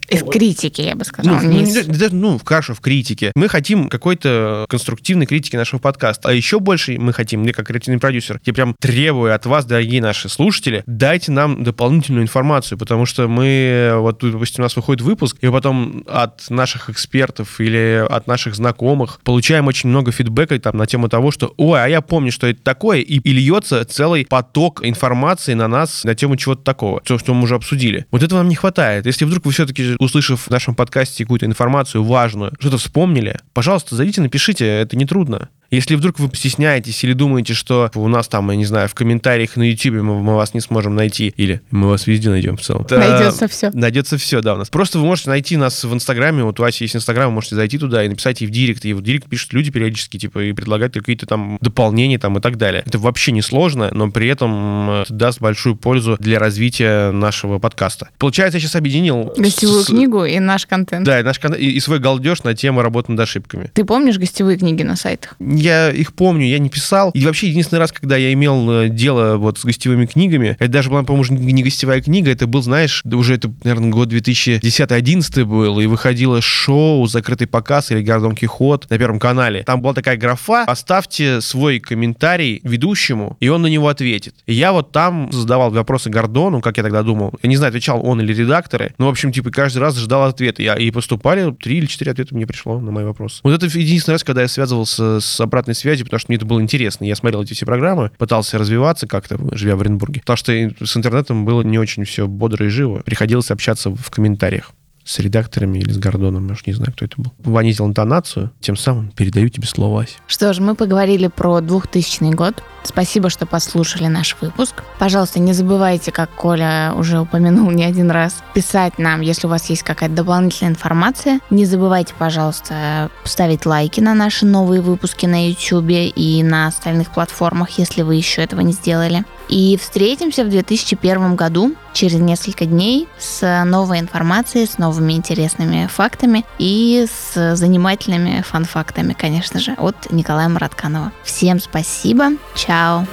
Из 0.09 0.23
критики, 0.23 0.81
я 0.81 0.95
бы 0.95 1.05
сказала. 1.05 1.39
ну, 1.39 1.49
не 1.49 1.61
ну, 1.61 1.65
не- 1.65 1.83
даже, 1.83 2.15
ну, 2.15 2.39
хорошо, 2.43 2.73
в 2.73 2.81
критике. 2.81 3.31
Мы 3.35 3.47
хотим 3.47 3.89
какой-то 3.89 4.65
конструктивной 4.69 5.25
критики 5.25 5.55
нашего 5.55 5.79
подкаста. 5.79 6.29
А 6.29 6.33
еще 6.33 6.59
больше 6.59 6.97
мы 6.99 7.13
хотим, 7.13 7.41
мне 7.41 7.53
как 7.53 7.67
креативный 7.67 7.99
продюсер, 7.99 8.39
я 8.45 8.53
прям 8.53 8.75
требую 8.79 9.33
от 9.33 9.45
вас, 9.45 9.65
дорогие 9.65 10.01
наши 10.01 10.29
слушатели, 10.29 10.83
дайте 10.85 11.31
нам 11.31 11.63
дополнительную 11.63 12.23
информацию, 12.23 12.77
потому 12.77 13.05
что 13.05 13.27
мы, 13.27 13.93
вот, 13.97 14.19
допустим, 14.21 14.63
у 14.63 14.65
нас 14.65 14.75
выходит 14.75 15.01
выпуск, 15.01 15.37
и 15.41 15.49
потом 15.49 16.03
от 16.07 16.49
наших 16.49 16.89
экспертов 16.89 17.59
или 17.59 18.05
от 18.07 18.27
наших 18.27 18.55
знакомых 18.55 19.19
получаем 19.23 19.67
очень 19.67 19.89
много 19.89 20.11
фидбэка 20.11 20.59
там 20.59 20.77
на 20.77 20.85
тему 20.85 21.09
того, 21.09 21.31
что, 21.31 21.53
ой, 21.57 21.83
а 21.83 21.87
я 21.87 22.01
помню, 22.01 22.31
что 22.31 22.47
это 22.47 22.61
такое, 22.61 22.99
и, 22.99 23.17
и 23.19 23.31
льется 23.31 23.83
целый 23.85 24.25
поток 24.25 24.85
информации 24.85 25.53
на 25.53 25.67
нас 25.67 26.03
на 26.03 26.15
тему 26.15 26.35
чего-то 26.35 26.63
такого, 26.63 27.01
то, 27.01 27.17
что 27.17 27.33
мы 27.33 27.43
уже 27.43 27.55
обсудили. 27.55 28.05
Вот 28.11 28.23
этого 28.23 28.39
нам 28.39 28.49
не 28.49 28.55
хватает. 28.55 28.72
Если 28.81 29.25
вдруг 29.25 29.45
вы 29.45 29.51
все-таки, 29.51 29.95
услышав 29.99 30.47
в 30.47 30.49
нашем 30.49 30.75
подкасте 30.75 31.23
какую-то 31.23 31.45
информацию 31.45 32.03
важную, 32.03 32.53
что-то 32.59 32.77
вспомнили, 32.77 33.39
пожалуйста, 33.53 33.95
зайдите, 33.95 34.21
напишите, 34.21 34.65
это 34.65 34.95
не 34.95 35.05
трудно. 35.05 35.49
Если 35.73 35.95
вдруг 35.95 36.19
вы 36.19 36.29
стесняетесь 36.35 37.03
или 37.03 37.13
думаете, 37.13 37.53
что 37.53 37.89
у 37.95 38.07
нас 38.07 38.27
там, 38.27 38.49
я 38.51 38.55
не 38.57 38.65
знаю, 38.65 38.87
в 38.87 38.93
комментариях 38.93 39.55
на 39.55 39.63
YouTube 39.63 39.95
мы, 40.03 40.21
мы 40.21 40.35
вас 40.35 40.53
не 40.53 40.59
сможем 40.61 40.95
найти, 40.95 41.33
или 41.35 41.61
мы 41.71 41.89
вас 41.89 42.07
везде 42.07 42.29
найдем 42.29 42.57
в 42.57 42.61
целом. 42.61 42.85
Найдется 42.89 43.47
все. 43.47 43.71
Найдется 43.73 44.17
все, 44.17 44.41
да, 44.41 44.53
у 44.53 44.57
нас. 44.57 44.69
Просто 44.69 44.99
вы 44.99 45.05
можете 45.05 45.29
найти 45.29 45.57
нас 45.57 45.83
в 45.83 45.93
Инстаграме, 45.93 46.43
вот 46.43 46.59
у 46.59 46.63
Аси 46.63 46.83
есть 46.83 46.95
Инстаграм, 46.95 47.27
вы 47.29 47.33
можете 47.35 47.55
зайти 47.55 47.77
туда 47.77 48.03
и 48.03 48.07
написать 48.07 48.41
ей 48.41 48.47
в 48.47 48.51
Директ, 48.51 48.85
и 48.85 48.93
в 48.93 49.01
Директ 49.01 49.27
пишут 49.27 49.53
люди 49.53 49.71
периодически, 49.71 50.17
типа, 50.17 50.39
и 50.43 50.53
предлагают 50.53 50.93
какие-то 50.93 51.25
там 51.25 51.57
дополнения 51.61 52.19
там 52.19 52.37
и 52.37 52.41
так 52.41 52.57
далее. 52.57 52.83
Это 52.85 52.99
вообще 52.99 53.31
не 53.31 53.41
сложно, 53.41 53.89
но 53.91 54.11
при 54.11 54.27
этом 54.27 54.89
э, 54.89 55.01
это 55.03 55.13
даст 55.13 55.39
большую 55.41 55.75
пользу 55.75 56.17
для 56.19 56.39
развития 56.39 57.11
нашего 57.11 57.59
подкаста. 57.59 58.09
Получается, 58.19 58.57
я 58.57 58.61
сейчас 58.61 58.75
объединил... 58.75 59.33
Гостевую 59.37 59.83
с- 59.83 59.87
книгу 59.87 60.23
и 60.23 60.39
наш 60.39 60.65
контент. 60.65 61.05
Да, 61.05 61.19
и, 61.19 61.23
наш, 61.23 61.39
кон- 61.39 61.53
и, 61.55 61.65
и 61.65 61.79
свой 61.79 61.99
галдеж 61.99 62.43
на 62.43 62.53
тему 62.53 62.81
работы 62.81 63.11
над 63.11 63.21
ошибками. 63.21 63.71
Ты 63.73 63.83
помнишь 63.85 64.17
гостевые 64.17 64.57
книги 64.57 64.83
на 64.83 64.95
сайтах? 64.95 65.35
Я 65.63 65.91
их 65.91 66.11
помню, 66.11 66.45
я 66.45 66.59
не 66.59 66.67
писал. 66.67 67.11
И 67.11 67.25
вообще 67.25 67.47
единственный 67.47 67.79
раз, 67.79 67.93
когда 67.93 68.17
я 68.17 68.33
имел 68.33 68.69
э, 68.69 68.89
дело 68.89 69.37
вот 69.37 69.57
с 69.59 69.63
гостевыми 69.63 70.05
книгами, 70.05 70.57
это 70.59 70.67
даже 70.67 70.89
была, 70.89 71.03
по-моему, 71.03 71.37
не 71.39 71.63
гостевая 71.63 72.01
книга, 72.01 72.29
это 72.31 72.47
был, 72.47 72.61
знаешь, 72.61 73.01
уже 73.05 73.35
это, 73.35 73.49
наверное, 73.63 73.89
год 73.89 74.11
2010-2011 74.11 75.45
был, 75.45 75.79
и 75.79 75.85
выходило 75.85 76.41
шоу 76.41 77.07
«Закрытый 77.07 77.47
показ» 77.47 77.91
или 77.91 78.01
«Гордон 78.01 78.35
Кихот» 78.35 78.89
на 78.89 78.97
Первом 78.97 79.19
канале. 79.19 79.63
Там 79.63 79.81
была 79.81 79.93
такая 79.93 80.17
графа 80.17 80.63
«Оставьте 80.63 81.39
свой 81.39 81.79
комментарий 81.79 82.59
ведущему, 82.63 83.37
и 83.39 83.47
он 83.47 83.61
на 83.61 83.67
него 83.67 83.87
ответит». 83.87 84.35
И 84.45 84.53
я 84.53 84.73
вот 84.73 84.91
там 84.91 85.31
задавал 85.31 85.71
вопросы 85.71 86.09
Гордону, 86.09 86.59
как 86.59 86.75
я 86.75 86.83
тогда 86.83 87.03
думал. 87.03 87.33
Я 87.41 87.47
не 87.47 87.55
знаю, 87.55 87.69
отвечал 87.69 88.05
он 88.05 88.19
или 88.19 88.33
редакторы, 88.33 88.93
но, 88.97 89.05
в 89.05 89.09
общем, 89.11 89.31
типа, 89.31 89.49
каждый 89.49 89.77
раз 89.77 89.97
ждал 89.97 90.23
ответа. 90.23 90.61
Я, 90.61 90.75
и 90.75 90.91
поступали, 90.91 91.53
три 91.53 91.77
или 91.77 91.85
четыре 91.85 92.11
ответа 92.11 92.35
мне 92.35 92.45
пришло 92.45 92.81
на 92.81 92.91
мои 92.91 93.05
вопросы. 93.05 93.39
Вот 93.43 93.53
это 93.53 93.65
единственный 93.65 94.15
раз, 94.15 94.25
когда 94.25 94.41
я 94.41 94.49
связывался 94.49 95.21
с 95.21 95.39
обратной 95.53 95.75
связью, 95.75 96.05
потому 96.05 96.19
что 96.19 96.31
мне 96.31 96.37
это 96.37 96.45
было 96.45 96.61
интересно. 96.61 97.05
Я 97.05 97.15
смотрел 97.15 97.43
эти 97.43 97.53
все 97.53 97.65
программы, 97.65 98.11
пытался 98.17 98.57
развиваться 98.57 99.07
как-то, 99.07 99.37
живя 99.55 99.75
в 99.75 99.81
Оренбурге. 99.81 100.21
Потому 100.21 100.37
что 100.37 100.51
с 100.85 100.97
интернетом 100.97 101.45
было 101.45 101.61
не 101.61 101.77
очень 101.77 102.03
все 102.05 102.27
бодро 102.27 102.65
и 102.65 102.69
живо. 102.69 103.01
Приходилось 103.01 103.51
общаться 103.51 103.89
в 103.89 104.09
комментариях 104.09 104.71
с 105.05 105.19
редакторами 105.19 105.79
или 105.79 105.91
с 105.91 105.97
Гордоном, 105.97 106.47
я 106.47 106.53
уж 106.53 106.65
не 106.65 106.73
знаю, 106.73 106.93
кто 106.93 107.05
это 107.05 107.15
был. 107.17 107.33
Вонизил 107.39 107.85
интонацию, 107.87 108.51
тем 108.59 108.75
самым 108.75 109.11
передаю 109.11 109.49
тебе 109.49 109.67
слово, 109.67 110.03
Ася. 110.03 110.13
Что 110.27 110.53
ж, 110.53 110.59
мы 110.59 110.75
поговорили 110.75 111.27
про 111.27 111.61
2000 111.61 112.33
год. 112.33 112.63
Спасибо, 112.83 113.29
что 113.29 113.45
послушали 113.45 114.07
наш 114.07 114.35
выпуск. 114.41 114.83
Пожалуйста, 114.99 115.39
не 115.39 115.53
забывайте, 115.53 116.11
как 116.11 116.29
Коля 116.31 116.93
уже 116.95 117.19
упомянул 117.19 117.71
не 117.71 117.83
один 117.85 118.11
раз, 118.11 118.43
писать 118.53 118.99
нам, 118.99 119.21
если 119.21 119.47
у 119.47 119.49
вас 119.49 119.69
есть 119.69 119.83
какая-то 119.83 120.15
дополнительная 120.15 120.73
информация. 120.73 121.39
Не 121.49 121.65
забывайте, 121.65 122.13
пожалуйста, 122.17 123.09
ставить 123.23 123.65
лайки 123.65 124.01
на 124.01 124.13
наши 124.13 124.45
новые 124.45 124.81
выпуски 124.81 125.25
на 125.25 125.49
YouTube 125.49 125.89
и 125.89 126.43
на 126.43 126.67
остальных 126.67 127.11
платформах, 127.11 127.69
если 127.77 128.01
вы 128.01 128.15
еще 128.15 128.41
этого 128.41 128.61
не 128.61 128.73
сделали. 128.73 129.23
И 129.53 129.77
встретимся 129.77 130.43
в 130.45 130.49
2001 130.49 131.35
году, 131.35 131.75
через 131.93 132.15
несколько 132.15 132.65
дней, 132.65 133.07
с 133.19 133.63
новой 133.65 133.99
информацией, 133.99 134.65
с 134.65 134.79
новыми 134.79 135.13
интересными 135.13 135.85
фактами 135.85 136.43
и 136.57 137.05
с 137.07 137.55
занимательными 137.55 138.41
фан-фактами, 138.41 139.13
конечно 139.13 139.59
же, 139.59 139.73
от 139.73 140.11
Николая 140.11 140.49
Маратканова. 140.49 141.11
Всем 141.23 141.59
спасибо, 141.59 142.31
чао! 142.55 143.05